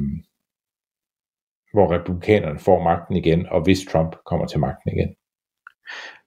hvor 1.72 1.92
republikanerne 1.92 2.58
får 2.58 2.82
magten 2.82 3.16
igen, 3.16 3.46
og 3.46 3.62
hvis 3.62 3.80
Trump 3.92 4.16
kommer 4.26 4.46
til 4.46 4.60
magten 4.60 4.92
igen. 4.92 5.14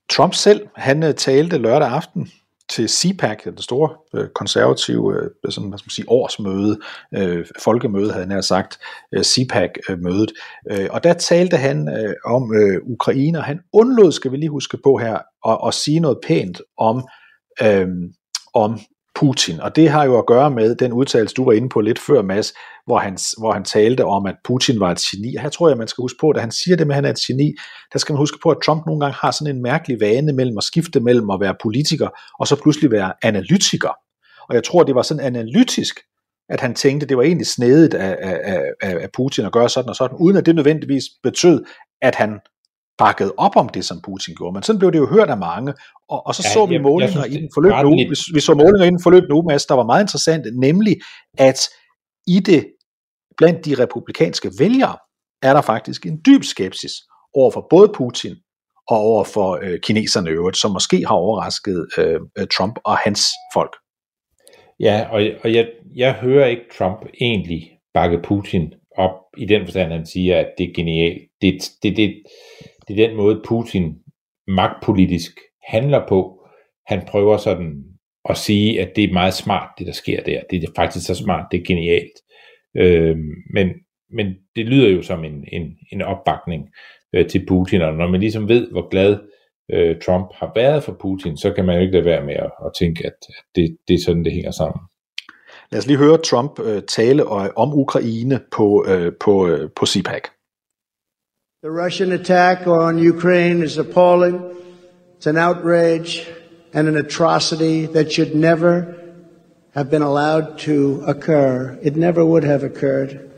Trump 0.09 0.33
selv, 0.33 0.67
han 0.75 1.03
øh, 1.03 1.13
talte 1.13 1.57
lørdag 1.57 1.87
aften 1.87 2.27
til 2.75 2.89
CPAC, 2.89 3.43
det 3.43 3.63
store 3.63 3.89
øh, 4.15 4.29
konservative 4.29 5.15
øh, 5.15 5.51
sådan, 5.51 5.69
hvad 5.69 5.79
skal 5.79 5.87
man 5.87 5.91
sige, 5.91 6.09
årsmøde, 6.09 6.79
øh, 7.15 7.45
folkemøde 7.63 8.11
havde 8.11 8.27
han 8.27 8.43
sagt, 8.43 8.79
øh, 9.13 9.23
CPAC-mødet. 9.23 10.31
Øh, 10.71 10.87
og 10.91 11.03
der 11.03 11.13
talte 11.13 11.57
han 11.57 11.89
øh, 11.89 12.13
om 12.25 12.55
øh, 12.55 12.81
Ukraine, 12.83 13.37
og 13.37 13.43
han 13.43 13.59
undlod, 13.73 14.11
skal 14.11 14.31
vi 14.31 14.37
lige 14.37 14.49
huske 14.49 14.77
på 14.83 14.97
her, 14.97 15.17
at, 15.47 15.67
at 15.67 15.73
sige 15.73 15.99
noget 15.99 16.17
pænt 16.27 16.61
om, 16.77 17.07
øh, 17.63 17.87
om 18.53 18.79
Putin. 19.15 19.59
Og 19.59 19.75
det 19.75 19.89
har 19.89 20.03
jo 20.03 20.17
at 20.17 20.25
gøre 20.25 20.51
med 20.51 20.75
den 20.75 20.93
udtalelse, 20.93 21.35
du 21.35 21.45
var 21.45 21.51
inde 21.51 21.69
på 21.69 21.81
lidt 21.81 21.99
før, 21.99 22.21
Mads, 22.21 22.53
hvor 22.85 22.97
han, 22.97 23.17
hvor 23.37 23.51
han 23.51 23.63
talte 23.63 24.05
om, 24.05 24.25
at 24.25 24.35
Putin 24.43 24.79
var 24.79 24.91
et 24.91 24.97
geni. 24.97 25.37
Her 25.41 25.49
tror 25.49 25.69
jeg, 25.69 25.77
man 25.77 25.87
skal 25.87 26.01
huske 26.01 26.17
på, 26.21 26.29
at 26.29 26.41
han 26.41 26.51
siger 26.51 26.77
det 26.77 26.87
med, 26.87 26.95
at 26.95 26.95
han 26.95 27.05
er 27.05 27.09
et 27.09 27.19
geni, 27.27 27.53
der 27.93 27.99
skal 27.99 28.13
man 28.13 28.17
huske 28.17 28.37
på, 28.43 28.49
at 28.49 28.57
Trump 28.65 28.85
nogle 28.85 28.99
gange 28.99 29.17
har 29.21 29.31
sådan 29.31 29.55
en 29.55 29.61
mærkelig 29.61 29.97
vane 30.01 30.33
mellem 30.33 30.57
at 30.57 30.63
skifte 30.63 30.99
mellem 30.99 31.29
at 31.29 31.39
være 31.39 31.55
politiker, 31.61 32.09
og 32.39 32.47
så 32.47 32.61
pludselig 32.61 32.91
være 32.91 33.13
analytiker. 33.23 33.93
Og 34.49 34.55
jeg 34.55 34.63
tror, 34.63 34.83
det 34.83 34.95
var 34.95 35.01
sådan 35.01 35.25
analytisk, 35.25 35.99
at 36.49 36.59
han 36.61 36.75
tænkte, 36.75 37.07
det 37.07 37.17
var 37.17 37.23
egentlig 37.23 37.47
snedigt 37.47 37.93
af, 37.93 38.17
af, 38.19 38.61
af, 38.81 38.97
af 39.01 39.09
Putin 39.13 39.45
at 39.45 39.51
gøre 39.51 39.69
sådan 39.69 39.89
og 39.89 39.95
sådan, 39.95 40.17
uden 40.17 40.37
at 40.37 40.45
det 40.45 40.55
nødvendigvis 40.55 41.03
betød, 41.23 41.63
at 42.01 42.15
han 42.15 42.39
bakkede 42.97 43.33
op 43.37 43.55
om 43.55 43.69
det, 43.69 43.85
som 43.85 44.01
Putin 44.01 44.35
gjorde. 44.35 44.53
Men 44.53 44.63
sådan 44.63 44.79
blev 44.79 44.91
det 44.91 44.97
jo 44.97 45.07
hørt 45.07 45.29
af 45.29 45.37
mange, 45.37 45.73
og, 46.09 46.27
og 46.27 46.35
så 46.35 46.43
ja, 46.45 46.53
så 46.53 46.65
vi 46.65 46.77
målinger 46.77 47.25
i 47.25 47.37
den 47.43 47.49
forløbende 47.53 47.85
uge. 47.85 48.09
Vi, 48.09 48.15
vi 48.33 48.39
så 48.39 48.53
målinger 48.53 48.83
i 48.83 48.89
den 48.89 49.03
forløbende 49.03 49.35
uge, 49.35 49.43
der 49.69 49.73
var 49.73 49.85
meget 49.85 50.03
interessant, 50.03 50.45
nemlig 50.59 50.95
at 51.37 51.59
i 52.27 52.39
det 52.39 52.65
blandt 53.37 53.65
de 53.65 53.75
republikanske 53.83 54.51
vælgere 54.59 54.97
er 55.41 55.53
der 55.53 55.61
faktisk 55.61 56.05
en 56.05 56.21
dyb 56.25 56.43
skepsis 56.43 56.91
over 57.33 57.51
for 57.51 57.67
både 57.69 57.91
Putin 57.95 58.35
og 58.87 58.97
over 58.97 59.23
for 59.23 59.59
øh, 59.63 59.79
kineserne 59.79 60.29
øvrigt, 60.29 60.57
som 60.57 60.71
måske 60.71 61.05
har 61.07 61.15
overrasket 61.15 61.87
øh, 61.97 62.19
øh, 62.37 62.47
Trump 62.57 62.79
og 62.85 62.97
hans 62.97 63.21
folk. 63.53 63.75
Ja, 64.79 65.07
og, 65.11 65.21
og 65.43 65.53
jeg, 65.53 65.67
jeg 65.95 66.13
hører 66.13 66.47
ikke 66.47 66.63
Trump 66.77 67.05
egentlig 67.21 67.69
bakke 67.93 68.19
Putin 68.23 68.73
op 68.97 69.15
i 69.37 69.45
den 69.45 69.65
forstand, 69.65 69.91
han 69.91 70.05
siger, 70.05 70.39
at 70.39 70.49
det 70.57 70.69
er 70.69 70.73
genialt. 70.75 71.21
Det, 71.41 71.53
det, 71.83 71.97
det, 71.97 72.23
det 72.87 72.99
er 72.99 73.07
den 73.07 73.17
måde, 73.17 73.41
Putin 73.47 73.95
magtpolitisk 74.47 75.31
handler 75.67 76.07
på. 76.07 76.47
Han 76.87 77.01
prøver 77.07 77.37
sådan 77.37 77.83
at 78.29 78.37
sige, 78.37 78.81
at 78.81 78.95
det 78.95 79.03
er 79.03 79.13
meget 79.13 79.33
smart, 79.33 79.69
det 79.77 79.87
der 79.87 79.93
sker 79.93 80.23
der. 80.23 80.41
Det 80.49 80.63
er 80.63 80.67
faktisk 80.75 81.05
så 81.05 81.15
smart, 81.15 81.47
det 81.51 81.59
er 81.59 81.65
genialt. 81.65 82.13
Øh, 82.77 83.17
men, 83.53 83.69
men 84.11 84.35
det 84.55 84.65
lyder 84.65 84.89
jo 84.89 85.01
som 85.01 85.23
en, 85.23 85.45
en, 85.51 85.77
en 85.91 86.01
opbakning 86.01 86.69
øh, 87.13 87.27
til 87.27 87.45
Putin, 87.47 87.81
og 87.81 87.93
når 87.93 88.07
man 88.07 88.19
ligesom 88.19 88.49
ved, 88.49 88.71
hvor 88.71 88.89
glad 88.89 89.17
øh, 89.71 89.95
Trump 90.05 90.27
har 90.33 90.51
været 90.55 90.83
for 90.83 90.97
Putin, 91.01 91.37
så 91.37 91.53
kan 91.53 91.65
man 91.65 91.75
jo 91.75 91.81
ikke 91.81 91.93
lade 91.93 92.05
være 92.05 92.25
med 92.25 92.33
at, 92.33 92.51
at 92.65 92.71
tænke, 92.79 93.05
at 93.05 93.13
det, 93.55 93.77
det 93.87 93.93
er 93.93 94.03
sådan, 94.05 94.25
det 94.25 94.33
hænger 94.33 94.51
sammen. 94.51 94.81
Lad 95.71 95.79
os 95.79 95.87
lige 95.87 95.97
høre 95.97 96.17
Trump 96.17 96.59
øh, 96.59 96.81
tale 96.83 97.27
om 97.57 97.73
Ukraine 97.73 98.39
på, 98.51 98.85
øh, 98.87 99.11
på, 99.19 99.47
øh, 99.47 99.69
på 99.75 99.85
CPAC. 99.85 100.23
The 101.63 101.71
Russian 101.71 102.11
attack 102.11 102.67
on 102.67 102.97
Ukraine 102.97 103.63
is 103.63 103.77
appalling. 103.77 104.35
It's 105.15 105.27
an 105.27 105.37
outrage 105.37 106.27
and 106.73 106.89
an 106.89 106.97
atrocity 106.97 107.85
that 107.85 108.11
should 108.11 108.35
never 108.35 108.73
have 109.73 109.89
been 109.89 110.01
allowed 110.01 110.59
to 110.67 111.03
occur. 111.07 111.79
It 111.81 111.95
never 111.95 112.25
would 112.25 112.43
have 112.43 112.63
occurred. 112.63 113.31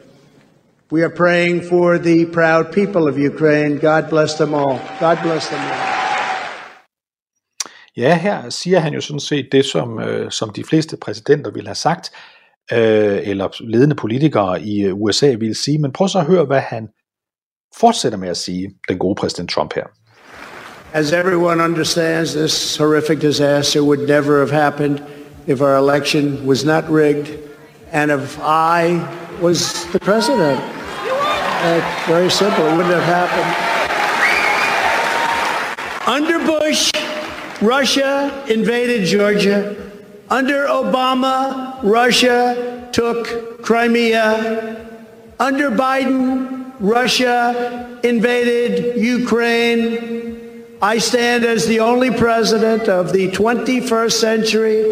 We 0.91 1.03
are 1.03 1.11
praying 1.11 1.61
for 1.69 1.99
the 1.99 2.25
proud 2.25 2.71
people 2.71 3.07
of 3.07 3.19
Ukraine. 3.19 3.77
God 3.77 4.09
bless 4.09 4.33
them 4.33 4.55
all. 4.55 4.79
God 4.99 5.17
bless 5.21 5.47
them 5.47 5.61
all. 5.61 5.85
Ja, 7.97 8.17
her 8.17 8.49
siger 8.49 8.79
han 8.79 8.93
jo 8.93 9.01
sådan 9.01 9.19
set 9.19 9.47
det, 9.51 9.65
som, 9.65 9.99
øh, 9.99 10.31
som 10.31 10.49
de 10.49 10.63
fleste 10.63 10.97
præsidenter 10.97 11.51
ville 11.51 11.67
have 11.67 11.75
sagt, 11.75 12.11
øh, 12.71 13.19
eller 13.23 13.47
ledende 13.59 13.95
politikere 13.95 14.61
i 14.61 14.83
øh, 14.83 14.95
USA 14.95 15.35
ville 15.39 15.55
sige, 15.55 15.77
men 15.77 15.91
prøv 15.91 16.07
så 16.07 16.19
at 16.19 16.25
høre, 16.25 16.45
hvad 16.45 16.59
han 16.59 16.87
fortsætter 17.79 18.17
med 18.17 18.29
at 18.29 18.37
sige, 18.37 18.75
den 18.89 18.97
gode 18.97 19.15
præsident 19.15 19.49
Trump 19.49 19.73
her. 19.73 19.83
As 20.93 21.11
everyone 21.11 21.63
understands, 21.63 22.33
this 22.33 22.77
horrific 22.77 23.19
disaster 23.19 23.81
would 23.81 24.07
never 24.07 24.39
have 24.39 24.51
happened 24.51 24.99
if 25.47 25.61
our 25.61 25.77
election 25.77 26.47
was 26.47 26.63
not 26.65 26.83
rigged 26.89 27.37
and 27.91 28.11
if 28.11 28.39
I 28.39 29.01
was 29.41 29.87
the 29.91 29.99
president. 29.99 30.59
Uh, 31.63 31.81
very 32.07 32.29
simple. 32.29 32.65
It 32.65 32.75
wouldn't 32.77 32.93
have 32.93 33.09
happened. 33.21 33.51
Under 36.07 36.39
Bush, 36.45 36.91
Russia 37.61 38.43
invaded 38.47 39.05
Georgia. 39.05 39.75
Under 40.29 40.67
Obama, 40.67 41.79
Russia 41.83 42.89
took 42.91 43.61
Crimea. 43.63 44.77
Under 45.39 45.71
Biden, 45.71 46.64
Russia 46.81 47.53
invaded 48.03 48.97
Ukraine. 48.97 50.37
I 50.81 50.99
stand 50.99 51.45
as 51.45 51.65
the 51.65 51.79
only 51.79 52.11
president 52.11 52.89
of 52.89 53.13
the 53.13 53.29
21st 53.29 54.11
century 54.11 54.83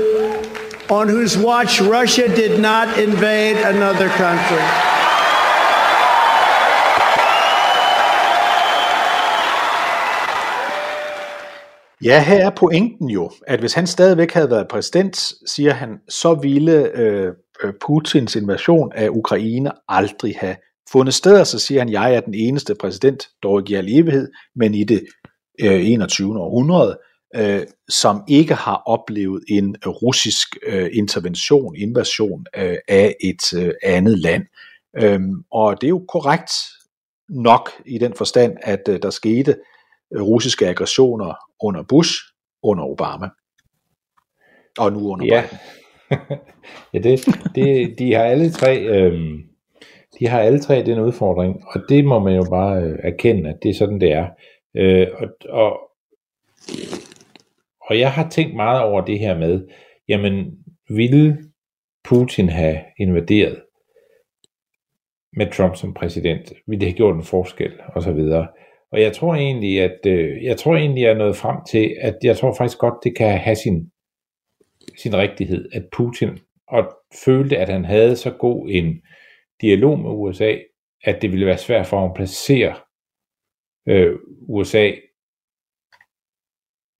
on 0.89 1.09
whose 1.09 1.37
watch 1.37 1.81
Russia 1.81 2.33
did 2.33 2.61
not 2.61 2.87
invade 2.97 3.57
another 3.57 4.09
country. 4.09 4.63
Ja, 12.01 12.19
her 12.19 12.45
er 12.45 12.49
pointen 12.49 13.09
jo, 13.09 13.31
at 13.47 13.59
hvis 13.59 13.73
han 13.73 13.87
stadigvæk 13.87 14.31
havde 14.31 14.49
været 14.49 14.67
præsident, 14.67 15.33
siger 15.47 15.73
han, 15.73 15.89
så 16.09 16.33
ville 16.33 16.97
øh, 16.97 17.27
øh 17.63 17.73
Putins 17.81 18.35
invasion 18.35 18.91
af 18.95 19.09
Ukraine 19.09 19.71
aldrig 19.89 20.35
have 20.39 20.55
fundet 20.91 21.13
sted, 21.13 21.39
og 21.39 21.47
så 21.47 21.59
siger 21.59 21.81
han, 21.81 21.89
jeg 21.89 22.15
er 22.15 22.21
den 22.21 22.33
eneste 22.33 22.75
præsident, 22.75 23.29
dog 23.43 23.59
ikke 23.59 23.71
i 23.71 23.75
al 23.75 23.89
evighed, 23.89 24.31
men 24.55 24.73
i 24.73 24.83
det 24.83 25.03
øh, 25.61 25.91
21. 25.91 26.39
århundrede, 26.39 26.99
øh, 27.35 27.61
som 27.89 28.23
ikke 28.27 28.53
har 28.53 28.83
oplevet 28.85 29.43
en 29.49 29.75
russisk 29.85 30.47
øh, 30.67 30.89
intervention, 30.93 31.75
invasion 31.75 32.45
øh, 32.57 32.77
af 32.87 33.15
et 33.23 33.53
øh, 33.53 33.71
andet 33.83 34.19
land. 34.19 34.43
Øhm, 34.97 35.43
og 35.51 35.81
det 35.81 35.87
er 35.87 35.89
jo 35.89 36.05
korrekt 36.07 36.51
nok 37.29 37.69
i 37.85 37.97
den 37.97 38.13
forstand, 38.13 38.57
at 38.61 38.81
øh, 38.89 39.01
der 39.01 39.09
skete 39.09 39.55
øh, 40.15 40.21
russiske 40.21 40.67
aggressioner 40.67 41.33
under 41.63 41.83
Bush, 41.83 42.13
under 42.63 42.83
Obama, 42.83 43.29
og 44.77 44.93
nu 44.93 45.11
under 45.11 45.25
ja. 45.25 45.41
Biden. 45.41 45.59
ja, 46.93 46.99
det, 46.99 47.25
det, 47.55 47.95
de 47.99 48.13
har 48.13 48.23
alle 48.23 48.51
tre, 48.51 48.79
øh, 48.79 49.39
de 50.19 50.27
har 50.27 50.39
alle 50.39 50.59
tre 50.59 50.83
den 50.85 50.99
udfordring, 50.99 51.63
og 51.67 51.81
det 51.89 52.05
må 52.05 52.19
man 52.19 52.35
jo 52.35 52.45
bare 52.49 52.83
øh, 52.83 52.99
erkende, 53.03 53.49
at 53.49 53.63
det 53.63 53.69
er 53.69 53.73
sådan, 53.73 54.01
det 54.01 54.11
er. 54.11 54.27
Øh, 54.75 55.07
og, 55.13 55.27
og, 55.49 55.79
og 57.81 57.99
jeg 57.99 58.11
har 58.11 58.29
tænkt 58.29 58.55
meget 58.55 58.81
over 58.81 59.01
det 59.01 59.19
her 59.19 59.37
med, 59.37 59.67
jamen, 60.07 60.57
ville 60.89 61.37
Putin 62.03 62.49
have 62.49 62.79
invaderet 62.99 63.61
med 65.33 65.51
Trump 65.51 65.75
som 65.75 65.93
præsident? 65.93 66.53
Ville 66.67 66.79
det 66.79 66.89
have 66.89 66.97
gjort 66.97 67.15
en 67.15 67.23
forskel? 67.23 67.71
Og 67.95 68.03
så 68.03 68.11
videre. 68.11 68.47
Og 68.91 69.01
jeg 69.01 69.13
tror 69.13 69.35
egentlig, 69.35 69.81
at 69.81 69.99
øh, 70.05 70.43
jeg 70.43 70.57
tror 70.57 70.75
egentlig, 70.75 71.01
jeg 71.01 71.11
er 71.11 71.17
nået 71.17 71.35
frem 71.35 71.57
til, 71.69 71.95
at 72.01 72.15
jeg 72.23 72.37
tror 72.37 72.53
faktisk 72.57 72.77
godt, 72.77 73.03
det 73.03 73.17
kan 73.17 73.39
have 73.39 73.55
sin, 73.55 73.91
sin 74.97 75.15
rigtighed, 75.15 75.69
at 75.73 75.83
Putin 75.91 76.29
og 76.67 76.83
følte, 77.25 77.57
at 77.57 77.69
han 77.69 77.85
havde 77.85 78.15
så 78.15 78.31
god 78.31 78.69
en 78.71 79.01
dialog 79.63 79.99
med 79.99 80.11
USA, 80.11 80.55
at 81.03 81.21
det 81.21 81.31
ville 81.31 81.45
være 81.45 81.57
svært 81.57 81.87
for 81.87 81.99
ham 81.99 82.09
at 82.09 82.15
placere 82.15 82.75
øh, 83.87 84.15
USA 84.49 84.91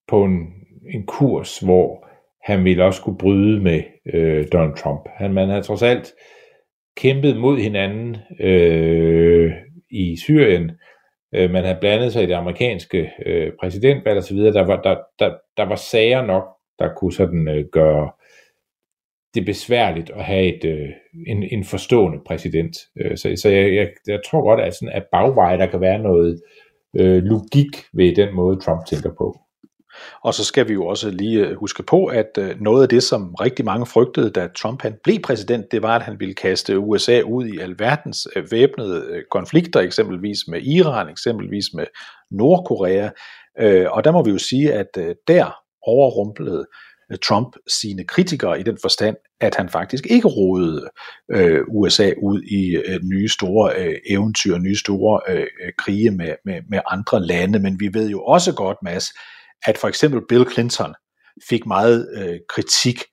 på 0.08 0.24
en, 0.24 0.54
en 0.94 1.06
kurs, 1.06 1.60
hvor 1.60 2.08
han 2.42 2.66
ville 2.66 2.84
også 2.84 3.02
kunne 3.02 3.18
bryde 3.18 3.60
med 3.60 3.84
øh, 4.14 4.48
Donald 4.54 4.78
Trump. 4.78 5.10
Han, 5.16 5.34
man 5.34 5.50
havde 5.50 5.62
trods 5.62 5.84
alt 5.84 6.14
kæmpet 6.98 7.38
mod 7.38 7.58
hinanden 7.58 8.18
øh, 8.40 9.52
i 9.90 10.18
Syrien, 10.18 10.72
øh, 11.36 11.52
man 11.52 11.64
havde 11.64 11.78
blandet 11.82 12.14
sig 12.14 12.24
i 12.24 12.26
det 12.26 12.34
amerikanske 12.34 13.12
øh, 13.26 13.52
præsidentvalg 13.60 14.18
osv., 14.18 14.38
der 14.38 14.66
var, 14.66 14.82
der, 14.82 14.98
der, 15.20 15.38
der 15.58 15.64
var 15.64 15.76
sager 15.76 16.26
nok, 16.26 16.44
der 16.80 16.94
kunne 16.98 17.14
sådan 17.14 17.48
øh, 17.48 17.66
gøre 17.72 18.12
det 19.34 19.46
besværligt 19.46 20.10
at 20.10 20.24
have 20.24 20.56
et, 20.56 20.66
øh, 20.66 20.90
en, 21.28 21.44
en 21.44 21.64
forstående 21.64 22.20
præsident. 22.28 22.78
Øh, 23.02 23.18
så 23.18 23.34
så 23.36 23.50
jeg, 23.50 23.76
jeg, 23.76 23.88
jeg 24.08 24.20
tror 24.30 24.42
godt, 24.42 24.62
at, 24.62 24.76
sådan, 24.76 24.94
at 24.94 25.04
bagveje, 25.12 25.58
der 25.58 25.66
kan 25.66 25.82
være 25.82 26.00
noget 26.00 26.42
øh, 27.00 27.24
logik 27.24 27.84
ved 27.94 28.16
den 28.16 28.36
måde, 28.36 28.60
Trump 28.60 28.86
tænker 28.86 29.10
på. 29.18 29.40
Og 30.24 30.34
så 30.34 30.46
skal 30.46 30.68
vi 30.68 30.74
jo 30.74 30.86
også 30.86 31.10
lige 31.10 31.48
øh, 31.48 31.56
huske 31.56 31.84
på, 31.84 32.06
at 32.06 32.38
øh, 32.40 32.62
noget 32.62 32.84
af 32.84 32.90
det, 32.90 33.04
som 33.04 33.36
rigtig 33.36 33.66
mange 33.66 33.86
frygtede, 33.86 34.30
da 34.30 34.48
Trump 34.48 34.82
han 34.82 34.96
blev 35.04 35.20
præsident, 35.20 35.72
det 35.72 35.82
var, 35.82 35.96
at 35.96 36.02
han 36.02 36.20
ville 36.20 36.34
kaste 36.34 36.80
USA 36.80 37.22
ud 37.22 37.46
i 37.46 37.60
alverdens 37.60 38.28
øh, 38.36 38.52
væbnede 38.52 39.24
konflikter, 39.32 39.80
eksempelvis 39.80 40.40
med 40.48 40.62
Iran, 40.62 41.10
eksempelvis 41.10 41.66
med 41.74 41.86
Nordkorea. 42.32 43.10
Og 43.90 44.04
der 44.04 44.12
må 44.12 44.24
vi 44.24 44.32
jo 44.32 44.38
sige, 44.38 44.74
at 44.74 44.98
der 45.28 45.56
overrumplede 45.88 46.66
Øh, 47.14 47.20
Trump 47.28 47.56
sine 47.82 48.04
kritikere 48.04 48.60
i 48.60 48.64
den 48.64 48.78
forstand, 48.82 49.16
at 49.42 49.56
han 49.56 49.70
faktisk 49.70 50.06
ikke 50.06 50.28
rodede 50.28 50.90
øh, 51.32 51.62
USA 51.68 52.12
ud 52.24 52.42
i 52.42 52.76
øh, 52.76 53.00
nye 53.04 53.30
store 53.30 53.74
øh, 53.78 53.96
eventyr, 54.10 54.58
nye 54.58 54.76
store 54.76 55.22
øh, 55.30 55.48
krige 55.78 56.12
med, 56.12 56.36
med, 56.46 56.62
med 56.70 56.80
andre 56.92 57.26
lande. 57.26 57.60
Men 57.60 57.80
vi 57.80 57.90
ved 57.94 58.10
jo 58.10 58.24
også 58.24 58.54
godt, 58.54 58.78
Mads, 58.84 59.06
at 59.66 59.78
for 59.78 59.88
eksempel 59.88 60.22
Bill 60.30 60.52
Clinton 60.52 60.94
fik 61.50 61.66
meget 61.66 62.10
øh, 62.16 62.40
kritik, 62.50 63.04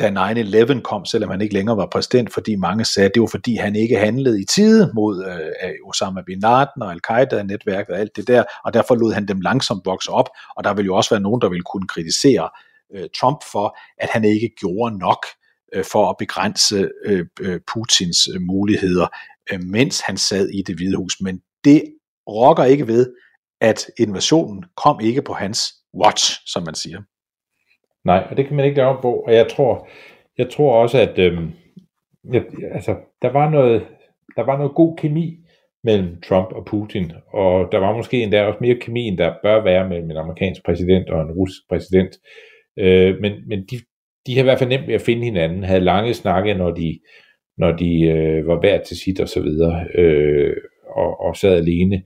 da 0.00 0.08
9-11 0.08 0.80
kom, 0.80 1.04
selvom 1.04 1.30
han 1.30 1.40
ikke 1.40 1.54
længere 1.54 1.76
var 1.76 1.88
præsident, 1.92 2.32
fordi 2.32 2.56
mange 2.56 2.84
sagde, 2.84 3.08
at 3.08 3.14
det 3.14 3.20
var 3.20 3.26
fordi 3.26 3.56
han 3.56 3.76
ikke 3.76 3.98
handlede 3.98 4.40
i 4.40 4.44
tide 4.44 4.92
mod 4.94 5.24
øh, 5.64 5.70
Osama 5.88 6.22
bin 6.26 6.40
Laden 6.40 6.82
og 6.82 6.92
Al-Qaida-netværket 6.92 7.90
og 7.94 7.98
alt 7.98 8.16
det 8.16 8.28
der, 8.28 8.44
og 8.64 8.74
derfor 8.74 8.94
lod 8.94 9.12
han 9.12 9.28
dem 9.28 9.40
langsomt 9.40 9.86
vokse 9.86 10.10
op, 10.10 10.28
og 10.56 10.64
der 10.64 10.74
vil 10.74 10.84
jo 10.84 10.96
også 10.96 11.10
være 11.10 11.20
nogen, 11.20 11.40
der 11.40 11.48
vil 11.48 11.62
kunne 11.62 11.88
kritisere 11.88 12.48
øh, 12.94 13.08
Trump 13.20 13.38
for, 13.52 13.78
at 13.98 14.08
han 14.12 14.24
ikke 14.24 14.50
gjorde 14.60 14.98
nok 14.98 15.26
øh, 15.74 15.84
for 15.92 16.10
at 16.10 16.16
begrænse 16.18 16.88
øh, 17.04 17.26
øh, 17.40 17.60
Putins 17.72 18.28
øh, 18.34 18.40
muligheder, 18.40 19.06
øh, 19.52 19.60
mens 19.62 20.00
han 20.00 20.16
sad 20.16 20.48
i 20.48 20.62
det 20.62 20.76
hvide 20.76 20.96
hus. 20.96 21.20
Men 21.20 21.40
det 21.64 21.82
rokker 22.28 22.64
ikke 22.64 22.86
ved, 22.86 23.14
at 23.60 23.86
invasionen 23.98 24.64
kom 24.76 25.00
ikke 25.00 25.22
på 25.22 25.32
hans 25.32 25.60
watch, 25.94 26.40
som 26.46 26.62
man 26.62 26.74
siger. 26.74 27.02
Nej, 28.04 28.26
og 28.30 28.36
det 28.36 28.46
kan 28.46 28.56
man 28.56 28.64
ikke 28.64 28.76
lave 28.76 28.98
på, 29.02 29.12
og 29.26 29.34
jeg 29.34 29.48
tror, 29.48 29.88
jeg 30.38 30.50
tror 30.50 30.82
også, 30.82 30.98
at 30.98 31.18
øhm, 31.18 31.50
jeg, 32.32 32.42
altså, 32.72 32.96
der, 33.22 33.32
var 33.32 33.50
noget, 33.50 33.86
der 34.36 34.42
var 34.42 34.56
noget 34.58 34.74
god 34.74 34.96
kemi 34.96 35.36
mellem 35.84 36.20
Trump 36.28 36.52
og 36.52 36.64
Putin, 36.66 37.12
og 37.32 37.72
der 37.72 37.78
var 37.78 37.96
måske 37.96 38.22
endda 38.22 38.44
også 38.44 38.58
mere 38.60 38.80
kemi, 38.80 39.00
end 39.00 39.18
der 39.18 39.34
bør 39.42 39.62
være 39.62 39.88
mellem 39.88 40.10
en 40.10 40.16
amerikansk 40.16 40.64
præsident 40.64 41.10
og 41.10 41.20
en 41.22 41.32
russisk 41.32 41.62
præsident. 41.68 42.12
Øh, 42.78 43.20
men 43.20 43.32
men 43.46 43.66
de, 43.70 43.80
de 44.26 44.34
har 44.34 44.40
i 44.40 44.44
hvert 44.44 44.58
fald 44.58 44.68
nemt 44.68 44.86
ved 44.86 44.94
at 44.94 45.00
finde 45.00 45.24
hinanden, 45.24 45.64
havde 45.64 45.80
lange 45.80 46.14
snakke, 46.14 46.54
når 46.54 46.70
de, 46.70 47.00
når 47.58 47.72
de 47.72 48.02
øh, 48.02 48.46
var 48.46 48.60
værd 48.60 48.84
til 48.84 48.96
sit 48.96 49.20
og 49.20 49.28
så 49.28 49.42
videre, 49.42 49.86
øh, 49.94 50.56
og, 50.96 51.20
og 51.20 51.36
sad 51.36 51.56
alene. 51.56 52.02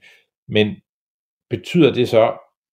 Men 0.49 0.77
betyder 1.51 1.93
det 1.93 2.09
så, 2.09 2.33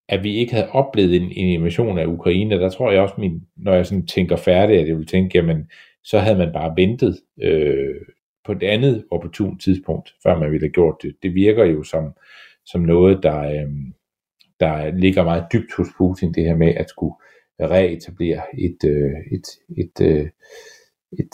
at 0.10 0.24
vi 0.24 0.36
ikke 0.36 0.54
havde 0.54 0.70
oplevet 0.72 1.16
en, 1.16 1.32
en 1.32 1.48
invasion 1.48 1.98
af 2.00 2.06
Ukraine, 2.06 2.60
der 2.60 2.70
tror 2.70 2.92
jeg 2.92 3.02
også, 3.02 3.16
min, 3.18 3.42
når 3.58 3.74
jeg 3.74 3.86
sådan 3.86 4.08
tænker 4.08 4.36
færdigt, 4.36 4.82
at 4.82 4.88
jeg 4.88 4.98
vil 4.98 5.08
tænke, 5.08 5.38
jamen, 5.38 5.70
så 6.04 6.20
havde 6.20 6.38
man 6.38 6.54
bare 6.54 6.74
ventet 6.78 7.20
øh, 7.42 7.96
på 8.46 8.52
et 8.52 8.64
andet 8.64 9.06
opportun 9.12 9.60
tidspunkt, 9.60 10.14
før 10.24 10.40
man 10.40 10.52
ville 10.52 10.66
have 10.66 10.74
gjort 10.74 10.96
det. 11.02 11.16
Det 11.24 11.36
virker 11.36 11.66
jo 11.66 11.84
som, 11.84 12.14
som 12.66 12.82
noget, 12.82 13.24
der, 13.24 13.40
øh, 13.40 13.72
der 14.60 14.92
ligger 14.92 15.24
meget 15.24 15.46
dybt 15.54 15.74
hos 15.78 15.88
Putin, 15.98 16.34
det 16.34 16.44
her 16.44 16.56
med 16.56 16.74
at 16.76 16.90
skulle 16.90 17.14
reetablere 17.62 18.42
et, 18.58 18.78
øh, 18.86 19.12
et, 19.32 19.48
et, 19.78 20.02
øh, 20.02 20.28
et, 21.20 21.30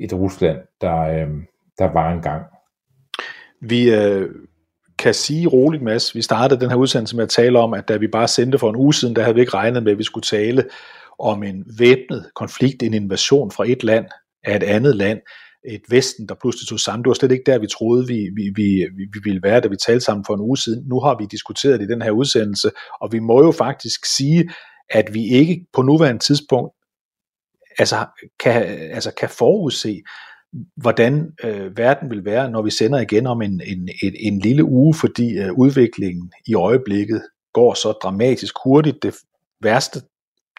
et 0.00 0.12
Rusland, 0.12 0.58
der, 0.80 0.98
øh, 1.00 1.28
der 1.78 1.92
var 1.92 2.12
engang. 2.12 2.44
Vi, 3.60 3.94
øh, 3.94 4.28
kan 5.00 5.14
sige 5.14 5.46
roligt, 5.46 5.82
Mads, 5.82 6.14
vi 6.14 6.22
startede 6.22 6.60
den 6.60 6.70
her 6.70 6.76
udsendelse 6.76 7.16
med 7.16 7.24
at 7.24 7.30
tale 7.30 7.58
om, 7.58 7.74
at 7.74 7.88
da 7.88 7.96
vi 7.96 8.06
bare 8.06 8.28
sendte 8.28 8.58
for 8.58 8.70
en 8.70 8.76
uge 8.76 8.94
siden, 8.94 9.16
der 9.16 9.22
havde 9.22 9.34
vi 9.34 9.40
ikke 9.40 9.54
regnet 9.54 9.82
med, 9.82 9.92
at 9.92 9.98
vi 9.98 10.04
skulle 10.04 10.24
tale 10.24 10.64
om 11.18 11.42
en 11.42 11.64
væbnet 11.78 12.30
konflikt, 12.34 12.82
en 12.82 12.94
invasion 12.94 13.50
fra 13.50 13.64
et 13.68 13.84
land 13.84 14.06
af 14.44 14.56
et 14.56 14.62
andet 14.62 14.96
land, 14.96 15.20
et 15.68 15.80
Vesten, 15.90 16.28
der 16.28 16.34
pludselig 16.40 16.68
tog 16.68 16.80
sammen. 16.80 17.04
Det 17.04 17.08
var 17.08 17.14
slet 17.14 17.32
ikke 17.32 17.50
der, 17.52 17.58
vi 17.58 17.66
troede, 17.66 18.06
vi, 18.06 18.30
vi, 18.36 18.52
vi, 18.56 18.86
vi 18.96 19.20
ville 19.24 19.40
være, 19.42 19.60
da 19.60 19.68
vi 19.68 19.76
talte 19.76 20.04
sammen 20.04 20.24
for 20.24 20.34
en 20.34 20.40
uge 20.40 20.58
siden. 20.58 20.84
Nu 20.88 21.00
har 21.00 21.16
vi 21.18 21.26
diskuteret 21.30 21.80
det 21.80 21.86
i 21.86 21.92
den 21.92 22.02
her 22.02 22.10
udsendelse, 22.10 22.70
og 23.00 23.12
vi 23.12 23.18
må 23.18 23.44
jo 23.44 23.52
faktisk 23.52 24.00
sige, 24.16 24.50
at 24.90 25.14
vi 25.14 25.28
ikke 25.28 25.66
på 25.72 25.82
nuværende 25.82 26.24
tidspunkt 26.24 26.74
altså, 27.78 28.06
kan, 28.40 28.62
altså, 28.92 29.14
kan 29.14 29.28
forudse, 29.28 30.02
hvordan 30.76 31.32
øh, 31.44 31.76
verden 31.76 32.10
vil 32.10 32.24
være, 32.24 32.50
når 32.50 32.62
vi 32.62 32.70
sender 32.70 32.98
igen 32.98 33.26
om 33.26 33.42
en, 33.42 33.60
en, 33.66 33.88
en, 34.02 34.14
en 34.18 34.38
lille 34.38 34.64
uge, 34.64 34.94
fordi 34.94 35.38
øh, 35.38 35.52
udviklingen 35.52 36.32
i 36.46 36.54
øjeblikket 36.54 37.22
går 37.52 37.74
så 37.74 37.92
dramatisk 37.92 38.54
hurtigt. 38.64 39.02
Det 39.02 39.14
værste, 39.62 40.00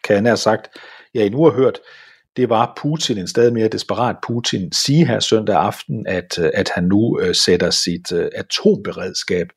kan 0.04 0.14
jeg 0.14 0.22
nær 0.22 0.36
sagt, 0.36 0.68
jeg 1.14 1.26
endnu 1.26 1.44
har 1.44 1.52
hørt, 1.52 1.80
det 2.38 2.50
var 2.50 2.74
Putin, 2.82 3.18
en 3.18 3.28
stadig 3.28 3.54
mere 3.54 3.68
desperat 3.68 4.16
Putin, 4.28 4.72
sige 4.72 5.08
her 5.08 5.20
søndag 5.20 5.56
aften, 5.56 6.08
at, 6.08 6.40
øh, 6.40 6.52
at 6.54 6.70
han 6.76 6.84
nu 6.84 7.20
øh, 7.20 7.36
sætter 7.36 7.70
sit 7.70 8.12
øh, 8.12 8.30
atomberedskab 8.36 9.48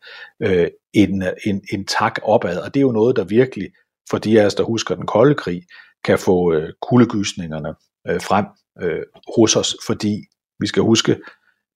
øh, 0.43 0.69
en, 0.93 1.25
en, 1.47 1.63
en 1.73 1.87
tak 1.87 2.19
opad. 2.23 2.59
Og 2.59 2.75
det 2.75 2.81
er 2.81 2.85
jo 2.85 2.93
noget, 2.93 3.17
der 3.17 3.25
virkelig, 3.25 3.69
for 4.11 4.19
de 4.19 4.41
af 4.41 4.47
os, 4.47 4.55
der 4.55 4.65
husker 4.65 4.95
den 4.95 5.07
kolde 5.07 5.35
krig, 5.35 5.63
kan 6.05 6.19
få 6.19 6.53
øh, 6.53 6.73
kuldegysningerne 6.83 7.75
øh, 8.09 8.21
frem 8.21 8.47
øh, 8.83 9.03
hos 9.37 9.57
os, 9.57 9.77
fordi 9.87 10.25
vi 10.61 10.67
skal 10.67 10.83
huske, 10.83 11.21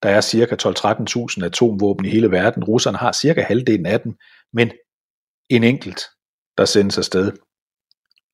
der 0.03 0.09
er 0.09 0.21
cirka 0.21 0.57
12-13.000 0.63 1.45
atomvåben 1.45 2.05
i 2.07 2.09
hele 2.09 2.31
verden. 2.31 2.65
Russerne 2.65 2.99
har 2.99 3.13
cirka 3.13 3.43
halvdelen 3.43 3.87
af 3.87 4.01
dem, 4.01 4.15
men 4.53 4.71
en 5.49 5.65
enkelt, 5.65 6.01
der 6.59 6.65
sendes 6.65 6.99
afsted, 6.99 7.33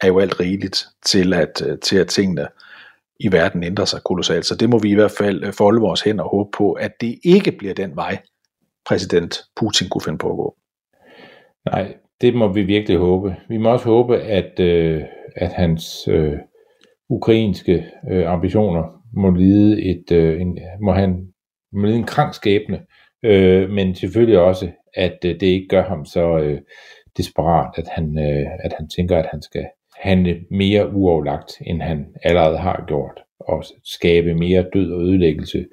er 0.01 0.07
jo 0.07 0.19
alt 0.19 0.41
rigeligt 0.41 0.87
til 1.07 1.35
at, 1.35 1.63
øh, 1.67 1.79
til 1.79 1.97
at 1.97 2.09
tingene 2.09 2.49
i 3.21 3.33
verden 3.33 3.63
ændrer 3.63 3.85
sig 3.85 4.03
kolossalt. 4.05 4.47
Så 4.47 4.57
det 4.57 4.71
må 4.71 4.79
vi 4.79 4.91
i 4.91 4.95
hvert 4.95 5.15
fald 5.19 5.45
øh, 5.45 5.53
folde 5.53 5.81
vores 5.81 6.01
hænder 6.01 6.25
og 6.25 6.31
håbe 6.31 6.51
på, 6.57 6.73
at 6.73 6.93
det 7.01 7.19
ikke 7.25 7.53
bliver 7.53 7.75
den 7.75 7.97
vej, 7.97 8.23
præsident 8.87 9.43
Putin 9.57 9.89
kunne 9.89 10.03
finde 10.03 10.19
på 10.19 10.31
at 10.31 10.37
gå. 10.37 10.57
Nej, 11.67 11.97
det 12.21 12.35
må 12.35 12.53
vi 12.53 12.62
virkelig 12.62 12.99
håbe. 12.99 13.37
Vi 13.49 13.57
må 13.57 13.73
også 13.73 13.85
håbe, 13.85 14.21
at, 14.21 14.61
øh, 14.61 15.03
at 15.37 15.53
hans 15.53 16.09
øh, 16.09 16.39
ukrainske 17.09 17.87
øh, 18.11 18.33
ambitioner 18.33 19.03
må 19.17 19.31
lide 19.31 19.83
et, 19.83 20.12
øh, 20.12 20.41
en, 20.41 20.59
må 20.83 20.93
han 20.93 21.29
må 21.73 21.87
lide 21.87 21.99
en 21.99 22.05
krank 22.05 22.35
skæbne, 22.35 22.81
øh, 23.23 23.71
men 23.71 23.95
selvfølgelig 23.95 24.39
også, 24.39 24.71
at 24.95 25.19
øh, 25.25 25.41
det 25.41 25.43
ikke 25.43 25.69
gør 25.69 25.83
ham 25.83 26.05
så 26.05 26.39
øh, 26.39 26.61
desperat, 27.17 27.71
at 27.77 27.89
han, 27.89 28.19
øh, 28.19 28.47
at 28.65 28.73
han 28.79 28.89
tænker, 28.89 29.19
at 29.19 29.27
han 29.31 29.43
skal 29.43 29.65
handle 29.97 30.41
mere 30.51 30.93
uoverlagt, 30.93 31.53
end 31.67 31.83
han 31.83 32.07
allerede 32.23 32.59
har 32.59 32.85
gjort, 32.87 33.21
og 33.41 33.65
skabe 33.85 34.35
mere 34.35 34.67
død 34.75 34.93
og 34.93 35.01
ødelæggelse 35.03 35.65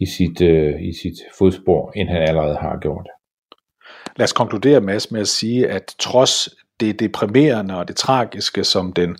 i 0.00 0.06
sit, 0.06 0.40
øh, 0.40 0.82
i 0.82 0.92
sit 0.92 1.18
fodspor, 1.38 1.92
end 1.96 2.08
han 2.08 2.22
allerede 2.22 2.56
har 2.56 2.78
gjort. 2.80 3.08
Lad 4.20 4.24
os 4.24 4.32
konkludere, 4.32 4.80
Mads, 4.80 5.10
med 5.10 5.20
at 5.20 5.28
sige, 5.28 5.68
at 5.68 5.94
trods 5.98 6.48
det 6.80 7.00
deprimerende 7.00 7.76
og 7.76 7.88
det 7.88 7.96
tragiske, 7.96 8.64
som 8.64 8.92
den 8.92 9.16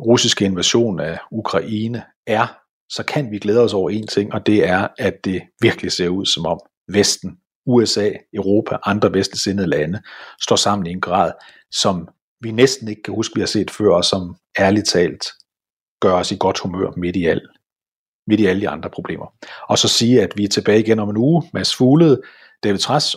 russiske 0.00 0.44
invasion 0.44 1.00
af 1.00 1.18
Ukraine 1.30 2.02
er, 2.26 2.46
så 2.92 3.02
kan 3.02 3.30
vi 3.30 3.38
glæde 3.38 3.60
os 3.60 3.74
over 3.74 3.90
en 3.90 4.06
ting, 4.06 4.34
og 4.34 4.46
det 4.46 4.68
er, 4.68 4.88
at 4.98 5.24
det 5.24 5.42
virkelig 5.60 5.92
ser 5.92 6.08
ud 6.08 6.26
som 6.26 6.46
om 6.46 6.60
Vesten, 6.92 7.38
USA, 7.66 8.10
Europa, 8.32 8.76
andre 8.84 9.12
vestligsindede 9.12 9.68
lande, 9.68 10.02
står 10.42 10.56
sammen 10.56 10.86
i 10.86 10.90
en 10.90 11.00
grad, 11.00 11.32
som 11.72 12.08
vi 12.40 12.50
næsten 12.50 12.88
ikke 12.88 13.02
kan 13.02 13.14
huske, 13.14 13.34
vi 13.34 13.40
har 13.40 13.46
set 13.46 13.70
før, 13.70 13.94
og 13.94 14.04
som 14.04 14.36
ærligt 14.58 14.88
talt 14.88 15.24
gør 16.00 16.12
os 16.12 16.32
i 16.32 16.36
godt 16.40 16.58
humør 16.58 16.90
midt 16.96 17.16
i, 17.16 17.26
alt 17.26 17.48
midt 18.26 18.40
i 18.40 18.46
alle 18.46 18.60
de 18.60 18.68
andre 18.68 18.90
problemer. 18.90 19.26
Og 19.68 19.78
så 19.78 19.88
sige, 19.88 20.22
at 20.22 20.32
vi 20.36 20.44
er 20.44 20.48
tilbage 20.48 20.80
igen 20.80 20.98
om 20.98 21.10
en 21.10 21.16
uge. 21.16 21.50
Mads 21.52 21.74
Fuglede, 21.74 22.20
David 22.64 22.78
Træs 22.78 23.16